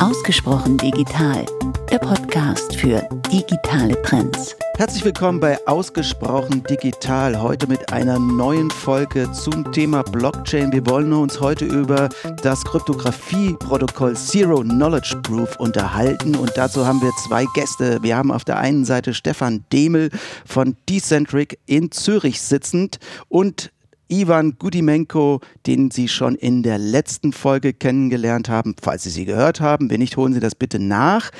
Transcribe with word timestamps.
Ausgesprochen 0.00 0.78
digital, 0.78 1.44
der 1.90 1.98
Podcast 1.98 2.74
für 2.74 3.06
digitale 3.30 4.00
Trends. 4.00 4.56
Herzlich 4.78 5.04
willkommen 5.04 5.40
bei 5.40 5.58
Ausgesprochen 5.66 6.62
Digital. 6.62 7.38
Heute 7.38 7.66
mit 7.66 7.92
einer 7.92 8.18
neuen 8.18 8.70
Folge 8.70 9.30
zum 9.32 9.70
Thema 9.72 10.02
Blockchain. 10.02 10.72
Wir 10.72 10.86
wollen 10.86 11.12
uns 11.12 11.38
heute 11.38 11.66
über 11.66 12.08
das 12.42 12.64
Kryptographie-Protokoll 12.64 14.16
Zero 14.16 14.62
Knowledge 14.62 15.18
Proof 15.22 15.56
unterhalten. 15.56 16.34
Und 16.34 16.52
dazu 16.56 16.86
haben 16.86 17.02
wir 17.02 17.12
zwei 17.28 17.44
Gäste. 17.54 18.02
Wir 18.02 18.16
haben 18.16 18.32
auf 18.32 18.46
der 18.46 18.58
einen 18.58 18.86
Seite 18.86 19.12
Stefan 19.12 19.66
Demel 19.70 20.08
von 20.46 20.78
Decentric 20.88 21.58
in 21.66 21.90
Zürich 21.90 22.40
sitzend 22.40 23.00
und 23.28 23.70
Ivan 24.10 24.56
Gudimenko, 24.58 25.40
den 25.66 25.90
Sie 25.90 26.08
schon 26.08 26.34
in 26.34 26.62
der 26.62 26.78
letzten 26.78 27.32
Folge 27.32 27.72
kennengelernt 27.72 28.48
haben, 28.48 28.74
falls 28.80 29.04
Sie 29.04 29.10
sie 29.10 29.24
gehört 29.24 29.60
haben. 29.60 29.90
Wenn 29.90 30.00
nicht, 30.00 30.16
holen 30.16 30.32
Sie 30.32 30.40
das 30.40 30.54
bitte 30.54 30.78
nach. 30.78 31.30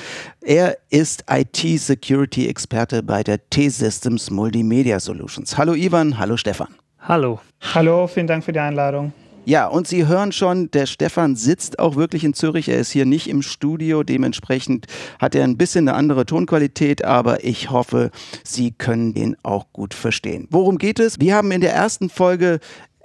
Er 0.41 0.77
ist 0.89 1.25
IT-Security-Experte 1.29 3.03
bei 3.03 3.23
der 3.23 3.49
T-Systems 3.49 4.31
Multimedia 4.31 4.99
Solutions. 4.99 5.57
Hallo 5.57 5.73
Ivan, 5.73 6.17
hallo 6.17 6.37
Stefan. 6.37 6.69
Hallo. 6.99 7.39
Hallo, 7.73 8.07
vielen 8.07 8.27
Dank 8.27 8.43
für 8.43 8.53
die 8.53 8.59
Einladung. 8.59 9.11
Ja, 9.43 9.65
und 9.65 9.87
Sie 9.87 10.05
hören 10.05 10.31
schon, 10.31 10.69
der 10.69 10.85
Stefan 10.85 11.35
sitzt 11.35 11.79
auch 11.79 11.95
wirklich 11.95 12.23
in 12.23 12.35
Zürich. 12.35 12.69
Er 12.69 12.77
ist 12.77 12.91
hier 12.91 13.05
nicht 13.05 13.27
im 13.27 13.41
Studio. 13.41 14.03
Dementsprechend 14.03 14.85
hat 15.19 15.33
er 15.33 15.43
ein 15.43 15.57
bisschen 15.57 15.87
eine 15.87 15.97
andere 15.97 16.27
Tonqualität, 16.27 17.03
aber 17.03 17.43
ich 17.43 17.71
hoffe, 17.71 18.11
Sie 18.43 18.71
können 18.71 19.15
den 19.15 19.35
auch 19.41 19.65
gut 19.73 19.95
verstehen. 19.95 20.47
Worum 20.51 20.77
geht 20.77 20.99
es? 20.99 21.19
Wir 21.19 21.35
haben 21.35 21.51
in 21.51 21.61
der 21.61 21.73
ersten 21.73 22.09
Folge 22.09 22.59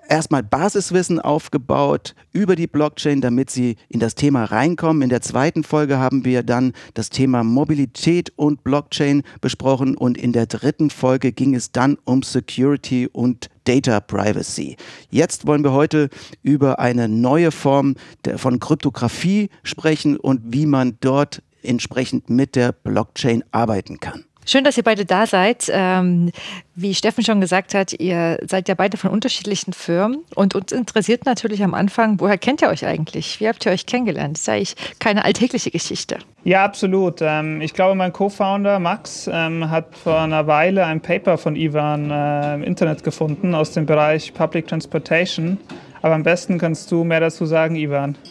erstmal 0.08 0.42
Basiswissen 0.42 1.20
aufgebaut 1.20 2.14
über 2.32 2.56
die 2.56 2.66
Blockchain, 2.66 3.20
damit 3.20 3.50
sie 3.50 3.76
in 3.88 4.00
das 4.00 4.14
Thema 4.14 4.44
reinkommen. 4.44 5.02
In 5.02 5.08
der 5.08 5.22
zweiten 5.22 5.64
Folge 5.64 5.98
haben 5.98 6.24
wir 6.24 6.42
dann 6.42 6.72
das 6.94 7.10
Thema 7.10 7.44
Mobilität 7.44 8.32
und 8.36 8.64
Blockchain 8.64 9.22
besprochen 9.40 9.96
und 9.96 10.18
in 10.18 10.32
der 10.32 10.46
dritten 10.46 10.90
Folge 10.90 11.32
ging 11.32 11.54
es 11.54 11.72
dann 11.72 11.98
um 12.04 12.22
Security 12.22 13.08
und 13.10 13.48
Data 13.64 14.00
Privacy. 14.00 14.76
Jetzt 15.10 15.46
wollen 15.46 15.64
wir 15.64 15.72
heute 15.72 16.08
über 16.42 16.78
eine 16.78 17.08
neue 17.08 17.50
Form 17.50 17.96
von 18.36 18.60
Kryptographie 18.60 19.50
sprechen 19.62 20.16
und 20.16 20.40
wie 20.52 20.66
man 20.66 20.98
dort 21.00 21.42
entsprechend 21.62 22.30
mit 22.30 22.54
der 22.56 22.72
Blockchain 22.72 23.42
arbeiten 23.50 23.98
kann. 23.98 24.24
Schön, 24.48 24.62
dass 24.62 24.76
ihr 24.76 24.84
beide 24.84 25.04
da 25.04 25.26
seid. 25.26 25.68
Ähm, 25.72 26.30
wie 26.76 26.94
Steffen 26.94 27.24
schon 27.24 27.40
gesagt 27.40 27.74
hat, 27.74 27.92
ihr 27.92 28.38
seid 28.46 28.68
ja 28.68 28.76
beide 28.76 28.96
von 28.96 29.10
unterschiedlichen 29.10 29.72
Firmen 29.72 30.18
und 30.36 30.54
uns 30.54 30.70
interessiert 30.70 31.26
natürlich 31.26 31.64
am 31.64 31.74
Anfang, 31.74 32.20
woher 32.20 32.38
kennt 32.38 32.62
ihr 32.62 32.68
euch 32.68 32.86
eigentlich? 32.86 33.40
Wie 33.40 33.48
habt 33.48 33.66
ihr 33.66 33.72
euch 33.72 33.86
kennengelernt? 33.86 34.36
Das 34.36 34.42
ist 34.42 34.48
eigentlich 34.48 34.76
keine 35.00 35.24
alltägliche 35.24 35.72
Geschichte. 35.72 36.18
Ja, 36.44 36.64
absolut. 36.64 37.18
Ähm, 37.22 37.60
ich 37.60 37.74
glaube, 37.74 37.96
mein 37.96 38.12
Co-Founder 38.12 38.78
Max 38.78 39.28
ähm, 39.32 39.68
hat 39.68 39.96
vor 39.96 40.20
einer 40.20 40.46
Weile 40.46 40.86
ein 40.86 41.00
Paper 41.00 41.38
von 41.38 41.56
Ivan 41.56 42.12
äh, 42.12 42.54
im 42.54 42.62
Internet 42.62 43.02
gefunden 43.02 43.52
aus 43.52 43.72
dem 43.72 43.84
Bereich 43.84 44.32
Public 44.32 44.68
Transportation. 44.68 45.58
Aber 46.02 46.14
am 46.14 46.22
besten 46.22 46.58
kannst 46.58 46.92
du 46.92 47.02
mehr 47.02 47.18
dazu 47.18 47.46
sagen, 47.46 47.74
Ivan. 47.74 48.16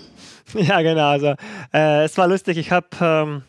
Ja, 0.54 0.82
genau. 0.82 1.10
Also, 1.10 1.34
äh, 1.74 2.06
es 2.06 2.18
war 2.18 2.28
lustig. 2.28 2.58
Ich 2.58 2.72
habe 2.72 2.88
ähm, 3.02 3.42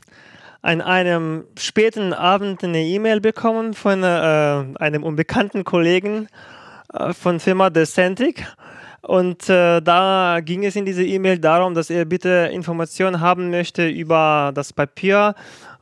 an 0.67 0.81
einem 0.81 1.45
späten 1.56 2.12
Abend 2.12 2.64
eine 2.64 2.83
E-Mail 2.83 3.20
bekommen 3.20 3.72
von 3.72 4.03
äh, 4.03 4.06
einem 4.06 5.05
unbekannten 5.05 5.62
Kollegen 5.62 6.27
äh, 6.92 7.12
von 7.12 7.39
Firma 7.39 7.70
Decentric. 7.70 8.45
Und 9.03 9.48
äh, 9.48 9.81
da 9.81 10.41
ging 10.44 10.64
es 10.64 10.75
in 10.75 10.84
dieser 10.84 11.03
E-Mail 11.03 11.39
darum, 11.39 11.75
dass 11.75 11.89
er 11.89 12.05
bitte 12.05 12.50
Informationen 12.53 13.20
haben 13.20 13.50
möchte 13.50 13.87
über 13.87 14.50
das 14.56 14.72
Papier, 14.72 15.37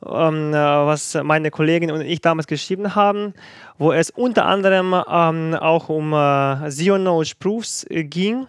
ähm, 0.05 0.53
äh, 0.53 0.55
was 0.55 1.17
meine 1.23 1.49
Kollegin 1.49 1.89
und 1.89 2.01
ich 2.01 2.21
damals 2.21 2.45
geschrieben 2.45 2.93
haben, 2.93 3.33
wo 3.79 3.91
es 3.91 4.11
unter 4.11 4.45
anderem 4.45 4.93
ähm, 5.11 5.55
auch 5.55 5.89
um 5.89 6.13
äh, 6.13 6.69
Zero-Knowledge 6.69 7.33
Proofs 7.39 7.87
ging 7.89 8.45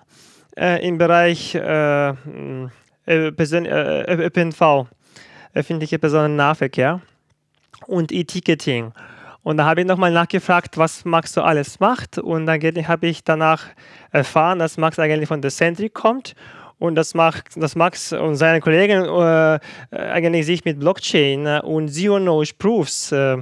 äh, 0.55 0.87
im 0.87 0.99
Bereich 0.99 1.55
äh, 1.55 2.13
ÖPNV 3.09 4.87
öffentliche 5.57 5.99
Personennahverkehr 5.99 7.01
und 7.87 8.13
E-Ticketing. 8.13 8.93
Und 9.43 9.59
da 9.59 9.65
habe 9.65 9.81
ich 9.81 9.87
nochmal 9.87 10.11
nachgefragt, 10.11 10.77
was 10.77 11.05
Max 11.05 11.33
so 11.33 11.43
alles 11.43 11.81
macht. 11.81 12.19
Und 12.19 12.47
dann 12.47 12.61
habe 12.61 13.07
ich 13.07 13.25
danach 13.25 13.65
erfahren, 14.11 14.59
dass 14.59 14.77
Max 14.77 14.99
eigentlich 14.99 15.29
von 15.29 15.41
Decentric 15.41 15.95
kommt 15.95 16.35
und 16.79 16.95
dass 16.97 17.15
Max, 17.15 17.55
dass 17.55 17.77
Max 17.77 18.13
und 18.13 18.37
seine 18.37 18.61
Kollegen 18.61 19.05
äh, 19.05 19.59
eigentlich 19.93 20.47
sich 20.47 20.65
mit 20.65 20.81
Blockchain 20.81 21.47
und 21.61 21.89
Zero-Knowledge 21.89 22.55
Proofs 22.59 23.13
äh, 23.13 23.39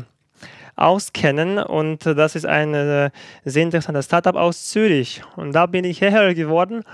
auskennen. 0.77 1.59
Und 1.59 2.05
das 2.05 2.37
ist 2.37 2.47
ein 2.47 2.75
äh, 2.75 3.11
sehr 3.45 3.63
interessantes 3.63 4.05
Startup 4.05 4.37
aus 4.37 4.69
Zürich. 4.69 5.23
Und 5.37 5.53
da 5.55 5.67
bin 5.67 5.85
ich 5.85 6.01
hierher 6.01 6.35
geworden. 6.35 6.85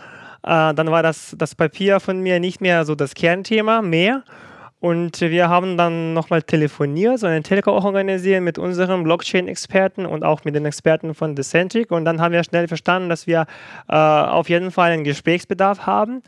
Äh, 0.45 0.73
dann 0.73 0.91
war 0.91 1.03
das, 1.03 1.35
das 1.37 1.55
Papier 1.55 2.01
von 2.01 2.21
mir 2.21 2.39
nicht 2.39 2.61
mehr 2.61 2.85
so 2.85 2.95
das 2.95 3.15
Kernthema 3.15 3.83
mehr. 3.83 4.23
Und 4.81 5.21
wir 5.21 5.51
haben 5.51 5.77
dann 5.77 6.15
nochmal 6.15 6.43
telefoniert, 6.43 7.19
so 7.19 7.27
einen 7.27 7.43
Telco 7.43 7.73
organisiert 7.73 8.43
mit 8.43 8.59
unseren 8.59 9.05
Blockchain-Experten 9.05 10.07
und 10.07 10.25
auch 10.25 10.45
mit 10.45 10.55
den 10.55 10.65
Experten 10.65 11.15
von 11.15 11.37
Decentric. 11.37 11.91
Und 11.91 12.07
dann 12.07 12.19
haben 12.19 12.33
wir 12.33 12.43
schnell 12.43 12.67
verstanden, 12.67 13.11
dass 13.11 13.27
wir 13.27 13.45
äh, 13.91 13.95
auf 13.95 14.49
jeden 14.49 14.71
Fall 14.71 14.93
einen 14.93 15.05
Gesprächsbedarf 15.05 15.81
haben, 15.81 16.23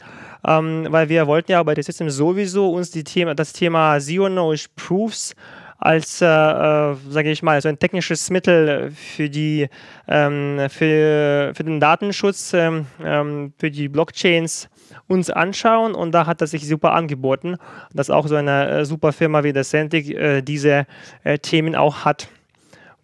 ähm, 0.46 0.86
weil 0.90 1.08
wir 1.08 1.26
wollten 1.26 1.52
ja 1.52 1.62
bei 1.62 1.72
der 1.72 1.82
System 1.82 2.10
sowieso 2.10 2.70
uns 2.70 2.90
die 2.90 3.04
Thema, 3.04 3.34
das 3.34 3.54
Thema 3.54 3.98
Zero-Knowledge 3.98 4.66
Proofs 4.76 5.34
als, 5.78 6.20
äh, 6.20 6.26
äh, 6.26 6.94
sage 7.08 7.30
ich 7.30 7.42
mal, 7.42 7.60
so 7.60 7.68
ein 7.68 7.78
technisches 7.78 8.30
Mittel 8.30 8.92
für, 8.92 9.28
die, 9.28 9.68
ähm, 10.06 10.60
für, 10.68 11.52
für 11.56 11.64
den 11.64 11.80
Datenschutz, 11.80 12.52
ähm, 12.52 12.86
ähm 13.02 13.52
für 13.58 13.70
die 13.70 13.88
Blockchains 13.88 14.68
uns 15.12 15.30
anschauen 15.30 15.94
und 15.94 16.12
da 16.12 16.26
hat 16.26 16.40
das 16.40 16.50
sich 16.50 16.66
super 16.66 16.92
angeboten, 16.92 17.56
dass 17.92 18.10
auch 18.10 18.26
so 18.26 18.34
eine 18.34 18.68
äh, 18.68 18.84
super 18.84 19.12
Firma 19.12 19.44
wie 19.44 19.52
der 19.52 19.64
Centric 19.64 20.08
äh, 20.10 20.42
diese 20.42 20.86
äh, 21.22 21.38
Themen 21.38 21.76
auch 21.76 22.04
hat. 22.04 22.28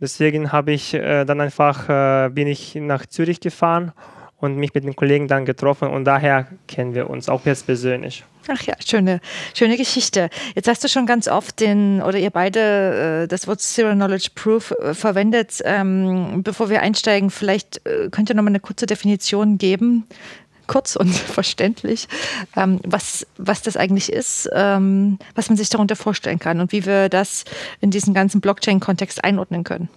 Deswegen 0.01 0.53
habe 0.53 0.71
ich 0.71 0.93
dann 0.93 1.41
einfach, 1.41 2.31
bin 2.31 2.47
ich 2.47 2.77
nach 2.77 3.05
Zürich 3.05 3.41
gefahren 3.41 3.91
und 4.37 4.57
mich 4.57 4.73
mit 4.73 4.85
den 4.85 4.95
Kollegen 4.95 5.27
dann 5.27 5.45
getroffen 5.45 5.89
und 5.89 6.05
daher 6.05 6.47
kennen 6.69 6.95
wir 6.95 7.11
uns 7.11 7.29
auch 7.29 7.45
jetzt 7.47 7.67
persönlich. 7.67 8.25
Ach 8.47 8.63
ja, 8.63 8.75
schöne, 8.79 9.21
schöne 9.55 9.77
Geschichte. 9.77 10.31
Jetzt 10.55 10.69
hast 10.69 10.85
du 10.85 10.89
schon 10.89 11.05
ganz 11.05 11.27
oft 11.27 11.59
den, 11.59 12.01
oder 12.01 12.17
ihr 12.17 12.31
beide, 12.31 13.27
das 13.27 13.49
Wort 13.49 13.61
Zero 13.61 13.93
Knowledge 13.93 14.29
Proof 14.37 14.73
verwendet. 14.93 15.61
Ähm, 15.65 16.45
bevor 16.45 16.71
wir 16.71 16.81
einsteigen, 16.81 17.29
vielleicht 17.31 17.81
könnt 18.13 18.31
ihr 18.31 18.37
noch 18.37 18.45
mal 18.45 18.51
eine 18.51 18.61
kurze 18.61 18.87
Definition 18.87 19.59
geben, 19.59 20.07
kurz 20.69 20.95
und 20.95 21.09
verständlich, 21.13 22.07
ähm, 22.57 22.79
was, 22.87 23.27
was 23.37 23.63
das 23.63 23.77
eigentlich 23.77 24.13
ist, 24.13 24.49
ähm, 24.55 25.19
was 25.35 25.49
man 25.49 25.57
sich 25.57 25.69
darunter 25.69 25.97
vorstellen 25.97 26.39
kann 26.39 26.61
und 26.61 26.71
wie 26.71 26.87
wir 26.87 27.09
das 27.09 27.45
in 27.81 27.91
diesen 27.91 28.15
ganzen 28.15 28.41
Blockchain-Kontext 28.41 29.25
einordnen 29.25 29.65
können. 29.65 29.89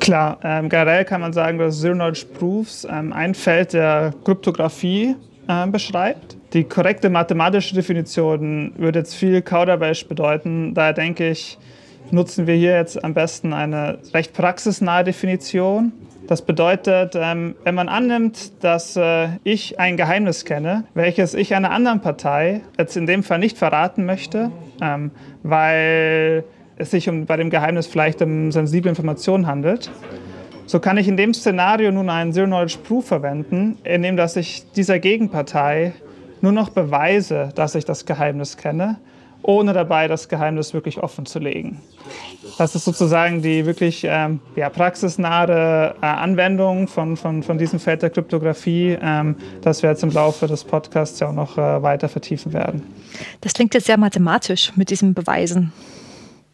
Klar, 0.00 0.38
ähm, 0.42 0.68
generell 0.68 1.04
kann 1.04 1.20
man 1.20 1.32
sagen, 1.32 1.58
dass 1.58 1.80
Zero 1.80 1.94
Knowledge 1.94 2.26
Proofs 2.38 2.86
ähm, 2.90 3.12
ein 3.12 3.34
Feld 3.34 3.74
der 3.74 4.14
Kryptographie 4.24 5.14
äh, 5.46 5.66
beschreibt. 5.66 6.36
Die 6.52 6.64
korrekte 6.64 7.10
mathematische 7.10 7.74
Definition 7.74 8.72
würde 8.76 9.00
jetzt 9.00 9.14
viel 9.14 9.42
Kauderwelsch 9.42 10.06
bedeuten. 10.08 10.74
Daher 10.74 10.94
denke 10.94 11.30
ich, 11.30 11.58
nutzen 12.10 12.46
wir 12.46 12.54
hier 12.54 12.74
jetzt 12.74 13.04
am 13.04 13.14
besten 13.14 13.52
eine 13.52 13.98
recht 14.14 14.32
praxisnahe 14.32 15.04
Definition 15.04 15.92
das 16.30 16.42
bedeutet, 16.42 17.16
ähm, 17.16 17.56
wenn 17.64 17.74
man 17.74 17.88
annimmt, 17.88 18.62
dass 18.62 18.96
äh, 18.96 19.30
ich 19.42 19.80
ein 19.80 19.96
Geheimnis 19.96 20.44
kenne, 20.44 20.84
welches 20.94 21.34
ich 21.34 21.56
einer 21.56 21.72
anderen 21.72 22.02
Partei 22.02 22.60
jetzt 22.78 22.96
in 22.96 23.06
dem 23.06 23.24
Fall 23.24 23.40
nicht 23.40 23.58
verraten 23.58 24.06
möchte, 24.06 24.52
ähm, 24.80 25.10
weil 25.42 26.44
es 26.76 26.92
sich 26.92 27.10
bei 27.26 27.36
dem 27.36 27.50
Geheimnis 27.50 27.88
vielleicht 27.88 28.22
um 28.22 28.52
sensible 28.52 28.88
Informationen 28.88 29.48
handelt, 29.48 29.90
so 30.66 30.78
kann 30.78 30.98
ich 30.98 31.08
in 31.08 31.16
dem 31.16 31.34
Szenario 31.34 31.90
nun 31.90 32.08
einen 32.08 32.32
Zero-Knowledge-Proof 32.32 33.08
verwenden, 33.08 33.78
indem 33.82 34.16
dass 34.16 34.36
ich 34.36 34.70
dieser 34.70 35.00
Gegenpartei 35.00 35.94
nur 36.42 36.52
noch 36.52 36.70
beweise, 36.70 37.48
dass 37.56 37.74
ich 37.74 37.84
das 37.84 38.06
Geheimnis 38.06 38.56
kenne 38.56 39.00
ohne 39.42 39.72
dabei 39.72 40.08
das 40.08 40.28
Geheimnis 40.28 40.74
wirklich 40.74 40.98
offen 41.02 41.26
zu 41.26 41.38
legen. 41.38 41.80
Das 42.58 42.74
ist 42.74 42.84
sozusagen 42.84 43.42
die 43.42 43.66
wirklich 43.66 44.04
ähm, 44.04 44.40
ja, 44.56 44.68
praxisnahe 44.68 45.94
äh, 46.00 46.06
Anwendung 46.06 46.88
von, 46.88 47.16
von, 47.16 47.42
von 47.42 47.58
diesem 47.58 47.78
Feld 47.78 48.02
der 48.02 48.10
Kryptographie, 48.10 48.98
ähm, 49.00 49.36
das 49.62 49.82
wir 49.82 49.90
jetzt 49.90 50.02
im 50.02 50.10
Laufe 50.10 50.46
des 50.46 50.64
Podcasts 50.64 51.20
ja 51.20 51.28
auch 51.28 51.32
noch 51.32 51.56
äh, 51.58 51.82
weiter 51.82 52.08
vertiefen 52.08 52.52
werden. 52.52 52.82
Das 53.40 53.54
klingt 53.54 53.74
jetzt 53.74 53.86
sehr 53.86 53.98
mathematisch 53.98 54.72
mit 54.76 54.90
diesem 54.90 55.14
Beweisen. 55.14 55.72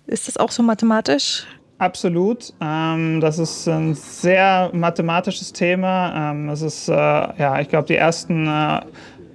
Ist 0.06 0.28
das 0.28 0.36
auch 0.36 0.50
so 0.50 0.62
mathematisch? 0.62 1.46
Absolut. 1.78 2.54
Ähm, 2.60 3.20
das 3.20 3.38
ist 3.38 3.68
ein 3.68 3.94
sehr 3.94 4.70
mathematisches 4.72 5.52
Thema. 5.52 6.30
Ähm, 6.30 6.48
es 6.48 6.62
ist, 6.62 6.88
äh, 6.88 6.92
ja, 6.92 7.60
ich 7.60 7.68
glaube, 7.68 7.86
die 7.86 7.96
ersten 7.96 8.46
äh, 8.46 8.80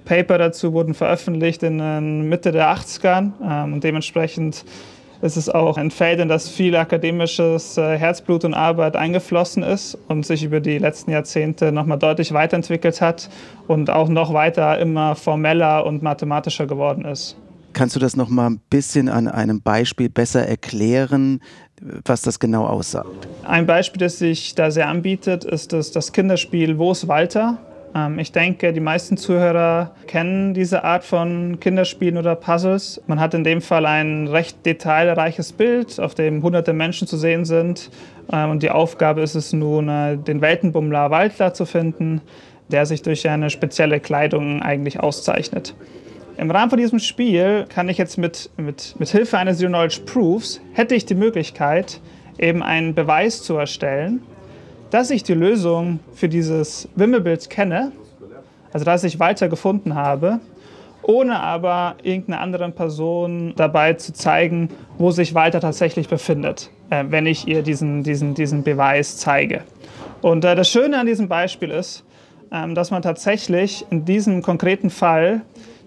Paper 0.04 0.38
dazu 0.38 0.72
wurden 0.72 0.94
veröffentlicht 0.94 1.62
in 1.62 1.80
äh, 1.80 2.00
Mitte 2.00 2.52
der 2.52 2.74
80ern 2.74 3.32
ähm, 3.42 3.72
und 3.74 3.84
dementsprechend 3.84 4.64
ist 5.22 5.36
es 5.36 5.48
auch 5.48 5.78
ein 5.78 5.92
Feld, 5.92 6.18
in 6.18 6.28
das 6.28 6.48
viel 6.48 6.74
akademisches 6.74 7.78
äh, 7.78 7.96
Herzblut 7.96 8.44
und 8.44 8.54
Arbeit 8.54 8.96
eingeflossen 8.96 9.62
ist 9.62 9.96
und 10.08 10.26
sich 10.26 10.42
über 10.42 10.58
die 10.58 10.78
letzten 10.78 11.12
Jahrzehnte 11.12 11.70
nochmal 11.70 11.98
deutlich 11.98 12.32
weiterentwickelt 12.32 13.00
hat 13.00 13.30
und 13.68 13.88
auch 13.88 14.08
noch 14.08 14.34
weiter 14.34 14.78
immer 14.80 15.14
formeller 15.14 15.86
und 15.86 16.02
mathematischer 16.02 16.66
geworden 16.66 17.04
ist. 17.04 17.36
Kannst 17.72 17.96
du 17.96 18.00
das 18.00 18.16
noch 18.16 18.28
mal 18.28 18.50
ein 18.50 18.60
bisschen 18.68 19.08
an 19.08 19.28
einem 19.28 19.62
Beispiel 19.62 20.10
besser 20.10 20.46
erklären, 20.46 21.40
was 22.04 22.22
das 22.22 22.38
genau 22.38 22.66
aussagt? 22.66 23.28
Ein 23.44 23.66
Beispiel, 23.66 24.00
das 24.00 24.18
sich 24.18 24.54
da 24.54 24.70
sehr 24.70 24.88
anbietet, 24.88 25.44
ist 25.44 25.72
das, 25.72 25.92
das 25.92 26.12
Kinderspiel 26.12 26.78
Wo 26.78 26.92
ist 26.92 27.08
Walter? 27.08 27.58
Ähm, 27.94 28.18
ich 28.18 28.32
denke, 28.32 28.72
die 28.72 28.80
meisten 28.80 29.16
Zuhörer 29.16 29.92
kennen 30.06 30.54
diese 30.54 30.84
Art 30.84 31.04
von 31.04 31.58
Kinderspielen 31.60 32.16
oder 32.16 32.34
Puzzles. 32.34 33.00
Man 33.06 33.20
hat 33.20 33.34
in 33.34 33.44
dem 33.44 33.60
Fall 33.60 33.86
ein 33.86 34.28
recht 34.28 34.64
detailreiches 34.64 35.52
Bild, 35.52 36.00
auf 36.00 36.14
dem 36.14 36.42
hunderte 36.42 36.72
Menschen 36.72 37.06
zu 37.06 37.16
sehen 37.16 37.44
sind. 37.44 37.90
Ähm, 38.32 38.50
und 38.50 38.62
die 38.62 38.70
Aufgabe 38.70 39.20
ist 39.20 39.34
es 39.34 39.52
nun, 39.52 39.88
äh, 39.88 40.16
den 40.16 40.40
Weltenbummler 40.40 41.10
Waldler 41.10 41.54
zu 41.54 41.66
finden, 41.66 42.20
der 42.68 42.86
sich 42.86 43.02
durch 43.02 43.28
eine 43.28 43.50
spezielle 43.50 44.00
Kleidung 44.00 44.62
eigentlich 44.62 45.00
auszeichnet. 45.00 45.74
Im 46.38 46.50
Rahmen 46.50 46.70
von 46.70 46.78
diesem 46.78 46.98
Spiel 46.98 47.66
kann 47.68 47.88
ich 47.90 47.98
jetzt 47.98 48.16
mit, 48.16 48.50
mit, 48.56 48.94
mit 48.98 49.10
Hilfe 49.10 49.36
eines 49.36 49.58
Zero 49.58 49.68
Knowledge 49.68 50.00
Proofs, 50.06 50.60
hätte 50.72 50.94
ich 50.94 51.04
die 51.04 51.14
Möglichkeit, 51.14 52.00
eben 52.38 52.62
einen 52.62 52.94
Beweis 52.94 53.42
zu 53.42 53.56
erstellen, 53.56 54.22
dass 54.92 55.10
ich 55.10 55.22
die 55.22 55.32
Lösung 55.32 56.00
für 56.14 56.28
dieses 56.28 56.86
Wimmelbild 56.94 57.48
kenne, 57.48 57.92
also 58.74 58.84
dass 58.84 59.02
ich 59.04 59.18
weiter 59.18 59.48
gefunden 59.48 59.94
habe, 59.94 60.38
ohne 61.02 61.40
aber 61.40 61.96
irgendeiner 62.02 62.40
anderen 62.40 62.74
Person 62.74 63.54
dabei 63.56 63.94
zu 63.94 64.12
zeigen, 64.12 64.68
wo 64.98 65.10
sich 65.10 65.34
Walter 65.34 65.60
tatsächlich 65.60 66.08
befindet, 66.08 66.70
äh, 66.90 67.04
wenn 67.08 67.26
ich 67.26 67.48
ihr 67.48 67.62
diesen, 67.62 68.02
diesen, 68.02 68.34
diesen 68.34 68.62
Beweis 68.62 69.16
zeige. 69.16 69.62
Und 70.20 70.44
äh, 70.44 70.54
das 70.54 70.68
Schöne 70.68 70.98
an 70.98 71.06
diesem 71.06 71.26
Beispiel 71.26 71.70
ist, 71.70 72.04
ähm, 72.52 72.74
dass 72.74 72.90
man 72.90 73.00
tatsächlich 73.00 73.86
in 73.88 74.04
diesem 74.04 74.42
konkreten 74.42 74.90
Fall 74.90 75.40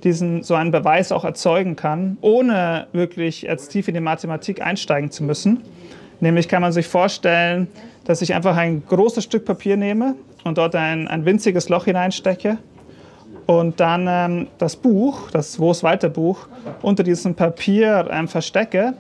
diesen, 0.04 0.42
so 0.42 0.56
einen 0.56 0.72
Beweis 0.72 1.12
auch 1.12 1.24
erzeugen 1.24 1.76
kann, 1.76 2.18
ohne 2.22 2.88
wirklich 2.92 3.44
jetzt 3.44 3.70
tief 3.70 3.88
in 3.88 3.94
die 3.94 4.02
Mathematik 4.02 4.62
einsteigen 4.62 5.12
zu 5.12 5.24
müssen. 5.24 5.62
Nämlich 6.22 6.48
kann 6.48 6.64
man 6.64 6.72
sich 6.72 6.88
vorstellen, 6.88 7.68
dass 8.06 8.22
ich 8.22 8.34
einfach 8.34 8.56
ein 8.56 8.84
großes 8.88 9.24
Stück 9.24 9.46
Papier 9.46 9.78
nehme 9.78 10.16
und 10.44 10.58
dort 10.58 10.76
ein, 10.76 11.08
ein 11.08 11.26
winziges 11.26 11.70
Loch 11.70 11.86
hineinstecke 11.86 12.58
und 13.46 13.80
dann 13.80 14.08
ähm, 14.10 14.48
das 14.58 14.76
Buch, 14.76 15.30
das 15.32 15.60
Wo 15.60 15.72
es 15.72 15.84
weiter 15.84 16.10
Buch, 16.10 16.48
unter 16.82 17.04
diesem 17.04 17.36
Papier 17.36 18.08
ähm, 18.12 18.28
verstecke 18.28 18.94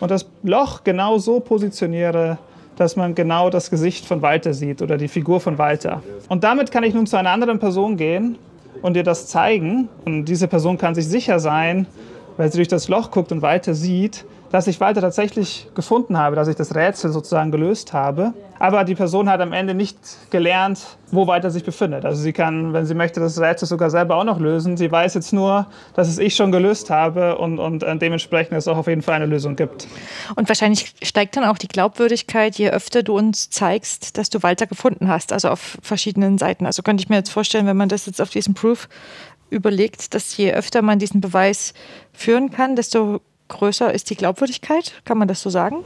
und 0.00 0.10
das 0.10 0.26
Loch 0.42 0.84
genau 0.84 1.18
so 1.18 1.40
positioniere, 1.40 2.38
dass 2.76 2.96
man 2.96 3.14
genau 3.14 3.48
das 3.48 3.70
Gesicht 3.70 4.04
von 4.04 4.20
Walter 4.20 4.52
sieht 4.52 4.82
oder 4.82 4.98
die 4.98 5.08
Figur 5.08 5.40
von 5.40 5.56
Walter. 5.56 6.02
Und 6.28 6.44
damit 6.44 6.70
kann 6.70 6.84
ich 6.84 6.92
nun 6.92 7.06
zu 7.06 7.16
einer 7.16 7.30
anderen 7.30 7.58
Person 7.58 7.96
gehen 7.96 8.36
und 8.82 8.96
ihr 8.96 9.02
das 9.02 9.28
zeigen. 9.28 9.88
Und 10.04 10.26
diese 10.26 10.46
Person 10.46 10.76
kann 10.76 10.94
sich 10.94 11.08
sicher 11.08 11.40
sein, 11.40 11.86
weil 12.36 12.52
sie 12.52 12.58
durch 12.58 12.68
das 12.68 12.88
Loch 12.88 13.10
guckt 13.10 13.32
und 13.32 13.40
Walter 13.40 13.74
sieht, 13.74 14.26
dass 14.50 14.66
ich 14.66 14.80
Walter 14.80 15.00
tatsächlich 15.00 15.68
gefunden 15.74 16.16
habe, 16.18 16.36
dass 16.36 16.48
ich 16.48 16.56
das 16.56 16.74
Rätsel 16.74 17.10
sozusagen 17.10 17.50
gelöst 17.50 17.92
habe. 17.92 18.32
Aber 18.58 18.84
die 18.84 18.94
Person 18.94 19.28
hat 19.28 19.40
am 19.40 19.52
Ende 19.52 19.74
nicht 19.74 19.98
gelernt, 20.30 20.80
wo 21.10 21.26
Walter 21.26 21.50
sich 21.50 21.64
befindet. 21.64 22.04
Also 22.04 22.22
sie 22.22 22.32
kann, 22.32 22.72
wenn 22.72 22.86
sie 22.86 22.94
möchte, 22.94 23.20
das 23.20 23.38
Rätsel 23.38 23.68
sogar 23.68 23.90
selber 23.90 24.16
auch 24.16 24.24
noch 24.24 24.40
lösen. 24.40 24.76
Sie 24.76 24.90
weiß 24.90 25.14
jetzt 25.14 25.32
nur, 25.32 25.66
dass 25.94 26.08
es 26.08 26.18
ich 26.18 26.34
schon 26.34 26.52
gelöst 26.52 26.88
habe 26.88 27.36
und, 27.36 27.58
und 27.58 27.82
äh, 27.82 27.96
dementsprechend 27.96 28.56
es 28.56 28.66
auch 28.66 28.78
auf 28.78 28.86
jeden 28.86 29.02
Fall 29.02 29.16
eine 29.16 29.26
Lösung 29.26 29.56
gibt. 29.56 29.86
Und 30.36 30.48
wahrscheinlich 30.48 30.94
steigt 31.02 31.36
dann 31.36 31.44
auch 31.44 31.58
die 31.58 31.68
Glaubwürdigkeit, 31.68 32.56
je 32.56 32.70
öfter 32.70 33.02
du 33.02 33.16
uns 33.16 33.50
zeigst, 33.50 34.16
dass 34.16 34.30
du 34.30 34.42
Walter 34.42 34.66
gefunden 34.66 35.08
hast, 35.08 35.32
also 35.32 35.48
auf 35.50 35.76
verschiedenen 35.82 36.38
Seiten. 36.38 36.64
Also 36.66 36.82
könnte 36.82 37.02
ich 37.02 37.08
mir 37.08 37.16
jetzt 37.16 37.30
vorstellen, 37.30 37.66
wenn 37.66 37.76
man 37.76 37.88
das 37.88 38.06
jetzt 38.06 38.22
auf 38.22 38.30
diesen 38.30 38.54
Proof 38.54 38.88
überlegt, 39.50 40.14
dass 40.14 40.36
je 40.36 40.52
öfter 40.52 40.82
man 40.82 40.98
diesen 40.98 41.20
Beweis 41.20 41.74
führen 42.12 42.50
kann, 42.50 42.74
desto 42.74 43.20
größer 43.48 43.92
ist 43.92 44.10
die 44.10 44.16
Glaubwürdigkeit? 44.16 44.92
Kann 45.04 45.18
man 45.18 45.28
das 45.28 45.40
so 45.40 45.50
sagen? 45.50 45.84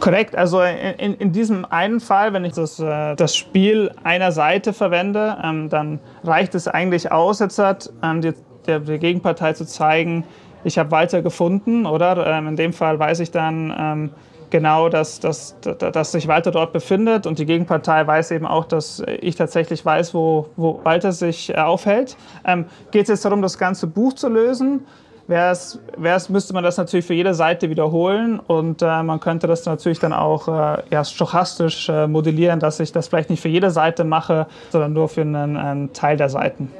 Korrekt, 0.00 0.34
also 0.34 0.62
in, 0.62 1.14
in 1.14 1.32
diesem 1.32 1.66
einen 1.66 2.00
Fall, 2.00 2.32
wenn 2.32 2.44
ich 2.44 2.54
das, 2.54 2.80
äh, 2.80 3.14
das 3.16 3.36
Spiel 3.36 3.90
einer 4.02 4.32
Seite 4.32 4.72
verwende, 4.72 5.36
ähm, 5.44 5.68
dann 5.68 6.00
reicht 6.24 6.54
es 6.54 6.66
eigentlich 6.66 7.12
aus, 7.12 7.38
jetzt 7.40 7.60
ähm, 8.02 8.22
der, 8.22 8.34
der, 8.66 8.98
Gegenpartei 8.98 9.52
zu 9.52 9.66
zeigen, 9.66 10.24
ich 10.64 10.78
habe 10.78 10.90
Walter 10.90 11.20
gefunden, 11.20 11.84
oder? 11.84 12.26
Ähm, 12.26 12.48
in 12.48 12.56
dem 12.56 12.72
Fall 12.72 12.98
weiß 12.98 13.20
ich 13.20 13.30
dann 13.30 14.10
genau, 14.48 14.88
dass, 14.88 15.20
dass, 15.20 15.56
dass 15.60 16.12
sich 16.12 16.26
Walter 16.26 16.50
dort 16.50 16.72
befindet 16.72 17.26
und 17.26 17.38
die 17.38 17.46
Gegenpartei 17.46 18.06
weiß 18.06 18.30
eben 18.32 18.46
auch, 18.46 18.64
dass 18.64 19.02
ich 19.20 19.36
tatsächlich 19.36 19.84
weiß, 19.84 20.12
wo, 20.12 20.48
wo 20.56 20.80
Walter 20.82 21.12
sich 21.12 21.50
äh, 21.50 21.56
aufhält. 21.56 22.16
Geht 22.90 23.02
es 23.02 23.08
jetzt 23.08 23.24
darum, 23.24 23.42
das 23.42 23.58
ganze 23.58 23.86
Buch 23.86 24.14
zu 24.14 24.28
lösen? 24.28 24.86
Wär's, 25.30 25.78
wär's, 25.96 26.28
müsste 26.28 26.52
man 26.52 26.62
das 26.62 26.76
natürlich 26.76 27.06
für 27.06 27.14
jede 27.14 27.32
Seite 27.32 27.70
wiederholen 27.70 28.38
und 28.38 28.82
äh, 28.82 29.02
man 29.02 29.20
könnte 29.20 29.46
das 29.46 29.64
natürlich 29.64 29.98
dann 29.98 30.12
auch 30.12 30.48
äh, 30.48 30.82
ja, 30.90 31.04
stochastisch 31.04 31.88
äh, 31.88 32.06
modellieren, 32.06 32.60
dass 32.60 32.80
ich 32.80 32.92
das 32.92 33.08
vielleicht 33.08 33.30
nicht 33.30 33.40
für 33.40 33.48
jede 33.48 33.70
Seite 33.70 34.04
mache, 34.04 34.46
sondern 34.70 34.92
nur 34.92 35.08
für 35.08 35.22
einen, 35.22 35.56
einen 35.56 35.92
Teil 35.94 36.18
der 36.18 36.28
Seiten. 36.28 36.70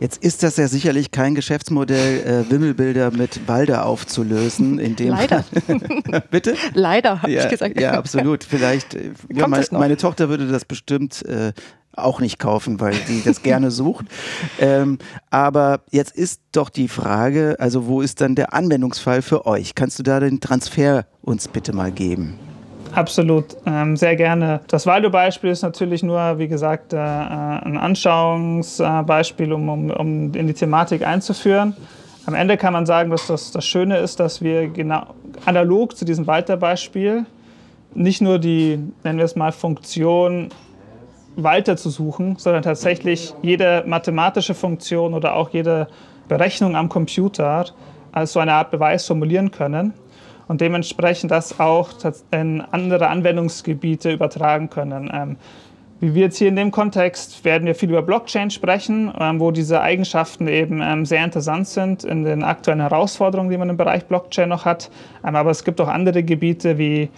Jetzt 0.00 0.24
ist 0.24 0.42
das 0.42 0.56
ja 0.56 0.66
sicherlich 0.66 1.10
kein 1.10 1.34
Geschäftsmodell, 1.34 2.46
äh, 2.46 2.50
Wimmelbilder 2.50 3.10
mit 3.10 3.46
Walder 3.46 3.84
aufzulösen. 3.84 4.78
In 4.78 4.96
dem 4.96 5.10
Leider. 5.10 5.44
Bitte? 6.30 6.54
Leider, 6.72 7.20
habe 7.20 7.30
ja, 7.30 7.42
ich 7.42 7.50
gesagt. 7.50 7.78
Ja, 7.78 7.92
absolut. 7.92 8.42
Vielleicht, 8.42 8.94
äh, 8.94 9.10
ja, 9.28 9.46
meine, 9.46 9.66
meine, 9.72 9.98
Tochter 9.98 10.30
würde 10.30 10.48
das 10.48 10.64
bestimmt 10.64 11.22
äh, 11.26 11.52
auch 11.96 12.20
nicht 12.20 12.38
kaufen, 12.38 12.80
weil 12.80 12.94
die 13.08 13.22
das 13.24 13.42
gerne 13.42 13.70
sucht. 13.70 14.06
Ähm, 14.58 14.98
aber 15.30 15.80
jetzt 15.90 16.16
ist 16.16 16.40
doch 16.52 16.70
die 16.70 16.88
Frage, 16.88 17.56
also 17.58 17.86
wo 17.86 18.00
ist 18.00 18.20
dann 18.20 18.34
der 18.34 18.54
Anwendungsfall 18.54 19.22
für 19.22 19.46
euch? 19.46 19.74
Kannst 19.74 19.98
du 19.98 20.02
da 20.02 20.20
den 20.20 20.40
Transfer 20.40 21.06
uns 21.22 21.48
bitte 21.48 21.72
mal 21.72 21.90
geben? 21.90 22.38
Absolut, 22.92 23.56
ähm, 23.66 23.96
sehr 23.96 24.16
gerne. 24.16 24.60
Das 24.66 24.84
Waldo-Beispiel 24.86 25.50
ist 25.50 25.62
natürlich 25.62 26.02
nur, 26.02 26.38
wie 26.38 26.48
gesagt, 26.48 26.92
äh, 26.92 26.96
ein 26.96 27.76
Anschauungsbeispiel, 27.76 29.52
um, 29.52 29.68
um, 29.68 29.90
um 29.90 30.34
in 30.34 30.46
die 30.48 30.54
Thematik 30.54 31.06
einzuführen. 31.06 31.76
Am 32.26 32.34
Ende 32.34 32.56
kann 32.56 32.72
man 32.72 32.86
sagen, 32.86 33.10
dass 33.10 33.28
das, 33.28 33.52
das 33.52 33.64
Schöne 33.64 33.98
ist, 33.98 34.18
dass 34.18 34.42
wir 34.42 34.68
genau 34.68 35.06
analog 35.46 35.96
zu 35.96 36.04
diesem 36.04 36.26
Walter-Beispiel 36.26 37.26
nicht 37.94 38.20
nur 38.20 38.38
die, 38.38 38.78
nennen 39.04 39.18
wir 39.18 39.24
es 39.24 39.36
mal, 39.36 39.52
Funktion 39.52 40.48
weiter 41.36 41.76
zu 41.76 41.90
suchen, 41.90 42.36
sondern 42.36 42.62
tatsächlich 42.62 43.34
jede 43.42 43.84
mathematische 43.86 44.54
Funktion 44.54 45.14
oder 45.14 45.34
auch 45.34 45.50
jede 45.50 45.88
Berechnung 46.28 46.76
am 46.76 46.88
Computer 46.88 47.66
als 48.12 48.32
so 48.32 48.40
eine 48.40 48.52
Art 48.52 48.70
Beweis 48.70 49.06
formulieren 49.06 49.50
können 49.50 49.94
und 50.48 50.60
dementsprechend 50.60 51.30
das 51.30 51.60
auch 51.60 51.90
in 52.32 52.60
andere 52.60 53.08
Anwendungsgebiete 53.08 54.10
übertragen 54.12 54.68
können. 54.68 55.10
Ähm, 55.12 55.36
wie 56.00 56.14
wir 56.14 56.22
jetzt 56.22 56.38
hier 56.38 56.48
in 56.48 56.56
dem 56.56 56.70
Kontext 56.70 57.44
werden 57.44 57.66
wir 57.66 57.74
viel 57.74 57.90
über 57.90 58.00
Blockchain 58.02 58.50
sprechen, 58.50 59.12
ähm, 59.20 59.38
wo 59.38 59.50
diese 59.50 59.82
Eigenschaften 59.82 60.48
eben 60.48 60.80
ähm, 60.82 61.04
sehr 61.04 61.22
interessant 61.22 61.68
sind 61.68 62.04
in 62.04 62.24
den 62.24 62.42
aktuellen 62.42 62.80
Herausforderungen, 62.80 63.50
die 63.50 63.58
man 63.58 63.68
im 63.68 63.76
Bereich 63.76 64.06
Blockchain 64.06 64.48
noch 64.48 64.64
hat. 64.64 64.90
aber 65.22 65.50
es 65.50 65.62
gibt 65.62 65.80
auch 65.80 65.88
andere 65.88 66.22
Gebiete 66.22 66.78
wie 66.78 67.10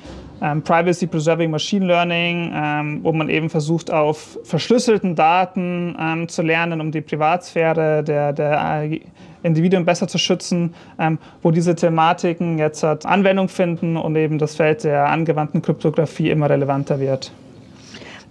ähm, 0.42 0.62
Privacy 0.62 1.06
Preserving 1.06 1.50
Machine 1.50 1.86
Learning, 1.86 2.52
ähm, 2.54 3.00
wo 3.02 3.12
man 3.12 3.28
eben 3.28 3.48
versucht, 3.48 3.90
auf 3.90 4.38
verschlüsselten 4.42 5.14
Daten 5.14 5.96
ähm, 5.98 6.28
zu 6.28 6.42
lernen, 6.42 6.80
um 6.80 6.90
die 6.90 7.00
Privatsphäre 7.00 8.02
der, 8.02 8.32
der 8.32 8.82
äh, 8.82 9.00
Individuen 9.44 9.84
besser 9.84 10.08
zu 10.08 10.18
schützen, 10.18 10.74
ähm, 10.98 11.18
wo 11.42 11.50
diese 11.50 11.74
Thematiken 11.74 12.58
jetzt 12.58 12.82
halt 12.82 13.06
Anwendung 13.06 13.48
finden 13.48 13.96
und 13.96 14.16
eben 14.16 14.38
das 14.38 14.56
Feld 14.56 14.84
der 14.84 15.08
angewandten 15.08 15.62
Kryptographie 15.62 16.30
immer 16.30 16.50
relevanter 16.50 16.98
wird. 16.98 17.32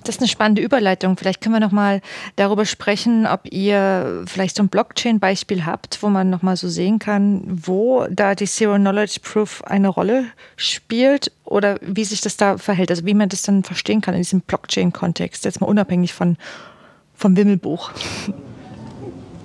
Das 0.04 0.16
ist 0.16 0.22
eine 0.22 0.28
spannende 0.28 0.62
Überleitung. 0.62 1.16
Vielleicht 1.16 1.42
können 1.42 1.56
wir 1.56 1.60
noch 1.60 1.72
mal 1.72 2.02
darüber 2.36 2.66
sprechen, 2.66 3.28
ob 3.28 3.42
ihr 3.52 4.24
vielleicht 4.26 4.56
so 4.56 4.64
ein 4.64 4.70
Blockchain-Beispiel 4.70 5.66
habt, 5.66 6.02
wo 6.02 6.10
man 6.10 6.30
noch 6.30 6.42
mal 6.42 6.58
so 6.58 6.70
sehen 6.70 7.00
kann, 7.00 7.44
wo 7.48 8.06
da 8.10 8.34
die 8.34 8.46
Zero 8.46 8.76
Knowledge 8.76 9.20
Proof 9.22 9.64
eine 9.66 9.90
Rolle 9.90 10.26
spielt 10.56 11.32
oder 11.46 11.78
wie 11.82 12.04
sich 12.04 12.22
das 12.22 12.38
da 12.38 12.58
verhält. 12.58 12.90
Also 12.90 13.06
wie 13.06 13.14
man 13.14 13.30
das 13.30 13.44
dann 13.44 13.64
verstehen 13.64 14.02
kann 14.02 14.16
in 14.16 14.22
diesem 14.22 14.42
Blockchain-Kontext, 14.42 15.46
jetzt 15.46 15.62
mal 15.62 15.68
unabhängig 15.68 16.14
von, 16.14 16.38
vom 17.14 17.38
Wimmelbuch. 17.38 17.92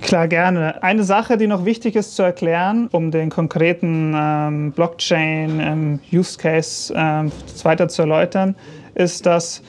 Klar, 0.00 0.28
gerne. 0.28 0.82
Eine 0.82 1.04
Sache, 1.04 1.36
die 1.36 1.48
noch 1.48 1.64
wichtig 1.64 1.96
ist 1.96 2.16
zu 2.16 2.22
erklären, 2.22 2.88
um 2.92 3.10
den 3.10 3.28
konkreten 3.28 4.14
ähm, 4.16 4.72
Blockchain-Use-Case 4.72 6.94
ähm, 6.96 7.32
weiter 7.64 7.88
zu 7.88 8.02
erläutern, 8.02 8.54
ist, 8.94 9.26
dass 9.26 9.62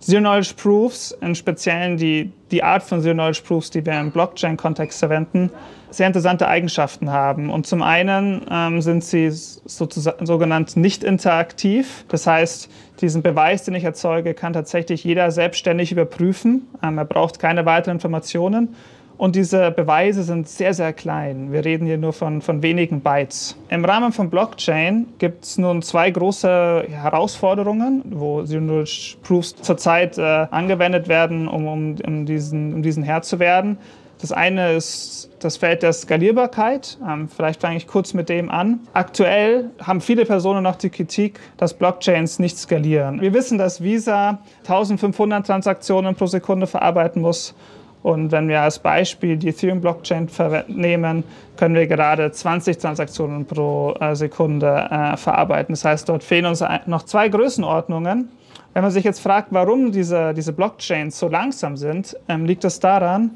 Zero-Knowledge 0.00 0.54
Proofs, 0.56 1.16
im 1.20 1.34
Speziellen 1.34 1.96
die, 1.96 2.32
die 2.50 2.62
Art 2.62 2.82
von 2.82 3.02
Zero-Knowledge 3.02 3.42
Proofs, 3.46 3.70
die 3.70 3.84
wir 3.84 3.98
im 3.98 4.10
Blockchain-Kontext 4.10 4.98
verwenden, 4.98 5.50
sehr 5.90 6.06
interessante 6.06 6.46
Eigenschaften 6.46 7.10
haben. 7.10 7.50
Und 7.50 7.66
zum 7.66 7.82
einen 7.82 8.42
ähm, 8.50 8.80
sind 8.80 9.02
sie 9.04 9.30
sozusagen 9.30 10.26
sogenannt 10.26 10.76
nicht 10.76 11.02
interaktiv. 11.02 12.04
Das 12.08 12.26
heißt, 12.26 12.70
diesen 13.00 13.22
Beweis, 13.22 13.64
den 13.64 13.74
ich 13.74 13.84
erzeuge, 13.84 14.34
kann 14.34 14.52
tatsächlich 14.52 15.04
jeder 15.04 15.30
selbstständig 15.30 15.92
überprüfen. 15.92 16.68
Ähm, 16.82 16.98
er 16.98 17.04
braucht 17.04 17.38
keine 17.38 17.64
weiteren 17.66 17.96
Informationen. 17.96 18.74
Und 19.18 19.34
diese 19.34 19.72
Beweise 19.72 20.22
sind 20.22 20.48
sehr, 20.48 20.72
sehr 20.72 20.92
klein. 20.92 21.50
Wir 21.50 21.64
reden 21.64 21.86
hier 21.86 21.98
nur 21.98 22.12
von, 22.12 22.40
von 22.40 22.62
wenigen 22.62 23.00
Bytes. 23.00 23.56
Im 23.68 23.84
Rahmen 23.84 24.12
von 24.12 24.30
Blockchain 24.30 25.06
gibt 25.18 25.44
es 25.44 25.58
nun 25.58 25.82
zwei 25.82 26.08
große 26.08 26.84
Herausforderungen, 26.88 28.02
wo 28.10 28.44
Zero-Knowledge 28.44 29.16
Proofs 29.24 29.56
zurzeit 29.56 30.18
äh, 30.18 30.22
angewendet 30.22 31.08
werden, 31.08 31.48
um, 31.48 31.66
um, 31.66 31.96
um, 32.06 32.26
diesen, 32.26 32.72
um 32.72 32.82
diesen 32.82 33.02
Herr 33.02 33.22
zu 33.22 33.40
werden. 33.40 33.78
Das 34.20 34.30
eine 34.30 34.74
ist 34.74 35.30
das 35.40 35.56
Feld 35.56 35.82
der 35.82 35.92
Skalierbarkeit. 35.92 36.98
Ähm, 37.06 37.28
vielleicht 37.28 37.60
fange 37.60 37.76
ich 37.76 37.88
kurz 37.88 38.14
mit 38.14 38.28
dem 38.28 38.50
an. 38.50 38.80
Aktuell 38.92 39.70
haben 39.82 40.00
viele 40.00 40.26
Personen 40.26 40.62
noch 40.62 40.76
die 40.76 40.90
Kritik, 40.90 41.40
dass 41.56 41.74
Blockchains 41.74 42.38
nicht 42.38 42.56
skalieren. 42.56 43.20
Wir 43.20 43.34
wissen, 43.34 43.58
dass 43.58 43.82
Visa 43.82 44.38
1500 44.60 45.44
Transaktionen 45.44 46.14
pro 46.14 46.26
Sekunde 46.26 46.68
verarbeiten 46.68 47.22
muss 47.22 47.54
und 48.02 48.30
wenn 48.32 48.48
wir 48.48 48.62
als 48.62 48.78
Beispiel 48.78 49.36
die 49.36 49.48
Ethereum-Blockchain 49.48 50.28
nehmen, 50.68 51.24
können 51.56 51.74
wir 51.74 51.86
gerade 51.86 52.30
20 52.30 52.78
Transaktionen 52.78 53.44
pro 53.44 53.94
äh, 54.00 54.14
Sekunde 54.14 54.88
äh, 54.90 55.16
verarbeiten. 55.16 55.72
Das 55.72 55.84
heißt, 55.84 56.08
dort 56.08 56.22
fehlen 56.22 56.46
uns 56.46 56.62
noch 56.86 57.04
zwei 57.04 57.28
Größenordnungen. 57.28 58.28
Wenn 58.74 58.82
man 58.82 58.92
sich 58.92 59.04
jetzt 59.04 59.20
fragt, 59.20 59.48
warum 59.50 59.90
diese, 59.90 60.32
diese 60.34 60.52
Blockchains 60.52 61.18
so 61.18 61.28
langsam 61.28 61.76
sind, 61.76 62.16
ähm, 62.28 62.44
liegt 62.44 62.64
es 62.64 62.78
daran, 62.78 63.32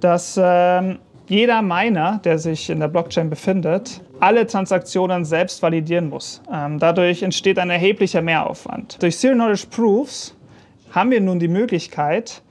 dass 0.00 0.38
ähm, 0.40 0.98
jeder 1.26 1.62
Miner, 1.62 2.20
der 2.22 2.38
sich 2.38 2.70
in 2.70 2.80
der 2.80 2.88
Blockchain 2.88 3.30
befindet, 3.30 4.02
alle 4.20 4.46
Transaktionen 4.46 5.24
selbst 5.24 5.62
validieren 5.62 6.08
muss. 6.08 6.42
Ähm, 6.52 6.78
dadurch 6.78 7.22
entsteht 7.22 7.58
ein 7.58 7.70
erheblicher 7.70 8.22
Mehraufwand. 8.22 9.02
Durch 9.02 9.18
Zero-Knowledge 9.18 9.66
Proofs 9.70 10.36
haben 10.92 11.10
wir 11.10 11.20
nun 11.20 11.38
die 11.38 11.48
Möglichkeit, 11.48 12.42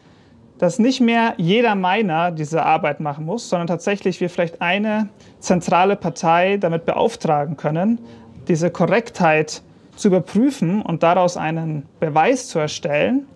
dass 0.64 0.80
nicht 0.80 1.02
mehr 1.02 1.34
jeder 1.36 1.76
Miner 1.76 2.32
diese 2.32 2.64
Arbeit 2.64 3.02
machen 3.02 3.26
muss, 3.26 3.50
sondern 3.50 3.68
tatsächlich 3.68 4.22
wir 4.22 4.30
vielleicht 4.30 4.62
eine 4.62 5.10
zentrale 5.40 5.98
Partei 5.98 6.56
damit 6.56 6.86
beauftragen 6.86 7.58
können, 7.58 8.00
diese 8.48 8.72
Korrektheit 8.72 9.62
zu 9.98 10.08
überprüfen 10.08 10.82
und 10.82 11.04
daraus 11.04 11.36
einen 11.36 11.86
Beweis 12.00 12.48
zu 12.48 12.60
erstellen. 12.60 13.28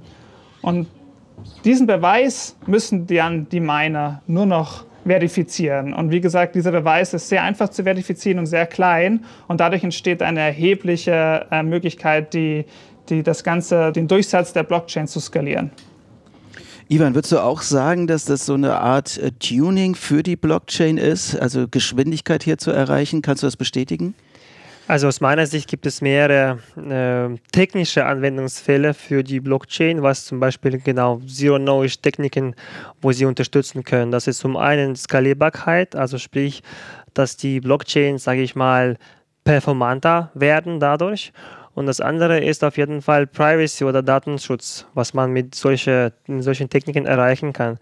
Und 0.62 0.88
diesen 1.66 1.86
Beweis 1.86 2.56
müssen 2.66 3.08
dann 3.08 3.50
die 3.50 3.60
Miner 3.60 4.22
nur 4.26 4.46
noch 4.46 4.86
verifizieren. 5.06 5.94
Und 5.94 6.12
wie 6.12 6.22
gesagt, 6.22 6.56
dieser 6.56 6.72
Beweis 6.72 7.14
ist 7.14 7.28
sehr 7.28 7.44
einfach 7.44 7.68
zu 7.68 7.84
verifizieren 7.84 8.40
und 8.40 8.46
sehr 8.46 8.68
klein. 8.68 9.26
Und 9.50 9.60
dadurch 9.60 9.84
entsteht 9.84 10.22
eine 10.22 10.40
erhebliche 10.40 11.46
äh, 11.52 11.62
Möglichkeit, 11.62 12.34
die, 12.34 12.64
die 13.10 13.22
das 13.22 13.44
Ganze, 13.44 13.92
den 13.92 14.08
Durchsatz 14.08 14.54
der 14.54 14.64
Blockchain 14.64 15.08
zu 15.08 15.20
skalieren. 15.20 15.72
Ivan, 16.90 17.16
würdest 17.16 17.34
du 17.34 17.40
auch 17.40 17.62
sagen, 17.62 18.08
dass 18.08 18.24
das 18.24 18.46
so 18.46 18.54
eine 18.54 18.80
Art 18.80 19.18
äh, 19.18 19.32
Tuning 19.32 19.94
für 19.94 20.24
die 20.24 20.38
Blockchain 20.38 20.98
ist, 20.98 21.36
also 21.38 21.68
Geschwindigkeit 21.68 22.44
hier 22.44 22.58
zu 22.58 22.72
erreichen? 22.72 23.22
Kannst 23.22 23.44
du 23.44 23.48
das 23.48 23.58
bestätigen? 23.58 24.16
Also 24.88 25.10
aus 25.10 25.20
meiner 25.20 25.46
Sicht 25.48 25.70
gibt 25.70 25.86
es 25.86 26.00
mehrere 26.00 26.60
äh, 26.78 27.38
technische 27.52 28.06
Anwendungsfälle 28.06 28.94
für 28.94 29.22
die 29.22 29.42
Blockchain, 29.42 30.02
was 30.02 30.24
zum 30.24 30.40
Beispiel 30.40 30.80
genau 30.80 31.20
Zero-Knowledge-Techniken, 31.28 32.56
wo 33.02 33.12
sie 33.12 33.26
unterstützen 33.26 33.84
können. 33.84 34.14
Das 34.14 34.28
ist 34.28 34.38
zum 34.38 34.56
einen 34.56 34.96
Skalierbarkeit, 34.96 35.94
also 35.94 36.18
sprich, 36.18 36.64
dass 37.14 37.36
die 37.36 37.60
Blockchains, 37.60 38.24
sage 38.24 38.42
ich 38.42 38.56
mal, 38.56 38.96
performanter 39.44 40.32
werden 40.36 40.80
dadurch 40.80 41.34
und 41.78 41.86
das 41.86 42.02
andere 42.02 42.40
ist 42.40 42.64
auf 42.64 42.76
jeden 42.78 43.04
Fall 43.04 43.28
Privacy 43.28 43.84
oder 43.84 44.02
Datenschutz, 44.02 44.88
was 44.96 45.14
man 45.14 45.32
mit 45.32 45.54
solche, 45.54 46.12
solchen 46.40 46.70
Techniken 46.70 47.06
erreichen 47.06 47.54
kann. 47.54 47.78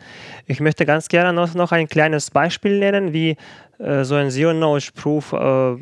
Ich 0.47 0.59
möchte 0.59 0.85
ganz 0.85 1.07
gerne 1.07 1.31
noch, 1.31 1.53
noch 1.53 1.71
ein 1.71 1.87
kleines 1.87 2.29
Beispiel 2.29 2.77
nennen, 2.77 3.13
wie 3.13 3.37
äh, 3.79 4.03
so 4.03 4.15
ein 4.15 4.31
Zero-Knowledge-Proof 4.31 5.31
äh, 5.31 5.35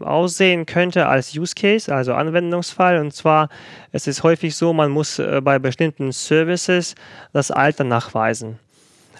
aussehen 0.03 0.67
könnte 0.67 1.07
als 1.07 1.35
Use 1.35 1.55
Case, 1.55 1.91
also 1.91 2.13
Anwendungsfall. 2.13 2.99
Und 2.99 3.15
zwar, 3.15 3.49
es 3.91 4.05
ist 4.05 4.21
häufig 4.21 4.55
so, 4.55 4.73
man 4.73 4.91
muss 4.91 5.17
äh, 5.17 5.41
bei 5.43 5.57
bestimmten 5.57 6.11
Services 6.11 6.93
das 7.31 7.49
Alter 7.49 7.83
nachweisen. 7.83 8.59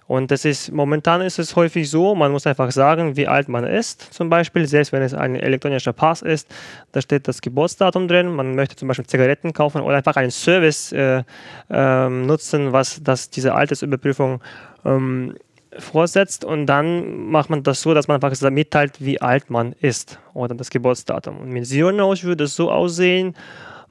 Und 0.08 0.32
das 0.32 0.46
ist, 0.46 0.72
momentan 0.72 1.22
ist 1.22 1.40
es 1.40 1.56
häufig 1.56 1.90
so, 1.90 2.14
man 2.14 2.32
muss 2.32 2.46
einfach 2.46 2.72
sagen, 2.72 3.16
wie 3.16 3.28
alt 3.28 3.48
man 3.48 3.64
ist, 3.64 4.14
zum 4.14 4.30
Beispiel, 4.30 4.68
selbst 4.68 4.92
wenn 4.92 5.02
es 5.02 5.14
ein 5.14 5.36
elektronischer 5.36 5.94
Pass 5.94 6.22
ist, 6.22 6.54
da 6.92 7.02
steht 7.02 7.28
das 7.28 7.42
Geburtsdatum 7.42 8.08
drin, 8.08 8.36
man 8.36 8.56
möchte 8.56 8.76
zum 8.76 8.90
Beispiel 8.90 9.06
Zigaretten 9.06 9.54
kaufen 9.54 9.82
oder 9.82 9.96
einfach 9.96 10.18
einen 10.18 10.32
Service 10.32 10.92
äh, 10.92 11.24
äh, 11.70 12.10
nutzen, 12.10 12.74
was 12.74 13.02
das, 13.02 13.30
diese 13.30 13.54
Altersüberprüfung 13.54 14.42
ähm, 14.86 15.36
vorsetzt. 15.80 16.46
Und 16.46 16.66
dann 16.66 17.30
macht 17.30 17.50
man 17.50 17.64
das 17.64 17.82
so, 17.82 17.94
dass 17.94 18.08
man 18.08 18.22
einfach 18.22 18.52
mitteilt, 18.52 18.98
wie 19.00 19.22
alt 19.22 19.50
man 19.50 19.74
ist 19.74 20.20
oder 20.34 20.56
das 20.56 20.70
Geburtsdatum. 20.70 21.40
Und 21.40 21.50
mit 21.50 21.66
Zero 21.66 21.92
Knowledge 21.92 22.24
würde 22.24 22.44
es 22.44 22.56
so 22.56 22.72
aussehen, 22.72 23.36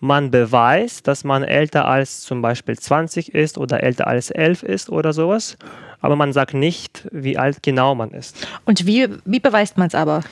man 0.03 0.31
beweist, 0.31 1.09
dass 1.09 1.25
man 1.25 1.43
älter 1.43 1.87
als 1.87 2.21
zum 2.21 2.43
Beispiel 2.43 2.79
20 2.79 3.35
ist 3.35 3.57
oder 3.57 3.83
älter 3.83 4.07
als 4.07 4.31
11 4.31 4.63
ist 4.63 4.91
oder 4.91 5.13
sowas 5.13 5.57
aber 6.03 6.17
man 6.17 6.33
sagt 6.33 6.53
nicht, 6.53 7.09
wie 7.13 7.39
alt 7.39 7.63
genau 7.63 7.95
man 7.95 8.11
ist. 8.11 8.47
Und 8.67 8.87
wie, 8.87 9.09
wie 9.25 9.41
beweist 9.41 9.79
man 9.79 9.87
es 9.87 9.95
aber? 9.95 10.23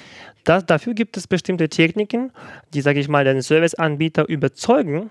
Das, 0.45 0.67
dafür 0.67 0.95
gibt 0.95 1.17
es 1.17 1.27
bestimmte 1.27 1.69
Techniken, 1.69 2.33
die, 2.75 2.81
sage 2.81 3.01
ich 3.01 3.09
mal, 3.09 3.25
den 3.25 3.41
Serviceanbieter 3.41 4.29
überzeugen, 4.29 5.11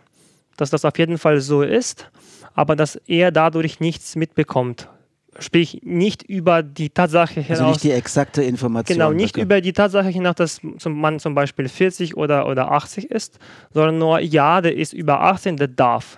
dass 0.58 0.70
das 0.70 0.86
auf 0.86 0.98
jeden 0.98 1.18
Fall 1.18 1.40
so 1.40 1.62
ist, 1.64 2.10
aber 2.54 2.76
dass 2.76 2.98
er 3.08 3.32
dadurch 3.32 3.80
nichts 3.80 4.16
mitbekommt. 4.16 4.90
Sprich, 5.38 5.82
nicht 5.84 6.24
über 6.24 6.64
die 6.64 6.90
Tatsache 6.90 7.42
hinaus. 7.42 7.60
Also 7.60 7.72
nicht 7.72 7.84
die 7.84 7.92
exakte 7.92 8.44
Information. 8.44 8.98
Genau, 8.98 9.12
nicht 9.12 9.36
okay. 9.36 9.44
über 9.44 9.62
die 9.62 9.74
Tatsache 9.74 10.10
hinaus, 10.10 10.36
dass 10.36 10.62
man 10.86 11.20
zum 11.20 11.36
Beispiel 11.36 11.70
40 11.70 12.18
oder, 12.18 12.48
oder 12.48 12.72
80 12.72 13.12
ist, 13.12 13.38
sondern 13.72 14.00
nur, 14.00 14.20
ja, 14.20 14.62
der 14.62 14.76
ist 14.76 14.94
über 14.94 15.22
18, 15.22 15.58
der 15.58 15.68
darf. 15.68 16.18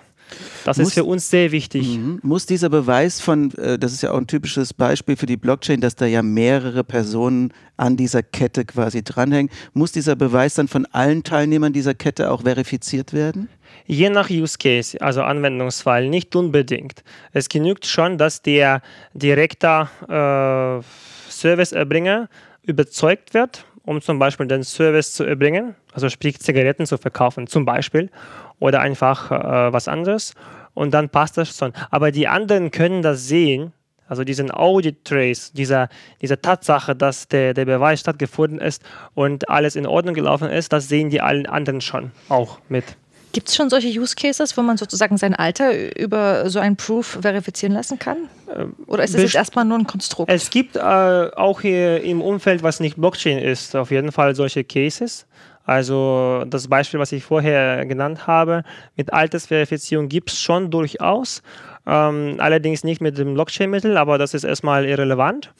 Das 0.64 0.78
muss, 0.78 0.88
ist 0.88 0.94
für 0.94 1.04
uns 1.04 1.28
sehr 1.30 1.52
wichtig. 1.52 1.98
Mhm. 1.98 2.20
Muss 2.22 2.46
dieser 2.46 2.68
Beweis 2.68 3.20
von, 3.20 3.52
äh, 3.56 3.78
das 3.78 3.92
ist 3.92 4.02
ja 4.02 4.12
auch 4.12 4.18
ein 4.18 4.26
typisches 4.26 4.74
Beispiel 4.74 5.16
für 5.16 5.26
die 5.26 5.36
Blockchain, 5.36 5.80
dass 5.80 5.96
da 5.96 6.06
ja 6.06 6.22
mehrere 6.22 6.84
Personen 6.84 7.52
an 7.76 7.96
dieser 7.96 8.22
Kette 8.22 8.64
quasi 8.64 9.02
dranhängen, 9.02 9.50
muss 9.72 9.92
dieser 9.92 10.14
Beweis 10.16 10.54
dann 10.54 10.68
von 10.68 10.86
allen 10.86 11.24
Teilnehmern 11.24 11.72
dieser 11.72 11.94
Kette 11.94 12.30
auch 12.30 12.42
verifiziert 12.42 13.12
werden? 13.12 13.48
Je 13.86 14.10
nach 14.10 14.30
Use 14.30 14.56
Case, 14.58 15.00
also 15.00 15.22
Anwendungsfall, 15.22 16.08
nicht 16.08 16.36
unbedingt. 16.36 17.02
Es 17.32 17.48
genügt 17.48 17.86
schon, 17.86 18.18
dass 18.18 18.42
der 18.42 18.82
direkte 19.14 19.88
äh, 20.08 20.82
Serviceerbringer 21.30 22.28
überzeugt 22.62 23.34
wird, 23.34 23.64
um 23.84 24.00
zum 24.00 24.18
Beispiel 24.18 24.46
den 24.46 24.62
Service 24.62 25.12
zu 25.12 25.24
erbringen, 25.24 25.74
also 25.92 26.08
sprich 26.08 26.40
Zigaretten 26.40 26.86
zu 26.86 26.98
verkaufen 26.98 27.46
zum 27.46 27.64
Beispiel 27.64 28.10
oder 28.58 28.80
einfach 28.80 29.30
äh, 29.30 29.72
was 29.72 29.88
anderes 29.88 30.34
und 30.74 30.94
dann 30.94 31.08
passt 31.08 31.36
das 31.36 31.56
schon. 31.56 31.72
Aber 31.90 32.10
die 32.12 32.28
anderen 32.28 32.70
können 32.70 33.02
das 33.02 33.26
sehen, 33.26 33.72
also 34.06 34.24
diesen 34.24 34.50
Audit 34.50 35.04
Trace, 35.04 35.52
dieser, 35.52 35.88
dieser 36.20 36.40
Tatsache, 36.40 36.94
dass 36.94 37.28
der, 37.28 37.54
der 37.54 37.64
Beweis 37.64 38.00
stattgefunden 38.00 38.58
ist 38.58 38.82
und 39.14 39.48
alles 39.48 39.76
in 39.76 39.86
Ordnung 39.86 40.14
gelaufen 40.14 40.50
ist, 40.50 40.72
das 40.72 40.88
sehen 40.88 41.10
die 41.10 41.20
allen 41.20 41.46
anderen 41.46 41.80
schon 41.80 42.12
auch 42.28 42.58
mit. 42.68 42.96
Gibt 43.32 43.48
es 43.48 43.56
schon 43.56 43.70
solche 43.70 43.88
Use 43.88 44.14
Cases, 44.14 44.56
wo 44.56 44.62
man 44.62 44.76
sozusagen 44.76 45.16
sein 45.16 45.34
Alter 45.34 45.98
über 45.98 46.48
so 46.50 46.58
einen 46.58 46.76
Proof 46.76 47.18
verifizieren 47.22 47.72
lassen 47.72 47.98
kann? 47.98 48.28
Ähm, 48.54 48.74
Oder 48.86 49.04
ist 49.04 49.14
es 49.14 49.22
jetzt 49.22 49.34
erstmal 49.34 49.64
nur 49.64 49.78
ein 49.78 49.86
Konstrukt? 49.86 50.30
Es 50.30 50.50
gibt 50.50 50.76
äh, 50.76 50.80
auch 50.80 51.62
hier 51.62 52.02
im 52.02 52.20
Umfeld, 52.20 52.62
was 52.62 52.80
nicht 52.80 52.96
Blockchain 52.96 53.38
ist, 53.38 53.74
auf 53.74 53.90
jeden 53.90 54.12
Fall 54.12 54.34
solche 54.34 54.64
Cases. 54.64 55.26
Also 55.64 56.44
das 56.46 56.68
Beispiel, 56.68 57.00
was 57.00 57.12
ich 57.12 57.24
vorher 57.24 57.86
genannt 57.86 58.26
habe, 58.26 58.64
mit 58.96 59.12
Altersverifizierung 59.12 60.08
gibt 60.08 60.30
es 60.30 60.40
schon 60.40 60.70
durchaus. 60.70 61.42
Ähm, 61.86 62.36
allerdings 62.38 62.84
nicht 62.84 63.00
mit 63.00 63.16
dem 63.16 63.34
Blockchain-Mittel, 63.34 63.96
aber 63.96 64.18
das 64.18 64.34
ist 64.34 64.44
erstmal 64.44 64.84
irrelevant. 64.84 65.52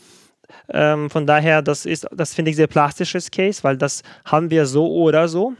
Ähm, 0.69 1.09
von 1.09 1.27
daher, 1.27 1.63
das 1.63 1.87
ist, 1.87 2.07
das 2.13 2.35
finde 2.35 2.51
ich 2.51 2.57
sehr 2.57 2.67
plastisches 2.67 3.31
Case, 3.31 3.63
weil 3.63 3.77
das 3.77 4.03
haben 4.25 4.51
wir 4.51 4.67
so 4.67 4.93
oder 4.93 5.29
so. 5.29 5.55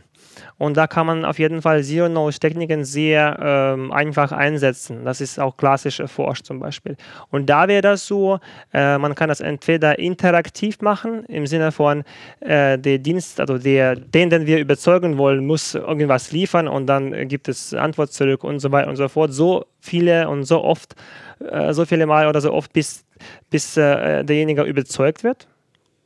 Und 0.63 0.77
da 0.77 0.87
kann 0.87 1.07
man 1.07 1.25
auf 1.25 1.41
jeden 1.41 1.61
Fall 1.61 1.83
Zero-Knowledge-Techniken 1.83 2.85
sehr 2.85 3.37
ähm, 3.43 3.91
einfach 3.91 4.31
einsetzen. 4.31 5.05
Das 5.05 5.21
ist 5.21 5.41
auch 5.41 5.57
klassisch 5.57 5.99
erforscht 5.99 6.47
zum 6.47 6.61
Beispiel. 6.61 6.97
Und 7.33 7.51
da 7.51 7.67
wäre 7.67 7.83
das 7.83 8.07
so, 8.07 8.39
äh, 8.73 8.97
man 8.97 9.17
kann 9.17 9.29
das 9.29 9.41
entweder 9.41 9.99
interaktiv 9.99 10.81
machen, 10.81 11.25
im 11.25 11.49
Sinne 11.49 11.73
von 11.73 12.05
äh, 12.39 12.79
der 12.79 12.99
Dienst, 12.99 13.41
also 13.41 13.59
der, 13.59 13.97
den, 13.97 14.31
den 14.31 14.47
wir 14.47 14.61
überzeugen 14.61 15.19
wollen, 15.19 15.45
muss 15.45 15.75
irgendwas 15.75 16.31
liefern 16.31 16.69
und 16.69 16.87
dann 16.87 17.27
gibt 17.27 17.49
es 17.49 17.75
Antwort 17.75 18.13
zurück 18.13 18.45
und 18.45 18.61
so 18.61 18.71
weiter 18.71 18.89
und 18.89 18.95
so 18.95 19.09
fort. 19.09 19.33
So 19.33 19.65
viele 19.81 20.29
und 20.29 20.45
so 20.45 20.63
oft, 20.63 20.95
äh, 21.41 21.73
so 21.73 21.85
viele 21.87 22.07
Mal 22.07 22.29
oder 22.29 22.41
so 22.41 22.53
oft, 22.53 22.73
bis, 22.73 23.05
bis 23.51 23.77
äh, 23.77 24.23
derjenige 24.23 24.63
überzeugt 24.63 25.25
wird. 25.25 25.49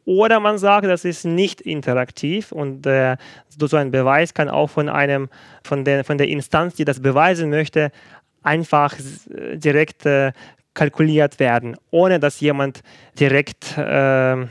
Oder 0.06 0.38
man 0.38 0.56
sagt, 0.56 0.86
das 0.86 1.04
ist 1.04 1.24
nicht 1.24 1.60
interaktiv 1.60 2.52
und 2.52 2.86
äh, 2.86 3.16
so 3.48 3.76
ein 3.76 3.90
Beweis 3.90 4.32
kann 4.32 4.48
auch 4.48 4.70
von 4.70 4.88
einem, 4.88 5.28
von 5.64 5.84
der, 5.84 6.04
von 6.04 6.16
der 6.16 6.28
Instanz, 6.28 6.76
die 6.76 6.84
das 6.84 7.00
beweisen 7.02 7.50
möchte, 7.50 7.90
einfach 8.44 8.94
äh, 8.96 9.56
direkt 9.56 10.06
äh, 10.06 10.32
kalkuliert 10.74 11.40
werden, 11.40 11.76
ohne 11.90 12.20
dass 12.20 12.38
jemand 12.38 12.82
direkt 13.18 13.76
äh, 13.76 14.46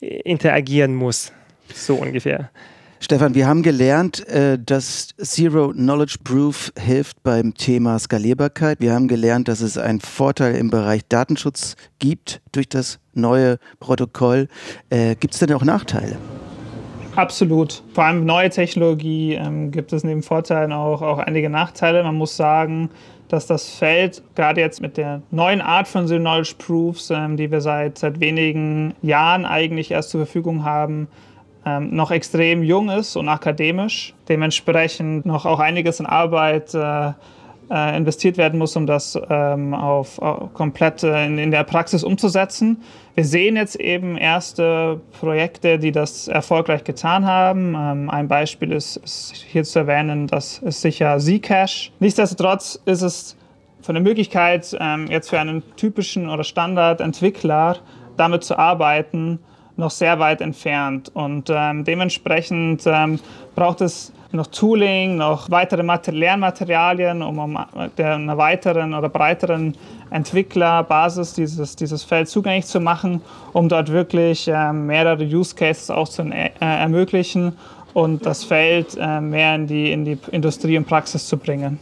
interagieren 0.00 0.94
muss. 0.94 1.32
So 1.72 1.94
ungefähr. 1.94 2.50
Stefan, 2.98 3.34
wir 3.34 3.46
haben 3.46 3.62
gelernt, 3.62 4.26
äh, 4.28 4.58
dass 4.58 5.08
Zero 5.18 5.72
Knowledge 5.72 6.16
Proof 6.24 6.72
hilft 6.78 7.22
beim 7.22 7.52
Thema 7.52 7.98
Skalierbarkeit. 7.98 8.80
Wir 8.80 8.94
haben 8.94 9.06
gelernt, 9.06 9.48
dass 9.48 9.60
es 9.60 9.76
einen 9.76 10.00
Vorteil 10.00 10.54
im 10.54 10.70
Bereich 10.70 11.02
Datenschutz 11.06 11.76
gibt 11.98 12.40
durch 12.52 12.68
das 12.68 12.98
neue 13.12 13.58
Protokoll. 13.80 14.48
Äh, 14.88 15.14
gibt 15.14 15.34
es 15.34 15.40
denn 15.40 15.52
auch 15.52 15.62
Nachteile? 15.62 16.16
Absolut. 17.16 17.82
Vor 17.92 18.04
allem 18.04 18.24
neue 18.24 18.48
Technologie 18.48 19.34
ähm, 19.34 19.70
gibt 19.70 19.92
es 19.92 20.02
neben 20.02 20.22
Vorteilen 20.22 20.72
auch, 20.72 21.02
auch 21.02 21.18
einige 21.18 21.50
Nachteile. 21.50 22.02
Man 22.02 22.16
muss 22.16 22.36
sagen, 22.36 22.90
dass 23.28 23.46
das 23.46 23.68
Feld 23.68 24.22
gerade 24.34 24.62
jetzt 24.62 24.80
mit 24.80 24.96
der 24.96 25.20
neuen 25.30 25.60
Art 25.60 25.86
von 25.86 26.06
Zero 26.06 26.20
Knowledge 26.20 26.54
Proofs, 26.58 27.10
ähm, 27.10 27.36
die 27.36 27.50
wir 27.50 27.60
seit, 27.60 27.98
seit 27.98 28.20
wenigen 28.20 28.94
Jahren 29.02 29.44
eigentlich 29.44 29.90
erst 29.90 30.10
zur 30.10 30.24
Verfügung 30.24 30.64
haben, 30.64 31.08
ähm, 31.66 31.94
noch 31.94 32.12
extrem 32.12 32.62
jung 32.62 32.88
ist 32.88 33.16
und 33.16 33.28
akademisch. 33.28 34.14
Dementsprechend 34.28 35.26
noch 35.26 35.44
auch 35.44 35.58
einiges 35.58 36.00
an 36.00 36.06
Arbeit 36.06 36.72
äh, 36.74 37.12
äh, 37.70 37.96
investiert 37.96 38.36
werden 38.36 38.58
muss, 38.58 38.76
um 38.76 38.86
das 38.86 39.18
ähm, 39.28 39.74
auf, 39.74 40.20
auf 40.20 40.54
komplett 40.54 41.02
äh, 41.02 41.26
in, 41.26 41.38
in, 41.38 41.50
der 41.50 41.64
Praxis 41.64 42.04
umzusetzen. 42.04 42.82
Wir 43.16 43.24
sehen 43.24 43.56
jetzt 43.56 43.76
eben 43.76 44.16
erste 44.16 45.00
Projekte, 45.18 45.78
die 45.78 45.90
das 45.90 46.28
erfolgreich 46.28 46.84
getan 46.84 47.26
haben. 47.26 47.74
Ähm, 47.76 48.10
ein 48.10 48.28
Beispiel 48.28 48.72
ist, 48.72 48.98
ist, 48.98 49.34
hier 49.34 49.64
zu 49.64 49.80
erwähnen, 49.80 50.28
das 50.28 50.58
ist 50.58 50.80
sicher 50.80 51.18
Zcash. 51.18 51.90
Nichtsdestotrotz 51.98 52.80
ist 52.84 53.02
es 53.02 53.36
von 53.82 53.94
der 53.94 54.02
Möglichkeit, 54.02 54.76
ähm, 54.78 55.08
jetzt 55.08 55.30
für 55.30 55.40
einen 55.40 55.62
typischen 55.76 56.28
oder 56.28 56.44
Standardentwickler 56.44 57.78
damit 58.16 58.44
zu 58.44 58.58
arbeiten, 58.58 59.40
noch 59.76 59.90
sehr 59.90 60.18
weit 60.18 60.40
entfernt. 60.40 61.10
Und 61.14 61.50
ähm, 61.50 61.84
dementsprechend 61.84 62.82
ähm, 62.86 63.20
braucht 63.54 63.80
es 63.80 64.12
noch 64.32 64.48
Tooling, 64.48 65.16
noch 65.16 65.50
weitere 65.50 65.82
Lernmaterialien, 66.10 67.22
um, 67.22 67.38
um 67.38 67.58
der, 67.96 68.14
einer 68.14 68.36
weiteren 68.36 68.94
oder 68.94 69.08
breiteren 69.08 69.76
Entwicklerbasis 70.10 71.34
dieses, 71.34 71.76
dieses 71.76 72.04
Feld 72.04 72.28
zugänglich 72.28 72.66
zu 72.66 72.80
machen, 72.80 73.22
um 73.52 73.68
dort 73.68 73.90
wirklich 73.90 74.48
äh, 74.48 74.72
mehrere 74.72 75.24
Use 75.24 75.54
Cases 75.54 75.90
auch 75.90 76.08
zu 76.08 76.22
äh, 76.22 76.50
ermöglichen 76.60 77.56
und 77.94 78.26
das 78.26 78.44
Feld 78.44 78.96
äh, 79.00 79.20
mehr 79.20 79.54
in 79.54 79.66
die, 79.66 79.90
in 79.90 80.04
die 80.04 80.18
Industrie 80.30 80.76
und 80.76 80.86
Praxis 80.86 81.26
zu 81.26 81.38
bringen. 81.38 81.78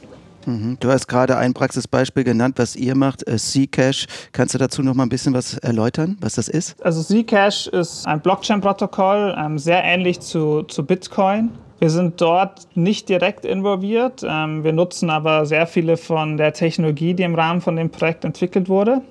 Mhm. 0.46 0.76
Du 0.80 0.90
hast 0.90 1.06
gerade 1.08 1.36
ein 1.36 1.54
Praxisbeispiel 1.54 2.24
genannt, 2.24 2.54
was 2.58 2.76
ihr 2.76 2.96
macht, 2.96 3.26
äh, 3.26 3.36
Zcash. 3.36 4.06
Kannst 4.32 4.54
du 4.54 4.58
dazu 4.58 4.82
noch 4.82 4.94
mal 4.94 5.04
ein 5.04 5.08
bisschen 5.08 5.34
was 5.34 5.58
erläutern, 5.58 6.16
was 6.20 6.34
das 6.34 6.48
ist? 6.48 6.82
Also 6.84 7.02
Zcash 7.02 7.66
ist 7.68 8.06
ein 8.06 8.20
Blockchain-Protokoll, 8.20 9.34
ähm, 9.38 9.58
sehr 9.58 9.82
ähnlich 9.84 10.20
zu, 10.20 10.62
zu 10.62 10.84
Bitcoin. 10.84 11.50
Wir 11.80 11.90
sind 11.90 12.20
dort 12.20 12.68
nicht 12.74 13.08
direkt 13.08 13.44
involviert. 13.44 14.22
Ähm, 14.26 14.64
wir 14.64 14.72
nutzen 14.72 15.10
aber 15.10 15.44
sehr 15.44 15.66
viele 15.66 15.96
von 15.96 16.36
der 16.36 16.52
Technologie, 16.52 17.14
die 17.14 17.24
im 17.24 17.34
Rahmen 17.34 17.60
von 17.60 17.76
dem 17.76 17.90
Projekt 17.90 18.24
entwickelt 18.24 18.68
wurde. 18.68 19.02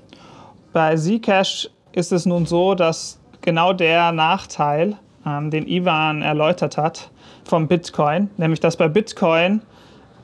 Bei 0.72 0.96
Zcash 0.96 1.70
ist 1.92 2.12
es 2.12 2.25
nun 2.25 2.46
so, 2.46 2.74
dass 2.74 3.20
genau 3.42 3.74
der 3.74 4.12
Nachteil, 4.12 4.96
ähm, 5.25 5.52
den 5.52 5.68
Ivan 5.68 6.22
erläutert 6.22 6.78
hat, 6.78 7.12
vom 7.46 7.68
Bitcoin, 7.68 8.30
nämlich 8.38 8.60
dass 8.60 8.78
bei 8.78 8.88
Bitcoin 8.88 9.62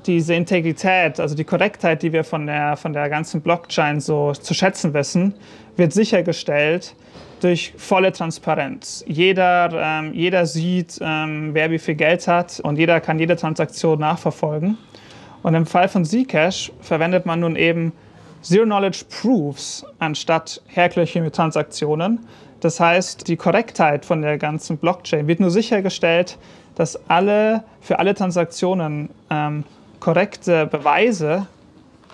diese 0.10 0.34
Integrität, 0.34 1.20
also 1.20 1.36
die 1.36 1.44
Korrektheit, 1.44 2.02
die 2.02 2.12
wir 2.12 2.24
von 2.24 2.48
der, 2.48 2.76
von 2.78 2.94
der 2.94 3.10
ganzen 3.10 3.42
Blockchain 3.42 4.02
so 4.02 4.32
zu 4.32 4.56
schätzen 4.56 4.92
wissen, 4.96 5.36
wird 5.78 5.94
sichergestellt 5.94 6.96
durch 7.42 7.74
volle 7.78 8.12
Transparenz. 8.12 9.04
Jeder, 9.08 9.70
ähm, 9.72 10.14
jeder 10.14 10.48
sieht, 10.48 10.98
ähm, 11.00 11.52
wer 11.54 11.70
wie 11.70 11.78
viel 11.78 11.94
Geld 11.94 12.28
hat 12.28 12.60
und 12.60 12.80
jeder 12.80 13.00
kann 13.02 13.20
jede 13.20 13.36
Transaktion 13.36 14.00
nachverfolgen. 14.00 14.80
Und 15.44 15.54
im 15.54 15.68
Fall 15.68 15.88
von 15.88 16.04
Zcash 16.04 16.72
verwendet 16.82 17.28
man 17.28 17.42
nun 17.42 17.56
eben 17.56 17.94
Zero-Knowledge 18.42 19.06
Proofs 19.22 19.86
anstatt 20.00 20.60
herkömmliche 20.66 21.32
Transaktionen. 21.32 22.26
Das 22.62 22.80
heißt, 22.80 23.28
die 23.28 23.38
Korrektheit 23.38 24.06
von 24.06 24.24
der 24.24 24.40
ganzen 24.40 24.78
Blockchain 24.78 25.28
wird 25.28 25.40
nur 25.40 25.52
sichergestellt, 25.52 26.40
dass 26.74 27.00
alle, 27.10 27.64
für 27.80 28.00
alle 28.00 28.16
Transaktionen 28.16 29.10
ähm, 29.30 29.64
korrekte 30.00 30.66
Beweise 30.66 31.48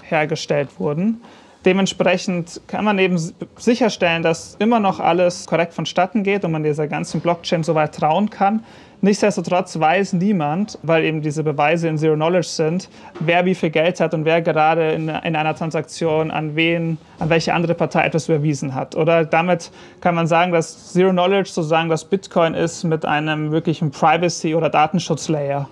hergestellt 0.03 0.69
wurden. 0.79 1.21
Dementsprechend 1.65 2.61
kann 2.67 2.85
man 2.85 2.99
eben 2.99 3.17
sicherstellen, 3.57 4.21
dass 4.21 4.55
immer 4.59 4.79
noch 4.79 4.99
alles 4.99 5.47
korrekt 5.47 5.73
vonstatten 5.73 6.21
geht 6.21 6.45
und 6.45 6.51
man 6.51 6.63
dieser 6.63 6.87
ganzen 6.87 7.21
Blockchain 7.21 7.63
soweit 7.63 7.95
trauen 7.95 8.29
kann. 8.29 8.63
Nichtsdestotrotz 9.01 9.79
weiß 9.79 10.13
niemand, 10.13 10.77
weil 10.83 11.03
eben 11.03 11.21
diese 11.21 11.43
Beweise 11.43 11.87
in 11.87 11.97
Zero 11.97 12.15
Knowledge 12.15 12.47
sind, 12.47 12.89
wer 13.19 13.45
wie 13.45 13.55
viel 13.55 13.71
Geld 13.71 13.99
hat 13.99 14.13
und 14.13 14.25
wer 14.25 14.41
gerade 14.41 14.91
in, 14.91 15.09
in 15.09 15.35
einer 15.35 15.55
Transaktion 15.55 16.31
an 16.31 16.55
wen, 16.55 16.97
an 17.19 17.29
welche 17.29 17.53
andere 17.53 17.73
Partei 17.73 18.03
etwas 18.03 18.29
überwiesen 18.29 18.73
hat. 18.75 18.95
Oder 18.95 19.25
damit 19.25 19.71
kann 20.01 20.15
man 20.15 20.27
sagen, 20.27 20.51
dass 20.51 20.93
Zero 20.93 21.11
Knowledge 21.11 21.49
sozusagen 21.49 21.89
das 21.89 22.05
Bitcoin 22.05 22.53
ist 22.53 22.83
mit 22.83 23.05
einem 23.05 23.51
wirklichen 23.51 23.91
Privacy- 23.91 24.55
oder 24.55 24.69
Datenschutzlayer. 24.69 25.67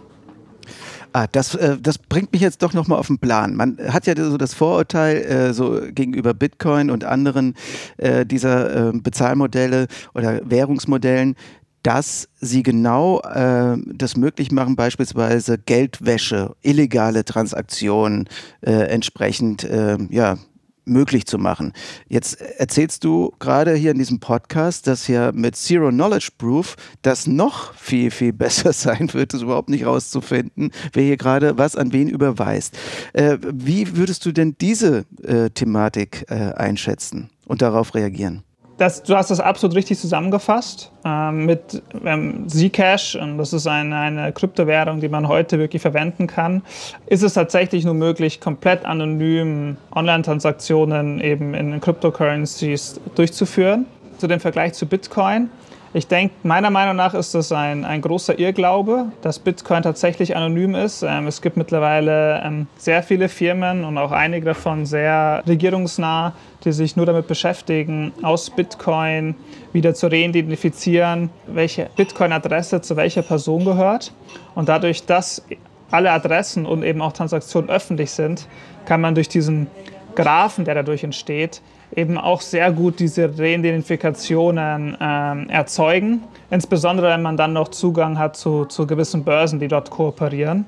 Ah, 1.15 1.27
das, 1.31 1.53
äh, 1.53 1.77
das 1.79 1.99
bringt 1.99 2.33
mich 2.33 2.41
jetzt 2.41 2.63
doch 2.63 2.73
nochmal 2.73 2.97
auf 2.97 3.05
den 3.05 3.19
Plan. 3.19 3.55
Man 3.55 3.77
hat 3.87 4.07
ja 4.07 4.15
so 4.15 4.35
das 4.37 4.55
Vorurteil 4.55 5.17
äh, 5.17 5.53
so 5.53 5.79
gegenüber 5.91 6.33
Bitcoin 6.33 6.89
und 6.89 7.03
anderen 7.03 7.53
äh, 7.97 8.25
dieser 8.25 8.89
äh, 8.89 8.91
Bezahlmodelle 8.93 9.87
oder 10.15 10.41
Währungsmodellen, 10.43 11.35
dass 11.83 12.29
sie 12.39 12.63
genau 12.63 13.19
äh, 13.21 13.77
das 13.93 14.17
möglich 14.17 14.51
machen, 14.51 14.75
beispielsweise 14.75 15.59
Geldwäsche, 15.59 16.55
illegale 16.63 17.25
Transaktionen 17.25 18.27
äh, 18.61 18.71
entsprechend 18.71 19.63
äh, 19.65 19.97
ja, 20.09 20.37
möglich 20.85 21.25
zu 21.25 21.37
machen. 21.37 21.73
Jetzt 22.07 22.41
erzählst 22.41 23.03
du 23.03 23.33
gerade 23.39 23.73
hier 23.75 23.91
in 23.91 23.97
diesem 23.97 24.19
Podcast, 24.19 24.87
dass 24.87 25.07
ja 25.07 25.31
mit 25.31 25.55
Zero 25.55 25.89
Knowledge 25.89 26.29
Proof 26.37 26.75
das 27.01 27.27
noch 27.27 27.73
viel, 27.75 28.11
viel 28.11 28.33
besser 28.43 28.73
sein 28.73 29.13
wird, 29.13 29.33
das 29.33 29.41
überhaupt 29.41 29.69
nicht 29.69 29.85
rauszufinden, 29.85 30.71
wer 30.93 31.03
hier 31.03 31.17
gerade 31.17 31.57
was 31.57 31.75
an 31.75 31.93
wen 31.93 32.09
überweist. 32.09 32.77
Äh, 33.13 33.37
wie 33.41 33.95
würdest 33.95 34.25
du 34.25 34.31
denn 34.31 34.55
diese 34.59 35.05
äh, 35.23 35.49
Thematik 35.49 36.25
äh, 36.29 36.53
einschätzen 36.53 37.29
und 37.45 37.61
darauf 37.61 37.95
reagieren? 37.95 38.43
Das, 38.77 39.03
du 39.03 39.15
hast 39.15 39.29
das 39.29 39.39
absolut 39.39 39.75
richtig 39.75 39.99
zusammengefasst. 39.99 40.91
Ähm, 41.05 41.45
mit 41.45 41.81
ähm, 42.03 42.47
Zcash, 42.49 43.15
und 43.15 43.37
das 43.37 43.53
ist 43.53 43.67
eine, 43.67 43.95
eine 43.95 44.31
Kryptowährung, 44.31 44.99
die 44.99 45.09
man 45.09 45.27
heute 45.27 45.59
wirklich 45.59 45.81
verwenden 45.81 46.25
kann, 46.27 46.63
ist 47.05 47.21
es 47.21 47.33
tatsächlich 47.33 47.85
nur 47.85 47.93
möglich, 47.93 48.41
komplett 48.41 48.85
anonym 48.85 49.77
Online-Transaktionen 49.93 51.21
eben 51.21 51.53
in 51.53 51.79
Cryptocurrencies 51.81 52.99
durchzuführen. 53.15 53.85
Zu 54.17 54.27
dem 54.27 54.39
Vergleich 54.39 54.73
zu 54.73 54.85
Bitcoin 54.85 55.49
ich 55.95 56.07
denke, 56.07 56.33
meiner 56.41 56.71
Meinung 56.71 56.95
nach 56.95 57.13
ist 57.13 57.35
das 57.35 57.51
ein, 57.51 57.85
ein 57.85 58.01
großer 58.01 58.39
Irrglaube, 58.39 59.11
dass 59.21 59.37
Bitcoin 59.37 59.83
tatsächlich 59.83 60.35
anonym 60.35 60.73
ist. 60.73 61.03
Ähm, 61.03 61.27
es 61.27 61.41
gibt 61.41 61.55
mittlerweile 61.55 62.41
ähm, 62.43 62.67
sehr 62.77 63.03
viele 63.03 63.29
Firmen 63.29 63.83
und 63.83 63.99
auch 63.99 64.11
einige 64.11 64.47
davon 64.47 64.87
sehr 64.87 65.43
regierungsnah, 65.47 66.33
die 66.65 66.71
sich 66.71 66.95
nur 66.95 67.05
damit 67.05 67.27
beschäftigen, 67.27 68.11
aus 68.23 68.49
Bitcoin 68.49 69.35
wieder 69.71 69.93
zu 69.93 70.07
reidentifizieren, 70.07 71.29
welche 71.45 71.89
Bitcoin-Adresse 71.95 72.81
zu 72.81 72.95
welcher 72.95 73.21
Person 73.21 73.63
gehört. 73.63 74.13
Und 74.55 74.69
dadurch, 74.69 75.05
dass 75.05 75.43
alle 75.91 76.11
Adressen 76.11 76.65
und 76.65 76.83
eben 76.83 77.01
auch 77.01 77.13
Transaktionen 77.13 77.69
öffentlich 77.69 78.09
sind, 78.09 78.47
kann 78.85 78.99
man 78.99 79.13
durch 79.13 79.29
diesen 79.29 79.67
Graphen, 80.15 80.65
der 80.65 80.73
dadurch 80.73 81.03
entsteht, 81.03 81.61
eben 81.95 82.17
auch 82.17 82.41
sehr 82.41 82.71
gut 82.71 82.99
diese 82.99 83.37
Reidentifikationen 83.37 84.97
ähm, 84.99 85.49
erzeugen. 85.49 86.23
Insbesondere 86.49 87.09
wenn 87.09 87.21
man 87.21 87.37
dann 87.37 87.53
noch 87.53 87.69
Zugang 87.69 88.19
hat 88.19 88.35
zu, 88.35 88.65
zu 88.65 88.85
gewissen 88.85 89.23
Börsen, 89.23 89.59
die 89.59 89.67
dort 89.67 89.89
kooperieren. 89.89 90.65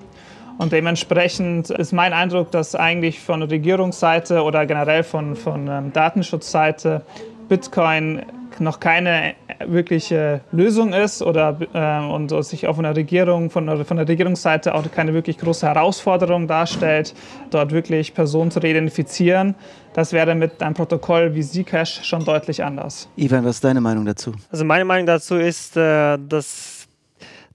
Und 0.58 0.72
dementsprechend 0.72 1.70
ist 1.70 1.92
mein 1.92 2.14
Eindruck, 2.14 2.52
dass 2.52 2.76
eigentlich 2.76 3.20
von 3.20 3.44
Regierungsseite 3.44 4.42
oder 4.42 4.66
generell 4.66 5.04
von, 5.04 5.36
von 5.36 5.68
ähm, 5.68 5.92
Datenschutzseite 5.92 7.02
Bitcoin 7.50 8.22
noch 8.60 8.80
keine 8.80 9.36
wirkliche 9.66 10.42
Lösung 10.52 10.94
ist 10.94 11.22
oder 11.22 11.58
äh, 11.74 12.14
und 12.14 12.30
sich 12.46 12.68
auch 12.68 12.76
von 12.76 12.84
der 12.84 12.96
Regierung, 12.96 13.50
von, 13.50 13.86
von 13.86 13.98
der 13.98 14.08
Regierungsseite 14.08 14.74
auch 14.74 14.84
keine 14.92 15.14
wirklich 15.14 15.38
große 15.38 15.68
Herausforderung 15.68 16.48
darstellt, 16.48 17.14
dort 17.50 17.72
wirklich 17.72 18.14
Personen 18.14 18.52
zu 18.52 18.60
identifizieren. 18.60 19.56
Das 19.94 20.12
wäre 20.12 20.36
mit 20.36 20.62
einem 20.62 20.74
Protokoll 20.74 21.34
wie 21.36 21.42
Zcash 21.42 22.04
schon 22.04 22.26
deutlich 22.26 22.64
anders. 22.64 23.08
Ivan, 23.16 23.46
was 23.46 23.56
ist 23.56 23.64
deine 23.64 23.82
Meinung 23.82 24.06
dazu? 24.06 24.34
Also 24.52 24.66
meine 24.66 24.86
Meinung 24.86 25.06
dazu 25.06 25.36
ist, 25.36 25.78
äh, 25.78 26.18
dass 26.18 26.88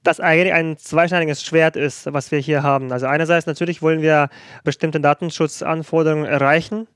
das 0.03 0.21
eigentlich 0.21 0.53
ein 0.53 0.79
zweischneidiges 0.79 1.43
Schwert 1.43 1.77
ist, 1.77 2.13
was 2.13 2.31
wir 2.33 2.39
hier 2.39 2.63
haben. 2.63 2.91
Also 2.93 3.07
einerseits 3.07 3.47
natürlich 3.47 3.83
wollen 3.83 4.01
wir 4.01 4.31
bestimmte 4.65 5.01
Datenschutzanforderungen 5.01 6.25
erreichen. 6.25 6.87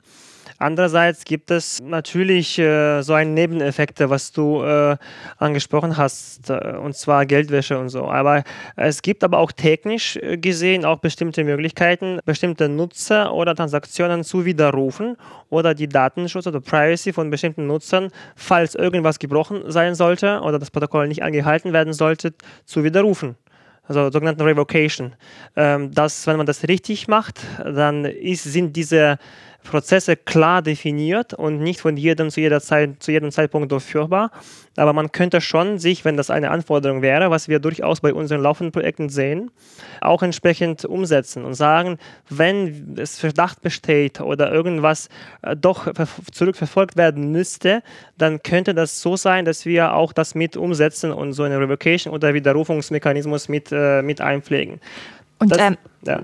Andererseits 0.59 1.25
gibt 1.25 1.51
es 1.51 1.83
natürlich 1.83 2.59
äh, 2.59 3.03
so 3.03 3.13
einen 3.15 3.35
Nebeneffekt, 3.35 3.99
was 4.01 4.31
du 4.33 4.63
äh, 4.63 4.97
angesprochen 5.39 5.97
hast, 5.97 6.49
äh, 6.49 6.77
und 6.81 6.97
zwar 6.97 7.27
Geldwäsche 7.27 7.79
und 7.79 7.89
so. 7.89 8.09
Aber 8.09 8.45
es 8.77 9.03
gibt 9.03 9.25
aber 9.25 9.39
auch 9.39 9.51
technisch 9.51 10.17
äh, 10.17 10.37
gesehen 10.39 10.85
auch 10.85 11.01
bestimmte 11.01 11.43
Möglichkeiten, 11.43 12.21
bestimmte 12.25 12.69
Nutzer 12.69 13.35
oder 13.35 13.55
Transaktionen 13.55 14.23
zu 14.23 14.45
widerrufen 14.45 15.17
oder 15.51 15.75
die 15.75 15.89
Datenschutz 15.89 16.47
oder 16.47 16.61
Privacy 16.61 17.13
von 17.13 17.31
bestimmten 17.31 17.67
Nutzern, 17.67 18.11
falls 18.37 18.75
irgendwas 18.75 19.19
gebrochen 19.19 19.63
sein 19.67 19.95
sollte 19.95 20.41
oder 20.41 20.59
das 20.59 20.71
Protokoll 20.71 21.09
nicht 21.09 21.23
angehalten 21.23 21.73
werden 21.73 21.93
sollte, 21.93 22.33
zu 22.65 22.85
widerrufen 22.85 23.37
also 23.87 24.11
sogenannten 24.11 24.43
Revocation. 24.43 25.15
Ähm, 25.57 25.93
das, 25.93 26.27
wenn 26.27 26.37
man 26.37 26.47
das 26.47 26.67
richtig 26.69 27.09
macht, 27.09 27.41
dann 27.63 28.05
ist, 28.05 28.45
sind 28.45 28.75
diese 28.77 29.19
Prozesse 29.65 30.17
klar 30.17 30.63
definiert 30.63 31.35
und 31.35 31.59
nicht 31.59 31.81
von 31.81 31.97
jedem 31.97 32.31
zu 32.31 32.41
jeder 32.41 32.61
Zeit, 32.61 33.03
zu 33.03 33.11
jedem 33.11 33.31
Zeitpunkt 33.33 33.73
durchführbar. 33.73 34.31
Aber 34.77 34.93
man 34.93 35.11
könnte 35.11 35.41
schon 35.41 35.79
sich, 35.79 36.05
wenn 36.05 36.17
das 36.17 36.31
eine 36.31 36.51
Anforderung 36.51 37.01
wäre, 37.03 37.31
was 37.31 37.49
wir 37.49 37.59
durchaus 37.59 38.01
bei 38.01 38.13
unseren 38.13 38.43
laufenden 38.43 38.73
Projekten 38.73 39.09
sehen, 39.09 39.51
auch 40.01 40.23
entsprechend 40.23 40.85
umsetzen 40.85 41.45
und 41.45 41.55
sagen, 41.55 41.99
wenn 42.29 42.97
es 42.99 43.19
Verdacht 43.19 43.63
besteht 43.63 44.21
oder 44.21 44.53
irgendwas 44.53 45.09
äh, 45.43 45.57
doch 45.57 45.93
zurückverfolgt 46.33 46.97
werden 46.97 47.33
müsste, 47.33 47.83
dann 48.19 48.43
könnte 48.43 48.75
das 48.75 49.01
so 49.01 49.17
sein, 49.17 49.45
dass 49.45 49.65
wir 49.65 49.95
auch 49.95 50.13
das 50.13 50.35
mit 50.35 50.57
umsetzen 50.57 51.11
und 51.11 51.33
so 51.33 51.43
eine 51.43 51.59
Revocation 51.59 52.13
oder 52.13 52.35
Widerrufungsmechanismus 52.35 53.49
mit, 53.49 53.71
äh, 53.73 54.03
mit 54.03 54.21
einpflegen. 54.21 54.81
Und 55.39 55.51
das, 55.51 55.59
ähm, 55.59 55.77
ja 56.07 56.23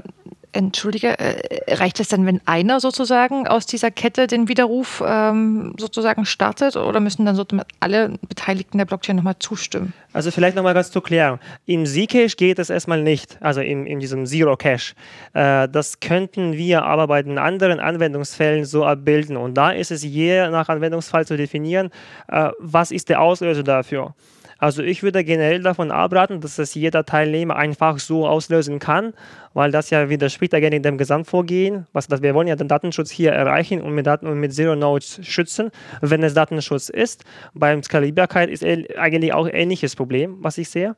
entschuldige, 0.52 1.18
äh, 1.18 1.74
reicht 1.74 2.00
es 2.00 2.08
dann, 2.08 2.26
wenn 2.26 2.40
einer 2.46 2.80
sozusagen 2.80 3.46
aus 3.46 3.66
dieser 3.66 3.90
Kette 3.90 4.26
den 4.26 4.48
Widerruf 4.48 5.02
ähm, 5.06 5.74
sozusagen 5.78 6.24
startet 6.26 6.76
oder 6.76 7.00
müssen 7.00 7.26
dann 7.26 7.40
alle 7.80 8.14
Beteiligten 8.28 8.78
der 8.78 8.84
Blockchain 8.84 9.16
nochmal 9.16 9.36
zustimmen? 9.38 9.92
Also 10.12 10.30
vielleicht 10.30 10.56
nochmal 10.56 10.74
ganz 10.74 10.90
zur 10.90 11.02
Klärung. 11.02 11.38
Im 11.66 11.86
Zcash 11.86 12.36
geht 12.36 12.58
es 12.58 12.70
erstmal 12.70 13.02
nicht, 13.02 13.38
also 13.40 13.60
in, 13.60 13.86
in 13.86 14.00
diesem 14.00 14.26
Zero 14.26 14.56
Cache. 14.56 14.94
Äh, 15.32 15.68
das 15.68 16.00
könnten 16.00 16.54
wir 16.54 16.84
aber 16.84 17.06
bei 17.06 17.22
den 17.22 17.38
anderen 17.38 17.80
Anwendungsfällen 17.80 18.64
so 18.64 18.84
abbilden 18.84 19.36
und 19.36 19.54
da 19.54 19.70
ist 19.70 19.90
es 19.90 20.02
je 20.02 20.48
nach 20.50 20.68
Anwendungsfall 20.68 21.26
zu 21.26 21.36
definieren, 21.36 21.90
äh, 22.28 22.50
was 22.58 22.90
ist 22.90 23.08
der 23.08 23.20
Auslöser 23.20 23.62
dafür. 23.62 24.14
Also 24.60 24.82
ich 24.82 25.02
würde 25.02 25.24
generell 25.24 25.62
davon 25.62 25.90
abraten, 25.90 26.42
dass 26.42 26.58
es 26.58 26.74
jeder 26.74 27.06
Teilnehmer 27.06 27.56
einfach 27.56 27.98
so 27.98 28.28
auslösen 28.28 28.78
kann, 28.78 29.14
weil 29.54 29.70
das 29.70 29.88
ja 29.88 30.10
widerspricht 30.10 30.52
eigentlich 30.54 30.82
dem 30.82 30.98
Gesamtvorgehen. 30.98 31.86
Was, 31.94 32.08
das, 32.08 32.20
wir 32.20 32.34
wollen 32.34 32.46
ja 32.46 32.56
den 32.56 32.68
Datenschutz 32.68 33.10
hier 33.10 33.32
erreichen 33.32 33.80
und 33.80 33.94
mit, 33.94 34.06
Daten, 34.06 34.26
und 34.26 34.38
mit 34.38 34.52
Zero 34.52 34.76
Nodes 34.76 35.18
schützen, 35.22 35.70
wenn 36.02 36.22
es 36.22 36.34
Datenschutz 36.34 36.90
ist. 36.90 37.24
Beim 37.54 37.82
Skalierbarkeit 37.82 38.50
ist 38.50 38.62
eigentlich 38.62 39.32
auch 39.32 39.46
ein 39.46 39.54
ähnliches 39.54 39.96
Problem, 39.96 40.36
was 40.40 40.58
ich 40.58 40.68
sehe. 40.68 40.94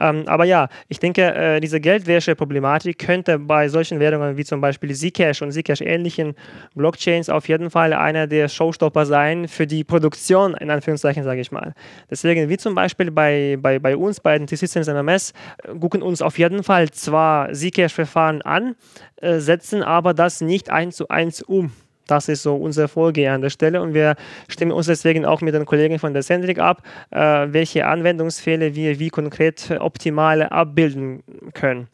Ähm, 0.00 0.24
aber 0.26 0.44
ja, 0.44 0.68
ich 0.88 0.98
denke, 0.98 1.22
äh, 1.34 1.60
diese 1.60 1.80
Geldwäsche-Problematik 1.80 2.98
könnte 2.98 3.38
bei 3.38 3.68
solchen 3.68 4.00
Währungen 4.00 4.36
wie 4.36 4.44
zum 4.44 4.60
Beispiel 4.60 4.94
Zcash 4.94 5.42
und 5.42 5.52
Zcash-ähnlichen 5.52 6.34
Blockchains 6.74 7.28
auf 7.28 7.48
jeden 7.48 7.70
Fall 7.70 7.92
einer 7.92 8.26
der 8.26 8.48
Showstopper 8.48 9.04
sein 9.06 9.46
für 9.46 9.66
die 9.66 9.84
Produktion, 9.84 10.54
in 10.54 10.70
Anführungszeichen, 10.70 11.22
sage 11.22 11.40
ich 11.40 11.52
mal. 11.52 11.74
Deswegen, 12.10 12.48
wie 12.48 12.56
zum 12.56 12.74
Beispiel 12.74 13.10
bei, 13.10 13.58
bei, 13.60 13.78
bei 13.78 13.96
uns, 13.96 14.20
bei 14.20 14.38
den 14.38 14.46
T-Systems 14.46 14.88
MMS, 14.88 15.32
äh, 15.64 15.78
gucken 15.78 16.02
uns 16.02 16.22
auf 16.22 16.38
jeden 16.38 16.64
Fall 16.64 16.90
zwar 16.90 17.52
Zcash-Verfahren 17.52 18.42
an, 18.42 18.74
äh, 19.16 19.38
setzen 19.38 19.82
aber 19.82 20.14
das 20.14 20.40
nicht 20.40 20.70
eins 20.70 20.96
zu 20.96 21.08
eins 21.08 21.42
um. 21.42 21.72
Das 22.10 22.28
ist 22.28 22.42
so 22.42 22.56
unser 22.56 22.88
Vorgehen 22.88 23.32
an 23.32 23.40
der 23.40 23.50
Stelle 23.50 23.80
und 23.80 23.94
wir 23.94 24.16
stimmen 24.48 24.72
uns 24.72 24.86
deswegen 24.86 25.24
auch 25.24 25.40
mit 25.40 25.54
den 25.54 25.64
Kollegen 25.64 25.98
von 25.98 26.12
der 26.12 26.22
Sendrik 26.22 26.58
ab, 26.58 26.82
äh, 27.10 27.46
welche 27.50 27.86
Anwendungsfälle 27.86 28.74
wir 28.74 28.98
wie 28.98 29.10
konkret 29.10 29.70
optimal 29.78 30.42
abbilden 30.42 31.22
können. 31.54 31.88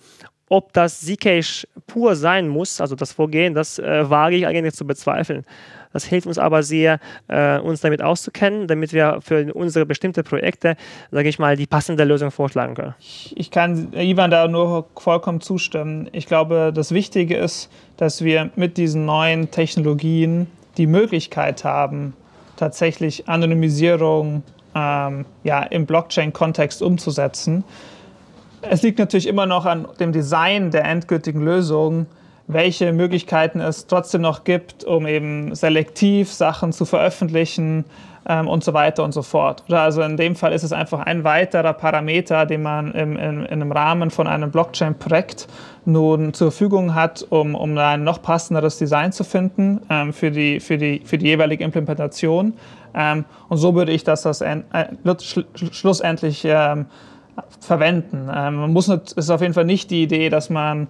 Ob 0.48 0.72
das 0.72 1.00
Zcash 1.00 1.66
pur 1.87 2.14
sein 2.14 2.48
muss, 2.48 2.81
also 2.81 2.94
das 2.94 3.12
Vorgehen, 3.12 3.55
das 3.55 3.79
äh, 3.79 4.09
wage 4.09 4.37
ich 4.37 4.46
eigentlich 4.46 4.74
zu 4.74 4.87
bezweifeln. 4.87 5.44
Das 5.96 6.04
hilft 6.04 6.26
uns 6.26 6.37
aber 6.37 6.62
sehr, 6.62 7.00
äh, 7.28 7.59
uns 7.59 7.80
damit 7.80 8.02
auszukennen, 8.02 8.68
damit 8.68 8.92
wir 8.92 9.20
für 9.22 9.50
unsere 9.54 9.87
bestimmten 9.87 10.24
Projekte, 10.24 10.76
sage 11.11 11.30
ich 11.30 11.38
mal, 11.38 11.56
die 11.56 11.66
passende 11.66 12.04
Lösung 12.04 12.30
vorschlagen 12.30 12.74
können. 12.74 12.94
Ich 13.35 13.50
kann 13.50 13.94
Ivan 13.94 14.30
da 14.30 14.46
nur 14.46 14.88
vollkommen 14.94 15.40
zustimmen. 15.40 16.11
Ich 16.12 16.26
glaube, 16.26 16.70
das 16.74 16.92
Wichtige 16.92 17.38
ist, 17.38 17.70
dass 17.96 18.22
wir 18.22 18.50
mit 18.56 18.76
diesen 18.76 19.06
neuen 19.06 19.50
Technologien 19.50 20.48
die 20.76 20.87
Möglichkeit 20.87 21.64
haben, 21.64 22.12
tatsächlich 22.56 23.26
Anonymisierung 23.26 24.42
ähm, 24.74 25.24
ja, 25.44 25.62
im 25.62 25.87
Blockchain-Kontext 25.87 26.82
umzusetzen. 26.82 27.64
Es 28.61 28.82
liegt 28.82 28.98
natürlich 28.98 29.28
immer 29.28 29.46
noch 29.46 29.64
an 29.64 29.88
dem 29.98 30.12
Design 30.12 30.70
der 30.70 30.85
endgültigen 30.85 31.40
Lösung, 31.42 32.04
welche 32.48 32.92
Möglichkeiten 32.92 33.61
es 33.61 33.87
trotzdem 33.87 34.20
noch 34.22 34.44
gibt, 34.44 34.85
um 34.85 35.06
eben 35.06 35.54
selektiv 35.54 36.32
Sachen 36.32 36.72
zu 36.72 36.85
veröffentlichen 36.85 37.85
ähm, 38.28 38.48
und 38.48 38.62
so 38.62 38.72
weiter 38.72 39.04
und 39.04 39.12
so 39.12 39.22
fort. 39.22 39.64
Also 39.70 40.02
in 40.02 40.16
dem 40.16 40.37
Fall 40.37 40.52
ist 40.52 40.62
es 40.62 40.72
einfach 40.72 41.00
ein 41.00 41.24
weiterer 41.24 41.72
Parameter, 41.72 42.46
den 42.46 42.62
man 42.62 42.92
im, 42.92 43.16
in, 43.16 43.44
in 43.44 43.46
einem 43.46 43.72
Rahmen 43.72 44.11
von 44.11 44.26
einem 44.26 44.50
Blockchain-Projekt 44.50 45.48
nun 45.85 46.35
zur 46.35 46.50
Verfügung 46.50 46.94
hat, 46.94 47.26
um, 47.30 47.54
um 47.54 47.76
ein 47.78 48.04
noch 48.04 48.22
passenderes 48.22 48.78
Design 48.78 49.12
zu 49.12 49.24
finden 49.24 49.80
ähm, 49.90 50.12
für, 50.12 50.30
die, 50.30 50.61
für, 50.61 50.78
die, 50.78 51.02
für 51.04 51.18
die 51.18 51.26
jeweilige 51.26 51.64
Implementation. 51.64 52.54
Ähm, 52.94 53.24
und 53.48 53.59
so 53.59 53.74
würde 53.74 53.92
ich 53.92 54.04
das, 54.04 54.22
das 54.22 54.40
äh, 54.40 54.62
schlussendlich 55.54 56.44
ähm, 56.44 56.87
verwenden. 57.61 58.30
Ähm, 58.35 58.56
man 58.56 58.72
muss 58.72 58.88
es 58.88 59.12
ist 59.12 59.30
auf 59.30 59.40
jeden 59.40 59.54
Fall 59.54 59.64
nicht 59.64 59.90
die 59.90 60.02
Idee, 60.02 60.30
dass 60.30 60.50
man 60.50 60.88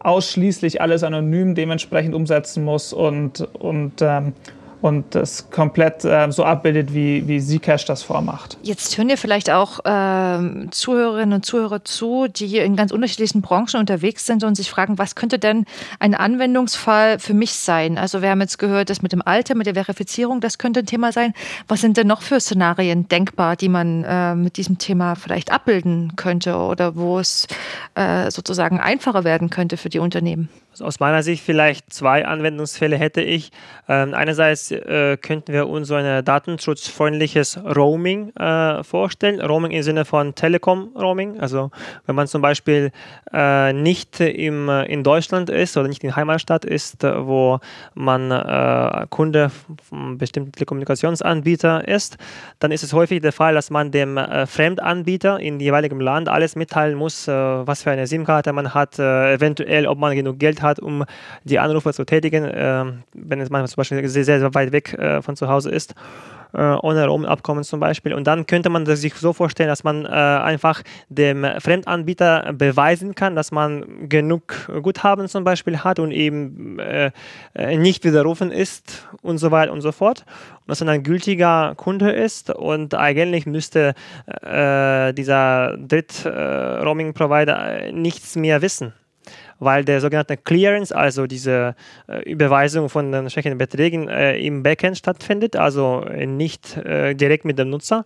ausschließlich 0.00 0.80
alles 0.80 1.02
anonym 1.02 1.54
dementsprechend 1.54 2.14
umsetzen 2.14 2.64
muss 2.64 2.92
und, 2.92 3.40
und 3.54 3.94
ähm, 4.00 4.32
und 4.80 5.14
das 5.14 5.50
komplett 5.50 6.04
äh, 6.04 6.30
so 6.30 6.44
abbildet, 6.44 6.94
wie, 6.94 7.26
wie 7.26 7.40
Zcash 7.40 7.84
das 7.84 8.02
vormacht. 8.02 8.58
Jetzt 8.62 8.96
hören 8.96 9.08
dir 9.08 9.16
vielleicht 9.16 9.50
auch 9.50 9.80
äh, 9.84 10.68
Zuhörerinnen 10.70 11.34
und 11.34 11.44
Zuhörer 11.44 11.84
zu, 11.84 12.28
die 12.28 12.58
in 12.58 12.76
ganz 12.76 12.92
unterschiedlichen 12.92 13.42
Branchen 13.42 13.80
unterwegs 13.80 14.26
sind 14.26 14.44
und 14.44 14.54
sich 14.54 14.70
fragen, 14.70 14.98
was 14.98 15.14
könnte 15.14 15.38
denn 15.38 15.64
ein 15.98 16.14
Anwendungsfall 16.14 17.18
für 17.18 17.34
mich 17.34 17.54
sein? 17.54 17.98
Also 17.98 18.22
wir 18.22 18.30
haben 18.30 18.40
jetzt 18.40 18.58
gehört, 18.58 18.90
das 18.90 19.02
mit 19.02 19.12
dem 19.12 19.22
Alter, 19.22 19.54
mit 19.54 19.66
der 19.66 19.74
Verifizierung, 19.74 20.40
das 20.40 20.58
könnte 20.58 20.80
ein 20.80 20.86
Thema 20.86 21.12
sein. 21.12 21.34
Was 21.66 21.80
sind 21.80 21.96
denn 21.96 22.06
noch 22.06 22.22
für 22.22 22.40
Szenarien 22.40 23.08
denkbar, 23.08 23.56
die 23.56 23.68
man 23.68 24.04
äh, 24.04 24.34
mit 24.34 24.56
diesem 24.56 24.78
Thema 24.78 25.16
vielleicht 25.16 25.50
abbilden 25.50 26.14
könnte 26.16 26.56
oder 26.56 26.96
wo 26.96 27.18
es 27.18 27.46
äh, 27.94 28.30
sozusagen 28.30 28.80
einfacher 28.80 29.24
werden 29.24 29.50
könnte 29.50 29.76
für 29.76 29.88
die 29.88 29.98
Unternehmen? 29.98 30.48
Aus 30.82 31.00
meiner 31.00 31.22
Sicht 31.22 31.42
vielleicht 31.42 31.92
zwei 31.92 32.26
Anwendungsfälle 32.26 32.96
hätte 32.96 33.20
ich. 33.20 33.50
Ähm, 33.88 34.14
einerseits 34.14 34.70
äh, 34.70 35.16
könnten 35.16 35.52
wir 35.52 35.68
uns 35.68 35.88
so 35.88 35.94
ein 35.94 36.24
datenschutzfreundliches 36.24 37.58
Roaming 37.64 38.34
äh, 38.36 38.82
vorstellen. 38.84 39.40
Roaming 39.40 39.72
im 39.72 39.82
Sinne 39.82 40.04
von 40.04 40.34
Telekom-Roaming. 40.34 41.40
Also 41.40 41.70
wenn 42.06 42.14
man 42.14 42.26
zum 42.26 42.42
Beispiel 42.42 42.92
äh, 43.32 43.72
nicht 43.72 44.20
im, 44.20 44.68
äh, 44.68 44.84
in 44.84 45.02
Deutschland 45.02 45.50
ist 45.50 45.76
oder 45.76 45.88
nicht 45.88 46.04
in 46.04 46.14
Heimatstadt 46.14 46.64
ist, 46.64 47.04
äh, 47.04 47.26
wo 47.26 47.60
man 47.94 48.30
äh, 48.30 49.06
Kunde 49.10 49.50
von 49.88 50.18
bestimmten 50.18 50.52
Telekommunikationsanbieter 50.52 51.86
ist, 51.88 52.18
dann 52.58 52.72
ist 52.72 52.82
es 52.82 52.92
häufig 52.92 53.22
der 53.22 53.32
Fall, 53.32 53.54
dass 53.54 53.70
man 53.70 53.90
dem 53.90 54.18
Fremdanbieter 54.46 55.40
in 55.40 55.60
jeweiligen 55.60 56.00
Land 56.00 56.28
alles 56.28 56.56
mitteilen 56.56 56.96
muss, 56.96 57.28
was 57.28 57.82
für 57.82 57.90
eine 57.90 58.06
SIM-Karte 58.06 58.52
man 58.52 58.74
hat, 58.74 58.98
eventuell 58.98 59.86
ob 59.86 59.98
man 59.98 60.14
genug 60.14 60.38
Geld 60.38 60.62
hat, 60.62 60.67
hat, 60.68 60.80
um 60.80 61.04
die 61.44 61.58
Anrufe 61.58 61.92
zu 61.92 62.04
tätigen, 62.04 62.44
äh, 62.44 62.84
wenn 63.14 63.40
es 63.40 63.50
manchmal 63.50 63.68
zum 63.68 63.76
Beispiel 63.76 64.08
sehr, 64.08 64.24
sehr 64.24 64.54
weit 64.54 64.72
weg 64.72 64.94
äh, 64.94 65.22
von 65.22 65.36
zu 65.36 65.48
Hause 65.48 65.70
ist 65.70 65.94
äh, 66.52 66.60
ohne 66.60 67.06
Roaming-Abkommen 67.06 67.64
zum 67.64 67.80
Beispiel. 67.80 68.14
Und 68.14 68.26
dann 68.26 68.46
könnte 68.46 68.70
man 68.70 68.86
sich 68.86 69.14
so 69.14 69.32
vorstellen, 69.32 69.68
dass 69.68 69.84
man 69.84 70.04
äh, 70.04 70.08
einfach 70.08 70.82
dem 71.08 71.46
Fremdanbieter 71.58 72.52
beweisen 72.52 73.14
kann, 73.14 73.36
dass 73.36 73.52
man 73.52 74.08
genug 74.08 74.54
Guthaben 74.82 75.28
zum 75.28 75.44
Beispiel 75.44 75.78
hat 75.78 75.98
und 75.98 76.10
eben 76.10 76.78
äh, 76.78 77.10
nicht 77.76 78.04
widerrufen 78.04 78.50
ist 78.50 79.08
und 79.22 79.38
so 79.38 79.50
weiter 79.50 79.72
und 79.72 79.80
so 79.80 79.92
fort. 79.92 80.24
Und 80.60 80.68
dass 80.68 80.80
man 80.80 80.90
ein 80.90 81.02
gültiger 81.02 81.74
Kunde 81.76 82.10
ist 82.10 82.50
und 82.50 82.94
eigentlich 82.94 83.46
müsste 83.46 83.94
äh, 84.42 85.12
dieser 85.12 85.76
Dritt-Roaming-Provider 85.76 87.92
nichts 87.92 88.36
mehr 88.36 88.62
wissen 88.62 88.92
weil 89.58 89.84
der 89.84 90.00
sogenannte 90.00 90.36
Clearance, 90.36 90.94
also 90.94 91.26
diese 91.26 91.74
äh, 92.08 92.22
Überweisung 92.30 92.88
von 92.88 93.12
den 93.12 93.30
schwächeren 93.30 93.58
Beträgen 93.58 94.08
äh, 94.08 94.38
im 94.38 94.62
Backend 94.62 94.96
stattfindet, 94.96 95.56
also 95.56 96.04
nicht 96.26 96.76
äh, 96.76 97.14
direkt 97.14 97.44
mit 97.44 97.58
dem 97.58 97.70
Nutzer. 97.70 98.04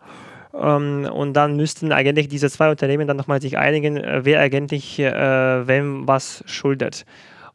Ähm, 0.54 1.08
und 1.12 1.34
dann 1.34 1.56
müssten 1.56 1.92
eigentlich 1.92 2.28
diese 2.28 2.50
zwei 2.50 2.70
Unternehmen 2.70 3.06
dann 3.06 3.16
nochmal 3.16 3.40
sich 3.40 3.58
einigen, 3.58 3.96
äh, 3.96 4.24
wer 4.24 4.40
eigentlich 4.40 4.98
äh, 4.98 5.66
wem 5.66 6.06
was 6.06 6.42
schuldet. 6.46 7.04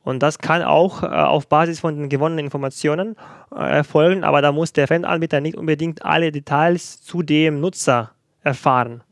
Und 0.03 0.23
das 0.23 0.39
kann 0.39 0.61
auch 0.63 1.03
äh, 1.03 1.07
auf 1.07 1.47
Basis 1.47 1.81
von 1.81 1.95
den 1.97 2.09
gewonnenen 2.09 2.45
Informationen 2.45 3.15
erfolgen, 3.53 4.23
aber 4.23 4.41
da 4.41 4.51
muss 4.51 4.73
der 4.73 4.87
Fremdanbieter 4.87 5.41
nicht 5.41 5.57
unbedingt 5.57 6.05
alle 6.05 6.31
Details 6.31 7.01
zu 7.01 7.23
dem 7.23 7.59
Nutzer 7.59 8.11
erfahren. 8.41 9.03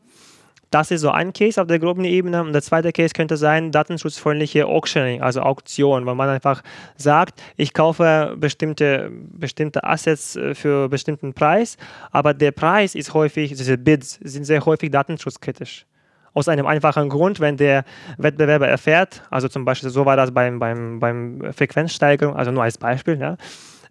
Das 0.76 0.92
ist 0.92 1.00
so 1.00 1.10
ein 1.10 1.32
Case 1.32 1.62
auf 1.62 1.68
der 1.68 1.80
groben 1.80 2.04
Ebene. 2.04 2.44
Und 2.44 2.52
der 2.52 2.62
zweite 2.62 2.92
Case 2.92 3.14
könnte 3.14 3.38
sein, 3.38 3.72
datenschutzfreundliche 3.72 4.66
Auctioning, 4.68 5.22
also 5.22 5.40
Auktion, 5.40 6.06
weil 6.06 6.16
man 6.16 6.28
einfach 6.28 6.64
sagt, 6.98 7.42
ich 7.56 7.74
kaufe 7.74 8.36
bestimmte, 8.38 9.10
bestimmte 9.10 9.86
Assets 9.86 10.36
äh, 10.36 10.54
für 10.54 10.90
bestimmten 10.90 11.34
Preis, 11.34 11.78
aber 12.12 12.34
der 12.34 12.52
Preis 12.52 12.94
ist 12.94 13.14
häufig, 13.14 13.52
diese 13.56 13.78
Bids 13.78 14.20
sind 14.22 14.44
sehr 14.44 14.66
häufig 14.66 14.92
datenschutzkritisch. 14.92 15.86
Aus 16.34 16.50
einem 16.50 16.66
einfachen 16.66 17.08
Grund, 17.08 17.40
wenn 17.40 17.56
der 17.56 17.86
Wettbewerber 18.18 18.68
erfährt, 18.68 19.24
also 19.30 19.48
zum 19.48 19.64
Beispiel 19.64 19.90
so 19.90 20.06
war 20.06 20.18
das 20.18 20.34
beim, 20.34 20.60
beim, 20.60 21.00
beim 21.00 21.54
Frequenzsteigerung, 21.54 22.36
also 22.36 22.52
nur 22.52 22.64
als 22.64 22.78
Beispiel, 22.78 23.18
ja, 23.18 23.38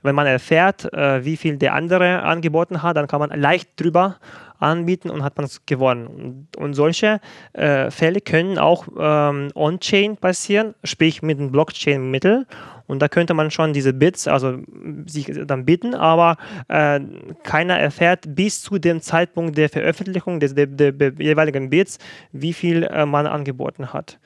wenn 0.05 0.15
man 0.15 0.27
erfährt, 0.27 0.93
äh, 0.93 1.25
wie 1.25 1.39
viel 1.39 1.57
der 1.57 1.73
andere 1.73 2.23
angeboten 2.25 2.83
hat, 2.83 2.99
dann 2.99 3.07
kann 3.07 3.21
man 3.21 3.31
leicht 3.31 3.71
drüber 3.81 4.17
anbieten 4.59 5.11
und 5.11 5.23
hat 5.23 5.37
man 5.37 5.47
es 5.47 5.65
gewonnen. 5.67 6.49
Und, 6.57 6.75
solche 6.75 7.21
äh, 7.53 7.91
Fälle 7.91 8.21
können 8.21 8.59
auch 8.59 8.87
ähm, 8.99 9.51
on-chain 9.55 10.17
passieren, 10.17 10.75
sprich 10.83 11.23
mit 11.23 11.39
einem 11.39 11.53
Blockchain-Mittel. 11.53 12.47
Und 12.87 13.01
da 13.01 13.09
könnte 13.09 13.33
man 13.33 13.51
schon 13.51 13.73
diese 13.73 13.93
Bits, 13.95 14.29
also 14.29 14.59
sich 15.07 15.31
dann 15.47 15.65
bitten, 15.65 15.95
aber 15.95 16.37
äh, 16.69 17.01
keiner 17.43 17.79
erfährt 17.79 18.35
bis 18.35 18.61
zu 18.61 18.79
dem 18.79 19.01
Zeitpunkt 19.01 19.57
der 19.57 19.69
Veröffentlichung 19.69 20.41
des 20.41 20.55
der, 20.55 20.67
der, 20.67 21.13
jeweiligen 21.19 21.71
Bits, 21.71 21.99
wie 22.33 22.53
viel 22.53 22.83
äh, 22.85 23.07
man 23.07 23.27
angeboten 23.27 23.93
hat. 23.93 24.19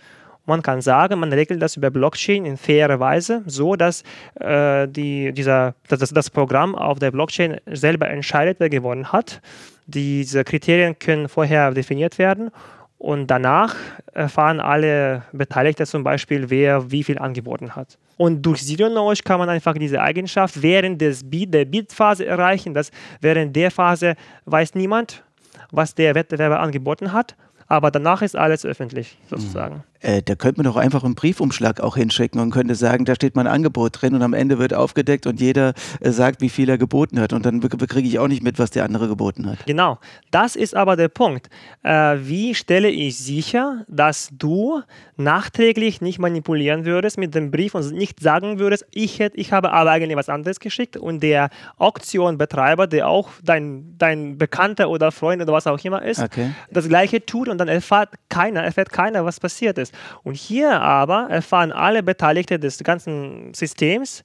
Man 0.48 0.62
kann 0.62 0.80
sagen, 0.80 1.20
man 1.20 1.30
regelt 1.30 1.60
das 1.60 1.76
über 1.76 1.90
Blockchain 1.90 2.46
in 2.46 2.56
fairer 2.56 2.98
Weise, 2.98 3.42
so 3.44 3.76
dass 3.76 4.02
äh, 4.40 4.88
die, 4.88 5.32
dieser, 5.32 5.74
das, 5.88 6.08
das 6.08 6.30
Programm 6.30 6.74
auf 6.74 6.98
der 6.98 7.10
Blockchain 7.10 7.60
selber 7.66 8.08
entscheidet, 8.08 8.58
wer 8.58 8.70
gewonnen 8.70 9.12
hat. 9.12 9.42
Diese 9.88 10.44
Kriterien 10.44 10.98
können 10.98 11.28
vorher 11.28 11.70
definiert 11.70 12.18
werden 12.18 12.50
und 12.98 13.26
danach 13.28 13.74
erfahren 14.12 14.60
alle 14.60 15.22
Beteiligten 15.32 15.86
zum 15.86 16.04
Beispiel, 16.04 16.50
wer 16.50 16.90
wie 16.90 17.02
viel 17.02 17.18
angeboten 17.18 17.74
hat. 17.74 17.96
Und 18.18 18.42
durch 18.42 18.62
Zero 18.62 18.90
Knowledge 18.90 19.22
kann 19.24 19.38
man 19.38 19.48
einfach 19.48 19.72
diese 19.74 20.02
Eigenschaft 20.02 20.60
während 20.60 21.00
des 21.00 21.28
Beat, 21.28 21.54
der 21.54 21.64
Beat-Phase 21.64 22.26
erreichen, 22.26 22.74
dass 22.74 22.90
während 23.22 23.56
der 23.56 23.70
Phase 23.70 24.14
weiß 24.44 24.74
niemand, 24.74 25.22
was 25.70 25.94
der 25.94 26.14
Wettbewerber 26.14 26.60
angeboten 26.60 27.12
hat, 27.12 27.34
aber 27.66 27.90
danach 27.90 28.20
ist 28.20 28.36
alles 28.36 28.66
öffentlich 28.66 29.16
sozusagen. 29.30 29.84
Äh, 30.00 30.22
da 30.22 30.34
könnte 30.34 30.62
man 30.62 30.72
doch 30.72 30.76
einfach 30.76 31.02
einen 31.02 31.14
Briefumschlag 31.14 31.80
auch 31.80 31.96
hinschicken 31.96 32.40
und 32.40 32.50
könnte 32.50 32.74
sagen, 32.74 33.04
da 33.04 33.14
steht 33.14 33.34
mein 33.34 33.46
Angebot 33.46 34.00
drin 34.00 34.14
und 34.14 34.22
am 34.22 34.32
Ende 34.32 34.58
wird 34.58 34.72
aufgedeckt 34.72 35.26
und 35.26 35.40
jeder 35.40 35.74
äh, 36.00 36.10
sagt, 36.10 36.40
wie 36.40 36.48
viel 36.48 36.68
er 36.68 36.78
geboten 36.78 37.18
hat 37.20 37.32
und 37.32 37.44
dann 37.44 37.60
kriege 37.60 38.06
ich 38.06 38.18
auch 38.18 38.28
nicht 38.28 38.42
mit, 38.42 38.58
was 38.58 38.70
der 38.70 38.84
andere 38.84 39.08
geboten 39.08 39.48
hat. 39.48 39.66
Genau, 39.66 39.98
das 40.30 40.56
ist 40.56 40.76
aber 40.76 40.96
der 40.96 41.08
Punkt. 41.08 41.50
Äh, 41.82 42.16
wie 42.20 42.54
stelle 42.54 42.88
ich 42.88 43.18
sicher, 43.18 43.84
dass 43.88 44.30
du 44.32 44.82
nachträglich 45.16 46.00
nicht 46.00 46.20
manipulieren 46.20 46.84
würdest 46.84 47.18
mit 47.18 47.34
dem 47.34 47.50
Brief 47.50 47.74
und 47.74 47.92
nicht 47.92 48.20
sagen 48.20 48.58
würdest, 48.60 48.86
ich, 48.92 49.18
hätte, 49.18 49.36
ich 49.36 49.52
habe 49.52 49.72
aber 49.72 49.90
eigentlich 49.90 50.16
was 50.16 50.28
anderes 50.28 50.60
geschickt 50.60 50.96
und 50.96 51.22
der 51.22 51.50
Auktionbetreiber, 51.76 52.86
der 52.86 53.08
auch 53.08 53.30
dein, 53.42 53.94
dein 53.98 54.38
Bekannter 54.38 54.90
oder 54.90 55.10
Freund 55.10 55.42
oder 55.42 55.52
was 55.52 55.66
auch 55.66 55.82
immer 55.84 56.02
ist, 56.02 56.20
okay. 56.20 56.52
das 56.70 56.88
gleiche 56.88 57.24
tut 57.24 57.48
und 57.48 57.58
dann 57.58 57.68
erfährt 57.68 58.10
keiner, 58.28 58.62
erfährt 58.62 58.92
keiner, 58.92 59.24
was 59.24 59.40
passiert 59.40 59.76
ist 59.78 59.87
ist. 59.88 59.94
Und 60.24 60.34
hier 60.34 60.80
aber 60.80 61.28
erfahren 61.30 61.72
alle 61.72 62.02
Beteiligten 62.02 62.60
des 62.60 62.78
ganzen 62.78 63.52
Systems 63.54 64.22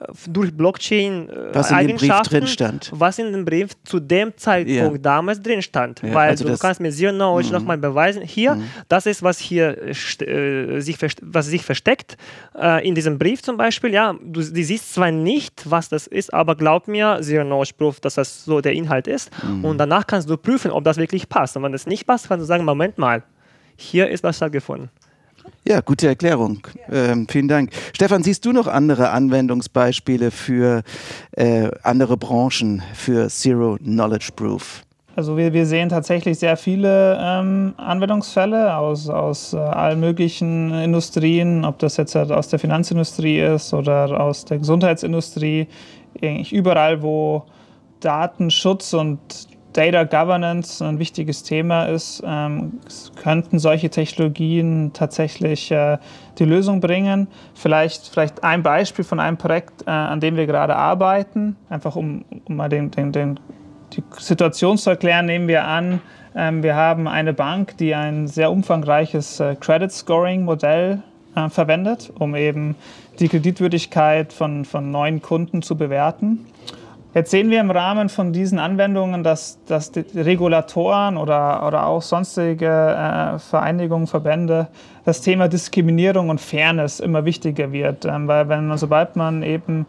äh, 0.00 0.06
durch 0.28 0.52
Blockchain 0.52 1.28
äh, 1.28 1.54
was 1.54 1.70
in 1.70 1.88
dem 1.88 1.96
Brief 1.96 2.20
drin 2.22 2.46
stand. 2.46 2.90
was 2.94 3.18
in 3.18 3.32
dem 3.32 3.44
Brief 3.44 3.70
zu 3.84 4.00
dem 4.00 4.36
Zeitpunkt 4.36 4.96
ja. 4.96 4.98
damals 4.98 5.40
drin 5.40 5.62
stand. 5.62 6.02
Ja, 6.02 6.14
Weil 6.14 6.30
also 6.30 6.46
du 6.46 6.56
kannst 6.56 6.80
mit 6.80 6.94
Zero 6.94 7.12
Knowledge 7.12 7.48
mhm. 7.48 7.54
nochmal 7.54 7.78
beweisen, 7.78 8.22
hier, 8.22 8.54
mhm. 8.54 8.64
das 8.88 9.06
ist, 9.06 9.22
was 9.22 9.38
hier 9.38 9.76
äh, 9.82 10.80
sich, 10.80 10.98
was 11.22 11.46
sich 11.46 11.64
versteckt. 11.64 12.16
Äh, 12.58 12.86
in 12.86 12.94
diesem 12.94 13.18
Brief 13.18 13.42
zum 13.42 13.56
Beispiel, 13.56 13.92
ja, 13.92 14.14
du, 14.20 14.40
du 14.40 14.64
siehst 14.64 14.94
zwar 14.94 15.10
nicht, 15.10 15.62
was 15.70 15.88
das 15.88 16.06
ist, 16.06 16.32
aber 16.32 16.56
glaub 16.56 16.88
mir, 16.88 17.18
Zero 17.20 17.44
Knowledge 17.44 17.74
Proof, 17.76 18.00
dass 18.00 18.14
das 18.14 18.44
so 18.44 18.60
der 18.60 18.72
Inhalt 18.72 19.06
ist. 19.06 19.30
Mhm. 19.42 19.64
Und 19.64 19.78
danach 19.78 20.06
kannst 20.06 20.28
du 20.28 20.36
prüfen, 20.36 20.70
ob 20.70 20.84
das 20.84 20.96
wirklich 20.96 21.28
passt. 21.28 21.56
Und 21.56 21.62
wenn 21.62 21.72
das 21.72 21.86
nicht 21.86 22.06
passt, 22.06 22.28
kannst 22.28 22.42
du 22.42 22.46
sagen, 22.46 22.64
Moment 22.64 22.98
mal, 22.98 23.22
hier 23.76 24.08
ist 24.08 24.22
was 24.22 24.36
stattgefunden. 24.36 24.90
Ja, 25.66 25.80
gute 25.80 26.08
Erklärung. 26.08 26.66
Ähm, 26.90 27.26
vielen 27.28 27.48
Dank. 27.48 27.70
Stefan, 27.92 28.22
siehst 28.22 28.44
du 28.44 28.52
noch 28.52 28.66
andere 28.66 29.10
Anwendungsbeispiele 29.10 30.30
für 30.30 30.82
äh, 31.32 31.70
andere 31.82 32.16
Branchen 32.16 32.82
für 32.94 33.28
Zero 33.28 33.76
Knowledge 33.78 34.30
Proof? 34.34 34.82
Also 35.14 35.36
wir, 35.36 35.52
wir 35.52 35.66
sehen 35.66 35.90
tatsächlich 35.90 36.38
sehr 36.38 36.56
viele 36.56 37.18
ähm, 37.20 37.74
Anwendungsfälle 37.76 38.76
aus, 38.76 39.08
aus 39.08 39.52
äh, 39.52 39.58
allen 39.58 40.00
möglichen 40.00 40.72
Industrien, 40.72 41.64
ob 41.64 41.78
das 41.78 41.98
jetzt 41.98 42.14
halt 42.14 42.32
aus 42.32 42.48
der 42.48 42.58
Finanzindustrie 42.58 43.40
ist 43.40 43.74
oder 43.74 44.20
aus 44.20 44.46
der 44.46 44.58
Gesundheitsindustrie, 44.58 45.68
eigentlich 46.22 46.52
überall, 46.52 47.02
wo 47.02 47.44
Datenschutz 48.00 48.94
und 48.94 49.18
Data 49.72 50.04
Governance 50.04 50.84
ein 50.84 50.98
wichtiges 50.98 51.42
Thema 51.42 51.84
ist, 51.84 52.22
ähm, 52.26 52.80
könnten 53.16 53.58
solche 53.58 53.90
Technologien 53.90 54.92
tatsächlich 54.92 55.70
äh, 55.70 55.98
die 56.38 56.44
Lösung 56.44 56.80
bringen. 56.80 57.28
Vielleicht, 57.54 58.08
vielleicht 58.08 58.44
ein 58.44 58.62
Beispiel 58.62 59.04
von 59.04 59.20
einem 59.20 59.36
Projekt, 59.36 59.82
äh, 59.86 59.90
an 59.90 60.20
dem 60.20 60.36
wir 60.36 60.46
gerade 60.46 60.76
arbeiten, 60.76 61.56
einfach 61.70 61.96
um, 61.96 62.24
um 62.44 62.56
mal 62.56 62.68
den, 62.68 62.90
den, 62.90 63.12
den, 63.12 63.40
die 63.94 64.02
Situation 64.18 64.78
zu 64.78 64.90
erklären, 64.90 65.26
nehmen 65.26 65.48
wir 65.48 65.64
an, 65.66 66.00
ähm, 66.34 66.62
wir 66.62 66.76
haben 66.76 67.08
eine 67.08 67.32
Bank, 67.32 67.76
die 67.78 67.94
ein 67.94 68.26
sehr 68.26 68.50
umfangreiches 68.50 69.40
äh, 69.40 69.56
Credit 69.56 69.92
Scoring 69.92 70.44
Modell 70.44 71.02
äh, 71.34 71.48
verwendet, 71.48 72.12
um 72.18 72.34
eben 72.34 72.74
die 73.18 73.28
Kreditwürdigkeit 73.28 74.32
von, 74.32 74.64
von 74.64 74.90
neuen 74.90 75.20
Kunden 75.20 75.62
zu 75.62 75.76
bewerten. 75.76 76.46
Jetzt 77.14 77.30
sehen 77.30 77.50
wir 77.50 77.60
im 77.60 77.70
Rahmen 77.70 78.08
von 78.08 78.32
diesen 78.32 78.58
Anwendungen, 78.58 79.22
dass, 79.22 79.58
dass 79.66 79.92
Regulatoren 80.14 81.18
oder, 81.18 81.66
oder 81.66 81.86
auch 81.86 82.00
sonstige 82.00 82.66
äh, 82.66 83.38
Vereinigungen, 83.38 84.06
Verbände 84.06 84.68
das 85.04 85.20
Thema 85.20 85.48
Diskriminierung 85.48 86.30
und 86.30 86.40
Fairness 86.40 87.00
immer 87.00 87.26
wichtiger 87.26 87.70
wird. 87.70 88.06
Ähm, 88.06 88.28
weil 88.28 88.48
wenn 88.48 88.66
man, 88.66 88.78
sobald 88.78 89.16
man 89.16 89.42
eben 89.42 89.84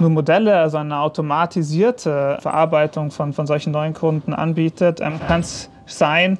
nur 0.00 0.10
Modelle, 0.10 0.58
also 0.58 0.76
eine 0.76 0.98
automatisierte 0.98 2.36
Verarbeitung 2.40 3.10
von, 3.10 3.32
von 3.32 3.46
solchen 3.46 3.72
neuen 3.72 3.94
Kunden 3.94 4.34
anbietet, 4.34 5.00
ähm, 5.00 5.18
kann 5.26 5.40
es 5.40 5.70
sein, 5.86 6.38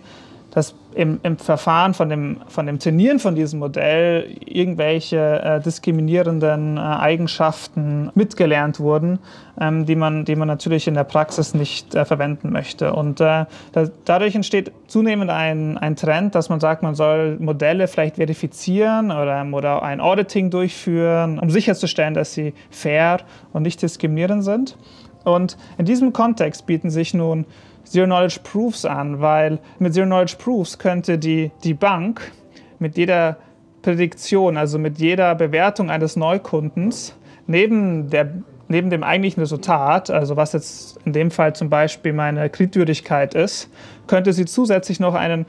dass 0.57 0.75
im, 0.95 1.21
im, 1.23 1.37
Verfahren 1.37 1.93
von 1.93 2.09
dem, 2.09 2.39
von 2.49 2.65
dem 2.65 2.79
Trainieren 2.79 3.19
von 3.19 3.35
diesem 3.35 3.59
Modell 3.59 4.39
irgendwelche 4.47 5.43
äh, 5.43 5.61
diskriminierenden 5.61 6.79
äh, 6.79 6.81
Eigenschaften 6.81 8.11
mitgelernt 8.15 8.81
wurden, 8.81 9.19
ähm, 9.61 9.85
die, 9.85 9.97
man, 9.97 10.25
die 10.25 10.35
man 10.35 10.49
natürlich 10.49 10.89
in 10.89 10.95
der 10.95 11.05
Praxis 11.05 11.53
nicht 11.53 11.95
äh, 11.95 12.07
verwenden 12.07 12.53
möchte. 12.53 12.95
Und 12.95 13.21
äh, 13.21 13.45
da, 13.73 13.89
dadurch 14.07 14.35
entsteht 14.35 14.73
zunehmend 14.87 15.31
ein, 15.31 15.77
ein 15.77 15.95
Trend, 15.95 16.35
dass 16.35 16.49
man 16.49 16.59
sagt, 16.59 16.83
man 16.83 16.95
soll 16.95 17.37
Modelle 17.39 17.87
vielleicht 17.87 18.17
verifizieren 18.17 19.11
oder, 19.11 19.47
oder 19.53 19.83
ein 19.83 20.01
Auditing 20.01 20.49
durchführen, 20.49 21.39
um 21.39 21.51
sicherzustellen, 21.51 22.15
dass 22.15 22.33
sie 22.33 22.55
fair 22.71 23.19
und 23.53 23.61
nicht 23.61 23.83
diskriminierend 23.83 24.43
sind. 24.43 24.79
Und 25.23 25.59
in 25.77 25.85
diesem 25.85 26.15
Kontext 26.15 26.65
bieten 26.65 26.89
sich 26.89 27.13
nun 27.13 27.45
Zero 27.87 28.07
Knowledge 28.07 28.41
Proofs 28.43 28.85
an, 28.85 29.21
weil 29.21 29.59
mit 29.79 29.95
Zero 29.95 30.07
Knowledge 30.07 30.37
Proofs 30.39 30.79
könnte 30.79 31.19
die, 31.19 31.51
die 31.65 31.75
Bank 31.75 32.33
mit 32.79 32.97
jeder 32.97 33.39
Prädiktion, 33.83 34.57
also 34.57 34.79
mit 34.79 34.99
jeder 34.99 35.35
Bewertung 35.35 35.91
eines 35.91 36.17
Neukundens, 36.17 37.17
neben, 37.47 38.11
der, 38.11 38.33
neben 38.69 38.91
dem 38.91 39.05
eigentlichen 39.05 39.41
Resultat, 39.41 40.11
also 40.11 40.37
was 40.37 40.53
jetzt 40.53 40.99
in 41.05 41.13
dem 41.13 41.31
Fall 41.31 41.55
zum 41.55 41.71
Beispiel 41.71 42.13
meine 42.13 42.51
Kreditwürdigkeit 42.51 43.35
ist, 43.35 43.71
könnte 44.09 44.33
sie 44.33 44.45
zusätzlich 44.45 44.99
noch 44.99 45.15
einen 45.15 45.47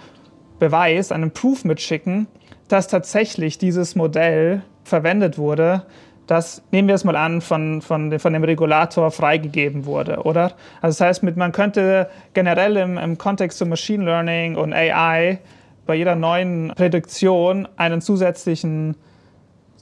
Beweis, 0.60 1.12
einen 1.12 1.32
Proof 1.32 1.66
mitschicken, 1.66 2.28
dass 2.68 2.88
tatsächlich 2.88 3.58
dieses 3.58 3.96
Modell 3.96 4.62
verwendet 4.84 5.38
wurde, 5.38 5.84
das, 6.28 6.62
nehmen 6.72 6.88
wir 6.88 6.96
es 6.96 7.04
mal 7.04 7.16
an, 7.16 7.42
von, 7.42 7.82
von, 7.82 8.20
von 8.20 8.34
dem 8.34 8.44
Regulator 8.44 9.12
freigegeben 9.12 9.86
wurde, 9.86 10.24
oder? 10.24 10.54
Also 10.82 11.00
das 11.00 11.02
heißt, 11.02 11.24
mit, 11.24 11.38
man 11.38 11.52
könnte 11.52 12.10
generell 12.34 12.78
im, 12.78 12.98
im 12.98 13.18
Kontext 13.18 13.60
von 13.60 13.70
Machine 13.70 14.04
Learning 14.04 14.56
und 14.56 14.74
AI 14.74 15.40
bei 15.86 15.96
jeder 15.96 16.16
neuen 16.16 16.74
Prädiktion 16.76 17.68
einen 17.78 18.02
zusätzlichen 18.02 18.96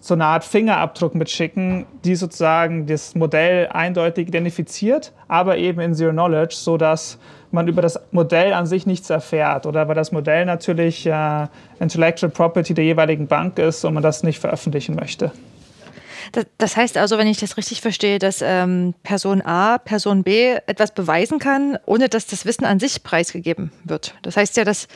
so 0.05 0.13
eine 0.13 0.25
Art 0.25 0.43
Fingerabdruck 0.43 1.15
mitschicken, 1.15 1.87
die 2.03 2.15
sozusagen 2.15 2.85
das 2.85 3.15
Modell 3.15 3.69
eindeutig 3.69 4.27
identifiziert, 4.27 5.13
aber 5.27 5.57
eben 5.57 5.79
in 5.79 5.95
Zero 5.95 6.11
Knowledge, 6.11 6.53
sodass 6.55 7.17
man 7.51 7.67
über 7.67 7.81
das 7.81 7.99
Modell 8.11 8.53
an 8.53 8.67
sich 8.67 8.85
nichts 8.85 9.09
erfährt 9.09 9.65
oder 9.65 9.87
weil 9.87 9.95
das 9.95 10.11
Modell 10.11 10.45
natürlich 10.45 11.07
äh, 11.07 11.47
Intellectual 11.79 12.31
Property 12.31 12.75
der 12.75 12.85
jeweiligen 12.85 13.25
Bank 13.25 13.57
ist 13.57 13.83
und 13.83 13.95
man 13.95 14.03
das 14.03 14.21
nicht 14.21 14.37
veröffentlichen 14.37 14.95
möchte. 14.95 15.31
Das 16.57 16.77
heißt 16.77 16.97
also, 16.97 17.17
wenn 17.17 17.27
ich 17.27 17.39
das 17.39 17.57
richtig 17.57 17.81
verstehe, 17.81 18.19
dass 18.19 18.41
ähm, 18.41 18.93
Person 19.03 19.41
A, 19.41 19.77
Person 19.77 20.23
B 20.23 20.55
etwas 20.67 20.91
beweisen 20.91 21.39
kann, 21.39 21.77
ohne 21.85 22.09
dass 22.09 22.27
das 22.27 22.45
Wissen 22.45 22.65
an 22.65 22.79
sich 22.79 23.03
preisgegeben 23.03 23.71
wird. 23.83 24.15
Das 24.21 24.37
heißt 24.37 24.57
ja, 24.57 24.63
dass 24.63 24.87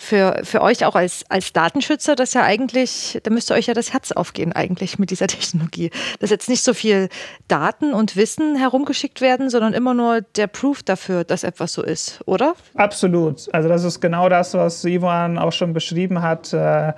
für, 0.00 0.40
für 0.44 0.62
euch 0.62 0.86
auch 0.86 0.94
als, 0.94 1.24
als 1.28 1.52
Datenschützer, 1.52 2.16
das 2.16 2.32
ja 2.32 2.42
eigentlich, 2.42 3.20
da 3.22 3.30
müsste 3.30 3.52
euch 3.52 3.66
ja 3.66 3.74
das 3.74 3.92
Herz 3.92 4.12
aufgehen 4.12 4.52
eigentlich 4.54 4.98
mit 4.98 5.10
dieser 5.10 5.26
Technologie. 5.26 5.90
Dass 6.20 6.30
jetzt 6.30 6.48
nicht 6.48 6.64
so 6.64 6.72
viel 6.72 7.10
Daten 7.48 7.92
und 7.92 8.16
Wissen 8.16 8.56
herumgeschickt 8.56 9.20
werden, 9.20 9.50
sondern 9.50 9.74
immer 9.74 9.92
nur 9.92 10.22
der 10.22 10.46
Proof 10.46 10.82
dafür, 10.82 11.24
dass 11.24 11.44
etwas 11.44 11.74
so 11.74 11.82
ist, 11.82 12.20
oder? 12.24 12.54
Absolut. 12.74 13.52
Also 13.52 13.68
das 13.68 13.84
ist 13.84 14.00
genau 14.00 14.30
das, 14.30 14.54
was 14.54 14.84
Ivan 14.84 15.36
auch 15.36 15.52
schon 15.52 15.74
beschrieben 15.74 16.22
hat. 16.22 16.52
Äh, 16.54 16.88
äh, 16.88 16.92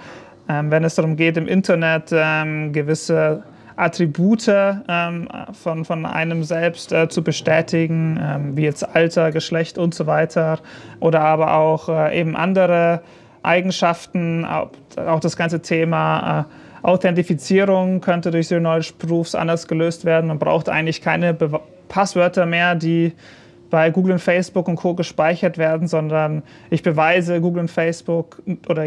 wenn 0.46 0.84
es 0.84 0.94
darum 0.94 1.16
geht, 1.16 1.36
im 1.36 1.48
Internet 1.48 2.12
äh, 2.12 2.68
gewisse 2.70 3.42
Attribute 3.76 4.48
ähm, 4.48 5.28
von, 5.52 5.84
von 5.84 6.06
einem 6.06 6.44
selbst 6.44 6.92
äh, 6.92 7.08
zu 7.08 7.22
bestätigen, 7.22 8.20
ähm, 8.22 8.56
wie 8.56 8.62
jetzt 8.62 8.82
Alter, 8.94 9.32
Geschlecht 9.32 9.78
und 9.78 9.94
so 9.94 10.06
weiter. 10.06 10.58
Oder 11.00 11.20
aber 11.20 11.54
auch 11.54 11.88
äh, 11.88 12.18
eben 12.18 12.36
andere 12.36 13.02
Eigenschaften, 13.42 14.44
auch, 14.44 15.20
das 15.20 15.36
ganze 15.36 15.62
Thema 15.62 16.46
äh, 16.82 16.86
Authentifizierung 16.86 18.00
könnte 18.00 18.30
durch 18.30 18.48
Zero 18.48 18.60
Knowledge 18.60 18.92
Proofs 18.98 19.34
anders 19.34 19.68
gelöst 19.68 20.04
werden. 20.04 20.28
Man 20.28 20.38
braucht 20.38 20.68
eigentlich 20.68 21.00
keine 21.00 21.34
Be 21.34 21.60
Passwörter 21.88 22.46
mehr, 22.46 22.74
die 22.74 23.12
bei 23.72 23.90
Google 23.90 24.12
und 24.12 24.18
Facebook 24.18 24.68
und 24.68 24.76
Co. 24.76 24.92
gespeichert 24.92 25.56
werden, 25.56 25.88
sondern 25.88 26.42
ich 26.68 26.82
beweise 26.82 27.40
Google 27.40 27.62
und 27.62 27.70
Facebook 27.70 28.42
oder 28.68 28.84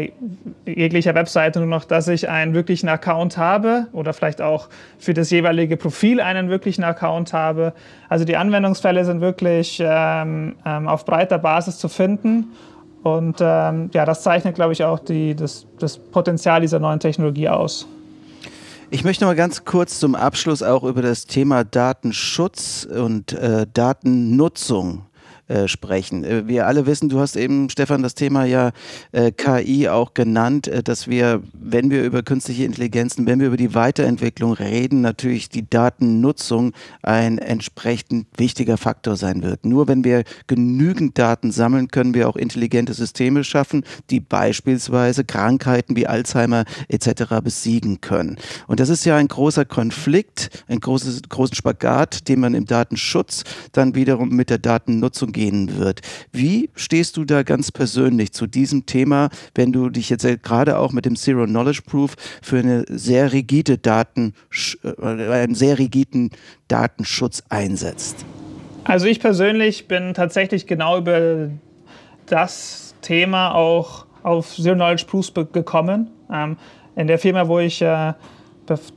jeglicher 0.64 1.16
Webseite 1.16 1.58
nur 1.58 1.66
noch, 1.66 1.84
dass 1.84 2.06
ich 2.06 2.28
einen 2.28 2.54
wirklichen 2.54 2.88
Account 2.88 3.36
habe 3.36 3.88
oder 3.92 4.12
vielleicht 4.12 4.40
auch 4.40 4.68
für 5.00 5.12
das 5.12 5.32
jeweilige 5.32 5.76
Profil 5.76 6.20
einen 6.20 6.50
wirklichen 6.50 6.84
Account 6.84 7.32
habe. 7.32 7.72
Also 8.08 8.24
die 8.24 8.36
Anwendungsfälle 8.36 9.04
sind 9.04 9.20
wirklich 9.20 9.82
ähm, 9.84 10.54
ähm, 10.64 10.86
auf 10.86 11.04
breiter 11.04 11.38
Basis 11.38 11.78
zu 11.78 11.88
finden. 11.88 12.52
Und 13.02 13.38
ähm, 13.40 13.90
ja, 13.92 14.04
das 14.04 14.22
zeichnet, 14.22 14.54
glaube 14.54 14.72
ich, 14.72 14.84
auch 14.84 15.00
die, 15.00 15.34
das, 15.34 15.66
das 15.80 15.98
Potenzial 15.98 16.60
dieser 16.60 16.78
neuen 16.78 17.00
Technologie 17.00 17.48
aus. 17.48 17.88
Ich 18.88 19.02
möchte 19.02 19.24
mal 19.24 19.34
ganz 19.34 19.64
kurz 19.64 19.98
zum 19.98 20.14
Abschluss 20.14 20.62
auch 20.62 20.84
über 20.84 21.02
das 21.02 21.26
Thema 21.26 21.64
Datenschutz 21.64 22.84
und 22.88 23.32
äh, 23.32 23.66
Datennutzung 23.72 25.05
äh, 25.48 25.68
sprechen. 25.68 26.24
Äh, 26.24 26.48
wir 26.48 26.66
alle 26.66 26.86
wissen, 26.86 27.08
du 27.08 27.20
hast 27.20 27.36
eben, 27.36 27.70
Stefan, 27.70 28.02
das 28.02 28.16
Thema 28.16 28.44
ja 28.44 28.72
äh, 29.12 29.30
KI 29.30 29.88
auch 29.88 30.12
genannt, 30.12 30.66
äh, 30.66 30.82
dass 30.82 31.06
wir, 31.06 31.40
wenn 31.52 31.88
wir 31.88 32.02
über 32.02 32.24
künstliche 32.24 32.64
Intelligenzen, 32.64 33.26
wenn 33.26 33.38
wir 33.38 33.46
über 33.46 33.56
die 33.56 33.72
Weiterentwicklung 33.72 34.54
reden, 34.54 35.02
natürlich 35.02 35.48
die 35.48 35.70
Datennutzung 35.70 36.72
ein 37.02 37.38
entsprechend 37.38 38.26
wichtiger 38.36 38.76
Faktor 38.76 39.14
sein 39.14 39.44
wird. 39.44 39.64
Nur 39.64 39.86
wenn 39.86 40.02
wir 40.02 40.24
genügend 40.48 41.16
Daten 41.16 41.52
sammeln, 41.52 41.88
können 41.92 42.14
wir 42.14 42.28
auch 42.28 42.34
intelligente 42.34 42.92
Systeme 42.92 43.44
schaffen, 43.44 43.84
die 44.10 44.18
beispielsweise 44.18 45.24
Krankheiten 45.24 45.94
wie 45.94 46.08
Alzheimer 46.08 46.64
etc. 46.88 47.40
besiegen 47.44 48.00
können. 48.00 48.36
Und 48.66 48.80
das 48.80 48.88
ist 48.88 49.04
ja 49.04 49.16
ein 49.16 49.28
großer 49.28 49.64
Konflikt, 49.64 50.64
ein 50.66 50.80
großes, 50.80 51.22
großen 51.28 51.54
Spagat, 51.54 52.26
den 52.28 52.40
man 52.40 52.54
im 52.54 52.64
Datenschutz 52.64 53.44
dann 53.70 53.94
wiederum 53.94 54.30
mit 54.30 54.50
der 54.50 54.58
Datennutzung 54.58 55.35
gehen 55.36 55.76
wird. 55.76 56.00
Wie 56.32 56.70
stehst 56.74 57.18
du 57.18 57.26
da 57.26 57.42
ganz 57.42 57.70
persönlich 57.70 58.32
zu 58.32 58.46
diesem 58.46 58.86
Thema, 58.86 59.28
wenn 59.54 59.70
du 59.70 59.90
dich 59.90 60.08
jetzt 60.08 60.26
gerade 60.42 60.78
auch 60.78 60.92
mit 60.92 61.04
dem 61.04 61.14
Zero 61.14 61.44
Knowledge 61.44 61.82
Proof 61.86 62.14
für 62.42 62.58
eine 62.58 62.86
sehr 62.88 63.34
rigide 63.34 63.76
Daten, 63.76 64.32
äh, 64.82 65.02
einen 65.02 65.54
sehr 65.54 65.78
rigiden 65.78 66.30
Datenschutz 66.68 67.42
einsetzt? 67.50 68.24
Also 68.84 69.06
ich 69.06 69.20
persönlich 69.20 69.88
bin 69.88 70.14
tatsächlich 70.14 70.66
genau 70.66 70.96
über 70.96 71.50
das 72.24 72.94
Thema 73.02 73.54
auch 73.54 74.06
auf 74.22 74.54
Zero 74.54 74.74
Knowledge 74.74 75.04
Proofs 75.06 75.32
gekommen. 75.52 76.10
Ähm, 76.32 76.56
in 76.96 77.08
der 77.08 77.18
Firma, 77.18 77.46
wo 77.46 77.58
ich 77.58 77.82
äh, 77.82 78.14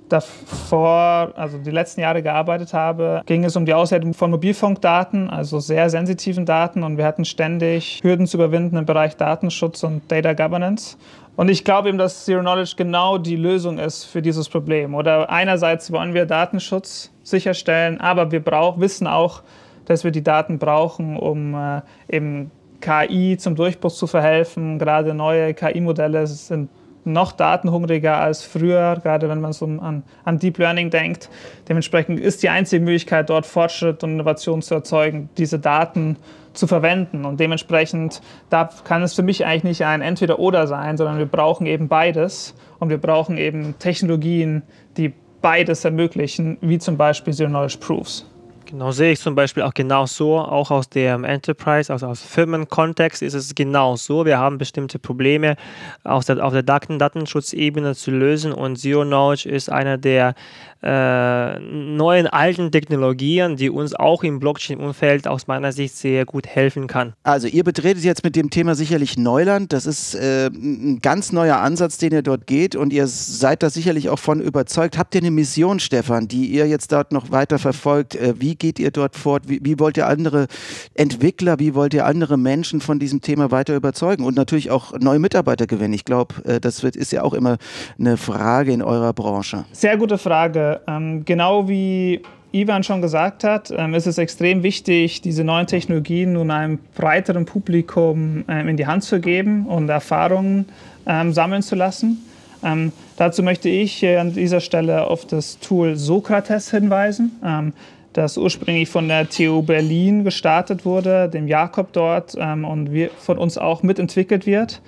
davor, 0.10 1.34
also 1.36 1.58
die 1.58 1.72
letzten 1.72 2.02
Jahre 2.02 2.22
gearbeitet 2.22 2.74
habe, 2.74 3.22
ging 3.26 3.44
es 3.44 3.56
um 3.56 3.66
die 3.66 3.74
Auswertung 3.74 4.14
von 4.14 4.32
Mobilfunkdaten, 4.32 5.30
also 5.30 5.60
sehr 5.60 5.90
sensitiven 5.90 6.46
Daten. 6.46 6.84
Und 6.84 6.98
wir 6.98 7.06
hatten 7.06 7.26
ständig 7.26 8.00
Hürden 8.04 8.28
zu 8.28 8.38
überwinden 8.38 8.78
im 8.78 8.86
Bereich 8.86 9.16
Datenschutz 9.18 9.84
und 9.84 10.02
Data 10.12 10.34
Governance. 10.34 10.98
Und 11.36 11.50
ich 11.50 11.64
glaube 11.64 11.90
eben, 11.90 11.98
dass 11.98 12.26
Zero 12.26 12.42
Knowledge 12.42 12.74
genau 12.76 13.18
die 13.18 13.38
Lösung 13.38 13.78
ist 13.78 14.04
für 14.04 14.22
dieses 14.22 14.50
Problem. 14.50 14.94
Oder 14.94 15.30
einerseits 15.30 15.92
wollen 15.92 16.14
wir 16.14 16.26
Datenschutz 16.26 17.12
sicherstellen, 17.24 18.02
aber 18.02 18.32
wir 18.32 18.44
brauch, 18.44 18.80
wissen 18.80 19.08
auch, 19.08 19.42
dass 19.86 20.04
wir 20.04 20.12
die 20.12 20.24
Daten 20.24 20.60
brauchen, 20.60 21.18
um 21.18 21.56
äh, 21.56 21.82
eben 22.10 22.52
KI 22.82 23.38
zum 23.38 23.56
Durchbruch 23.56 23.92
zu 23.92 24.08
verhelfen. 24.08 24.80
Gerade 24.80 25.14
neue 25.14 25.54
KI-Modelle 25.54 26.28
sind 26.28 26.70
noch 27.06 27.32
datenhungriger 27.32 28.18
als 28.18 28.44
früher, 28.44 29.00
gerade 29.02 29.30
wenn 29.30 29.42
man 29.42 29.54
so 29.54 29.66
an, 29.66 30.04
an, 30.24 30.40
Deep 30.40 30.58
Learning 30.58 30.90
denkt. 30.90 31.30
Dementsprechend 31.68 32.20
ist 32.20 32.44
die 32.44 32.50
einzige 32.50 32.84
Möglichkeit, 32.84 33.30
dort 33.30 33.46
Fortschritt 33.46 34.04
und 34.04 34.12
Innovation 34.12 34.62
zu 34.62 34.76
erzeugen, 34.76 35.30
diese 35.38 35.60
Daten 35.60 36.18
zu 36.54 36.68
verwenden. 36.68 37.26
Und 37.26 37.40
dementsprechend 37.40 38.22
da 38.50 38.70
kann 38.84 39.02
es 39.02 39.14
für 39.14 39.24
mich 39.24 39.46
eigentlich 39.46 39.64
nicht 39.64 39.86
ein 39.86 40.02
Entweder-Oder 40.02 40.68
sein, 40.68 40.98
sondern 40.98 41.18
wir 41.18 41.26
brauchen 41.26 41.66
eben 41.66 41.88
beides. 41.88 42.56
Und 42.80 42.90
wir 42.90 42.98
brauchen 42.98 43.38
eben 43.38 43.78
Technologien, 43.80 44.64
die 44.98 45.14
beides 45.42 45.86
ermöglichen, 45.86 46.58
wie 46.62 46.80
zum 46.80 46.98
Beispiel 46.98 47.34
Zero 47.34 47.50
Knowledge 47.50 47.78
Proofs. 47.80 48.29
Genau, 48.70 48.92
sehe 48.92 49.14
ich 49.14 49.20
zum 49.20 49.34
Beispiel 49.34 49.64
auch 49.64 49.74
genau 49.74 50.06
so, 50.06 50.38
auch 50.38 50.70
aus 50.70 50.90
dem 50.90 51.24
Enterprise, 51.24 51.92
also 51.92 52.06
aus 52.06 52.22
Firmenkontext 52.22 53.24
ist 53.24 53.34
es 53.34 53.56
genau 53.56 53.96
so. 53.96 54.26
Wir 54.26 54.38
haben 54.38 54.60
bestimmte 54.60 55.00
Probleme 55.00 55.56
auf 56.04 56.26
der, 56.26 56.46
auf 56.46 56.54
der 56.54 56.62
Daten 56.62 57.00
Datenschutzebene 57.00 57.96
zu 57.96 58.12
lösen 58.12 58.52
und 58.52 58.76
Zero 58.76 59.06
Knowledge 59.06 59.50
ist 59.50 59.72
einer 59.72 59.98
der 59.98 60.36
äh, 60.82 61.60
neuen 61.60 62.28
alten 62.28 62.72
Technologien, 62.72 63.58
die 63.58 63.70
uns 63.70 63.96
auch 63.96 64.24
im 64.24 64.40
Blockchain-Umfeld 64.40 65.28
aus 65.28 65.48
meiner 65.48 65.72
Sicht 65.72 65.96
sehr 65.96 66.26
gut 66.26 66.48
helfen 66.48 66.88
kann. 66.88 67.14
Also 67.24 67.48
ihr 67.48 67.64
betretet 67.64 68.04
jetzt 68.04 68.24
mit 68.24 68.36
dem 68.36 68.50
Thema 68.50 68.76
sicherlich 68.76 69.18
Neuland. 69.18 69.74
Das 69.74 69.86
ist 69.86 70.16
äh, 70.16 70.48
ein 70.48 71.00
ganz 71.02 71.32
neuer 71.32 71.58
Ansatz, 71.58 71.98
den 71.98 72.14
ihr 72.14 72.22
dort 72.22 72.48
geht 72.48 72.76
und 72.76 72.94
ihr 72.94 73.08
seid 73.08 73.64
da 73.64 73.70
sicherlich 73.70 74.10
auch 74.10 74.20
von 74.20 74.40
überzeugt. 74.40 74.98
Habt 74.98 75.16
ihr 75.16 75.22
eine 75.22 75.32
Mission, 75.32 75.80
Stefan, 75.80 76.28
die 76.28 76.46
ihr 76.46 76.68
jetzt 76.68 76.92
dort 76.92 77.12
noch 77.12 77.32
weiter 77.32 77.60
verfolgt? 77.60 78.16
Äh, 78.16 78.36
wie 78.38 78.56
geht 78.60 78.80
ihr 78.80 78.92
dort 78.92 79.16
fort? 79.16 79.44
Wie, 79.48 79.60
wie 79.64 79.80
wollt 79.80 79.98
ihr 79.98 80.08
andere 80.08 80.48
Entwickler, 80.94 81.60
wie 81.60 81.74
wollt 81.76 81.94
ihr 81.94 82.06
andere 82.06 82.38
Menschen 82.38 82.82
von 82.82 83.00
diesem 83.00 83.22
Thema 83.22 83.52
weiter 83.52 83.76
überzeugen 83.76 84.24
und 84.24 84.36
natürlich 84.36 84.72
auch 84.72 84.98
neue 85.00 85.20
Mitarbeiter 85.20 85.68
gewinnen? 85.68 85.94
Ich 85.94 86.06
glaube, 86.06 86.36
äh, 86.46 86.60
das 86.60 86.84
wird, 86.84 86.96
ist 86.96 87.12
ja 87.12 87.24
auch 87.24 87.34
immer 87.34 87.58
eine 87.98 88.18
Frage 88.18 88.72
in 88.72 88.82
eurer 88.82 89.14
Branche. 89.14 89.66
Sehr 89.72 89.98
gute 89.98 90.18
Frage. 90.18 90.82
Ähm, 90.88 91.26
genau 91.26 91.68
wie 91.68 92.22
Ivan 92.52 92.84
schon 92.84 93.02
gesagt 93.02 93.44
hat, 93.44 93.72
ähm, 93.76 93.94
ist 93.94 94.08
es 94.08 94.18
extrem 94.18 94.64
wichtig, 94.64 95.22
diese 95.22 95.44
neuen 95.44 95.68
Technologien 95.68 96.34
nun 96.34 96.50
einem 96.50 96.80
breiteren 96.96 97.46
Publikum 97.46 98.44
ähm, 98.48 98.68
in 98.68 98.78
die 98.78 98.88
Hand 98.88 99.04
zu 99.04 99.20
geben 99.20 99.68
und 99.68 99.88
Erfahrungen 99.90 100.66
ähm, 101.06 101.32
sammeln 101.32 101.62
zu 101.62 101.76
lassen. 101.76 102.26
Ähm, 102.64 102.92
dazu 103.18 103.44
möchte 103.44 103.70
ich 103.70 104.06
an 104.06 104.34
dieser 104.34 104.62
Stelle 104.62 105.06
auf 105.06 105.26
das 105.26 105.60
Tool 105.60 105.96
Sokrates 105.96 106.72
hinweisen, 106.72 107.40
ähm, 107.46 107.74
das 108.20 108.38
ursprünglich 108.38 108.90
von 108.90 109.08
der 109.08 109.30
TU 109.30 109.62
Berlin 109.62 110.24
gestartet 110.24 110.86
wurde, 110.86 111.30
dem 111.30 111.48
Jakob 111.48 111.94
dort 111.94 112.36
und 112.36 112.92
wir, 112.92 113.10
von 113.18 113.38
uns 113.38 113.58
auch 113.58 113.82
mitentwickelt 113.82 114.46
wird. 114.46 114.82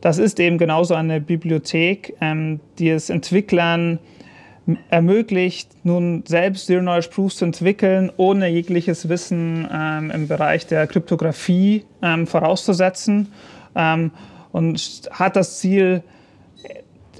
das 0.00 0.18
ist 0.18 0.38
eben 0.38 0.58
genauso 0.58 0.94
eine 0.94 1.20
Bibliothek, 1.20 2.14
ähm, 2.20 2.60
die 2.78 2.90
es 2.90 3.10
Entwicklern 3.10 3.98
ermöglicht, 4.90 5.70
nun 5.84 6.24
selbst 6.26 6.66
Zero 6.66 6.80
Knowledge 6.80 7.08
Proofs 7.10 7.36
zu 7.36 7.46
entwickeln, 7.46 8.12
ohne 8.16 8.48
jegliches 8.48 9.08
Wissen 9.08 9.66
ähm, 9.72 10.10
im 10.10 10.28
Bereich 10.28 10.66
der 10.66 10.86
Kryptographie 10.86 11.84
ähm, 12.02 12.26
vorauszusetzen 12.26 13.32
ähm, 13.74 14.10
und 14.52 15.08
hat 15.10 15.36
das 15.36 15.58
Ziel, 15.58 16.02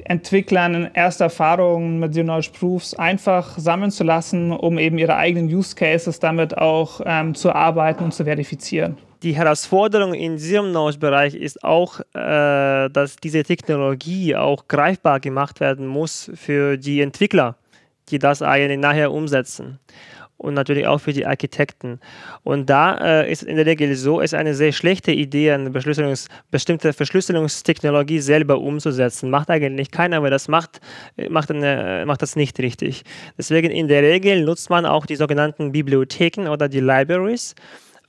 Entwicklern 0.05 0.91
erste 0.95 1.25
Erfahrungen 1.25 1.99
mit 1.99 2.13
Knowledge 2.13 2.51
Proofs 2.59 2.95
einfach 2.95 3.59
sammeln 3.59 3.91
zu 3.91 4.05
lassen, 4.05 4.53
um 4.53 4.79
eben 4.79 4.99
ihre 4.99 5.17
eigenen 5.17 5.49
Use 5.49 5.75
Cases 5.75 6.19
damit 6.21 6.57
auch 6.57 7.01
ähm, 7.05 7.35
zu 7.35 7.53
arbeiten 7.53 8.05
und 8.05 8.13
zu 8.13 8.25
verifizieren. 8.25 8.97
Die 9.23 9.35
Herausforderung 9.35 10.15
in 10.15 10.37
diesem 10.37 10.71
Knowledge-Bereich 10.71 11.35
ist 11.35 11.65
auch, 11.65 12.01
äh, 12.15 12.89
dass 12.89 13.17
diese 13.17 13.43
Technologie 13.43 14.37
auch 14.37 14.69
greifbar 14.69 15.19
gemacht 15.19 15.59
werden 15.59 15.87
muss 15.87 16.31
für 16.35 16.77
die 16.77 17.01
Entwickler, 17.01 17.57
die 18.11 18.19
das 18.19 18.43
eigentlich 18.43 18.79
nachher 18.79 19.13
umsetzen 19.13 19.81
und 20.39 20.55
natürlich 20.55 20.87
auch 20.87 20.99
für 20.99 21.13
die 21.13 21.27
Architekten. 21.27 22.01
Und 22.45 22.71
da 22.71 23.23
äh, 23.23 23.31
ist 23.31 23.43
in 23.43 23.57
der 23.57 23.67
Regel 23.67 23.95
so, 23.97 24.21
es 24.21 24.33
ist 24.33 24.39
eine 24.39 24.55
sehr 24.55 24.73
schlechte 24.73 25.13
Idee, 25.13 25.53
eine 25.53 25.71
Verschlüsselungs 25.71 26.29
bestimmte 26.51 26.93
Verschlüsselungstechnologie 26.93 28.21
selber 28.21 28.59
umzusetzen. 28.59 29.31
Macht 29.31 29.51
eigentlich 29.51 29.91
keiner, 29.91 30.19
aber 30.19 30.31
das 30.31 30.49
macht, 30.49 30.81
macht, 31.29 31.51
eine, 31.51 32.05
macht 32.07 32.23
das 32.23 32.37
nicht 32.37 32.59
richtig. 32.61 33.03
Deswegen 33.37 33.71
in 33.71 33.89
der 33.89 34.03
Regel 34.03 34.45
nutzt 34.45 34.71
man 34.71 34.87
auch 34.87 35.07
die 35.07 35.17
sogenannten 35.17 35.73
Bibliotheken 35.73 36.49
oder 36.49 36.69
die 36.69 36.81
Libraries. 36.81 37.55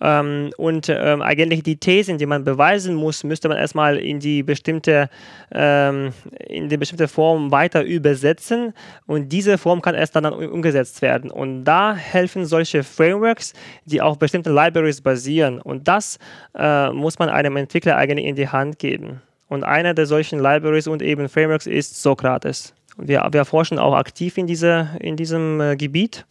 Ähm, 0.01 0.51
und 0.57 0.87
ähm, 0.89 1.21
eigentlich 1.21 1.63
die 1.63 1.77
Thesen, 1.77 2.17
die 2.17 2.25
man 2.25 2.43
beweisen 2.43 2.95
muss, 2.95 3.23
müsste 3.23 3.49
man 3.49 3.57
erstmal 3.57 3.97
in 3.97 4.19
die 4.19 4.43
bestimmte, 4.43 5.09
ähm, 5.51 6.11
in 6.47 6.69
die 6.69 6.77
bestimmte 6.77 7.07
Form 7.07 7.51
weiter 7.51 7.83
übersetzen 7.83 8.73
und 9.07 9.29
diese 9.29 9.57
Form 9.57 9.81
kann 9.81 9.95
erst 9.95 10.15
dann 10.15 10.25
umgesetzt 10.25 11.01
werden. 11.01 11.31
Und 11.31 11.65
da 11.65 11.95
helfen 11.95 12.45
solche 12.45 12.83
Frameworks, 12.83 13.53
die 13.85 14.01
auf 14.01 14.17
bestimmten 14.17 14.53
Libraries 14.53 15.01
basieren. 15.01 15.59
Und 15.61 15.87
das 15.87 16.17
äh, 16.57 16.89
muss 16.91 17.19
man 17.19 17.29
einem 17.29 17.57
Entwickler 17.57 17.97
eigentlich 17.97 18.25
in 18.25 18.35
die 18.35 18.47
Hand 18.47 18.79
geben. 18.79 19.21
Und 19.47 19.63
einer 19.63 19.93
der 19.93 20.05
solchen 20.05 20.39
Libraries 20.39 20.87
und 20.87 21.01
eben 21.01 21.27
Frameworks 21.27 21.67
ist 21.67 22.01
Socrates. 22.01 22.73
Wir, 22.97 23.27
wir 23.31 23.45
forschen 23.45 23.79
auch 23.79 23.95
aktiv 23.95 24.37
in, 24.37 24.45
diese, 24.45 24.89
in 24.99 25.15
diesem 25.15 25.59
äh, 25.59 25.75
Gebiet. 25.75 26.25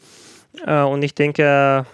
Äh, 0.66 0.82
und 0.82 1.02
ich 1.02 1.14
denke, 1.14 1.84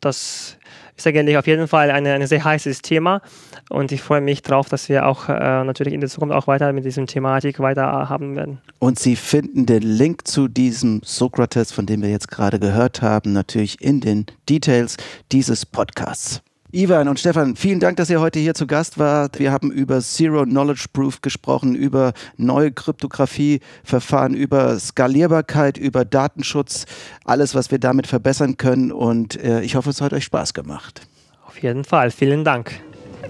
das 0.00 0.58
ist 1.06 1.16
eigentlich 1.16 1.36
auf 1.36 1.46
jeden 1.46 1.68
Fall 1.68 1.90
ein 1.90 2.06
eine 2.06 2.26
sehr 2.26 2.44
heißes 2.44 2.82
Thema 2.82 3.22
und 3.70 3.92
ich 3.92 4.02
freue 4.02 4.20
mich 4.20 4.42
darauf, 4.42 4.68
dass 4.68 4.88
wir 4.88 5.06
auch 5.06 5.28
äh, 5.28 5.64
natürlich 5.64 5.94
in 5.94 6.00
der 6.00 6.08
Zukunft 6.08 6.34
auch 6.34 6.46
weiter 6.46 6.72
mit 6.72 6.84
diesem 6.84 7.06
Thematik 7.06 7.60
weiter 7.60 8.08
haben 8.08 8.36
werden. 8.36 8.58
Und 8.78 8.98
Sie 8.98 9.16
finden 9.16 9.66
den 9.66 9.82
Link 9.82 10.26
zu 10.26 10.48
diesem 10.48 11.00
Sokrates, 11.04 11.72
von 11.72 11.86
dem 11.86 12.02
wir 12.02 12.10
jetzt 12.10 12.28
gerade 12.28 12.58
gehört 12.58 13.02
haben, 13.02 13.32
natürlich 13.32 13.80
in 13.80 14.00
den 14.00 14.26
Details 14.48 14.96
dieses 15.30 15.66
Podcasts. 15.66 16.42
Ivan 16.74 17.06
und 17.06 17.20
Stefan, 17.20 17.54
vielen 17.54 17.80
Dank, 17.80 17.98
dass 17.98 18.08
ihr 18.08 18.18
heute 18.18 18.38
hier 18.38 18.54
zu 18.54 18.66
Gast 18.66 18.98
wart. 18.98 19.38
Wir 19.38 19.52
haben 19.52 19.70
über 19.70 20.00
Zero 20.00 20.44
Knowledge 20.44 20.86
Proof 20.90 21.20
gesprochen, 21.20 21.74
über 21.74 22.14
neue 22.38 22.72
Kryptografieverfahren, 22.72 24.32
über 24.32 24.78
Skalierbarkeit, 24.78 25.76
über 25.76 26.06
Datenschutz, 26.06 26.86
alles, 27.26 27.54
was 27.54 27.70
wir 27.70 27.78
damit 27.78 28.06
verbessern 28.06 28.56
können. 28.56 28.90
Und 28.90 29.38
äh, 29.44 29.60
ich 29.60 29.76
hoffe, 29.76 29.90
es 29.90 30.00
hat 30.00 30.14
euch 30.14 30.24
Spaß 30.24 30.54
gemacht. 30.54 31.06
Auf 31.46 31.62
jeden 31.62 31.84
Fall. 31.84 32.10
Vielen 32.10 32.42
Dank. 32.42 32.80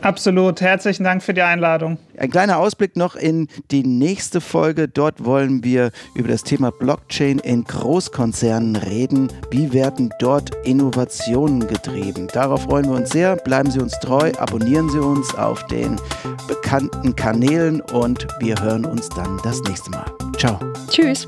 Absolut. 0.02 0.60
Herzlichen 0.60 1.04
Dank 1.04 1.22
für 1.22 1.32
die 1.32 1.42
Einladung. 1.42 1.98
Ein 2.18 2.30
kleiner 2.30 2.58
Ausblick 2.58 2.96
noch 2.96 3.14
in 3.14 3.48
die 3.70 3.84
nächste 3.84 4.40
Folge. 4.40 4.88
Dort 4.88 5.24
wollen 5.24 5.64
wir 5.64 5.92
über 6.14 6.28
das 6.28 6.42
Thema 6.42 6.70
Blockchain 6.70 7.38
in 7.38 7.64
Großkonzernen 7.64 8.76
reden. 8.76 9.28
Wie 9.50 9.72
werden 9.72 10.12
dort 10.18 10.50
Innovationen 10.64 11.66
getrieben? 11.66 12.28
Darauf 12.32 12.62
freuen 12.62 12.86
wir 12.86 12.96
uns 12.96 13.10
sehr. 13.10 13.36
Bleiben 13.36 13.70
Sie 13.70 13.80
uns 13.80 13.98
treu, 14.00 14.32
abonnieren 14.38 14.90
Sie 14.90 14.98
uns 14.98 15.34
auf 15.36 15.64
den 15.68 15.96
bekannten 16.48 17.14
Kanälen 17.14 17.80
und 17.80 18.26
wir 18.40 18.60
hören 18.60 18.84
uns 18.84 19.08
dann 19.10 19.40
das 19.44 19.60
nächste 19.62 19.90
Mal. 19.90 20.06
Ciao. 20.36 20.58
Tschüss. 20.90 21.26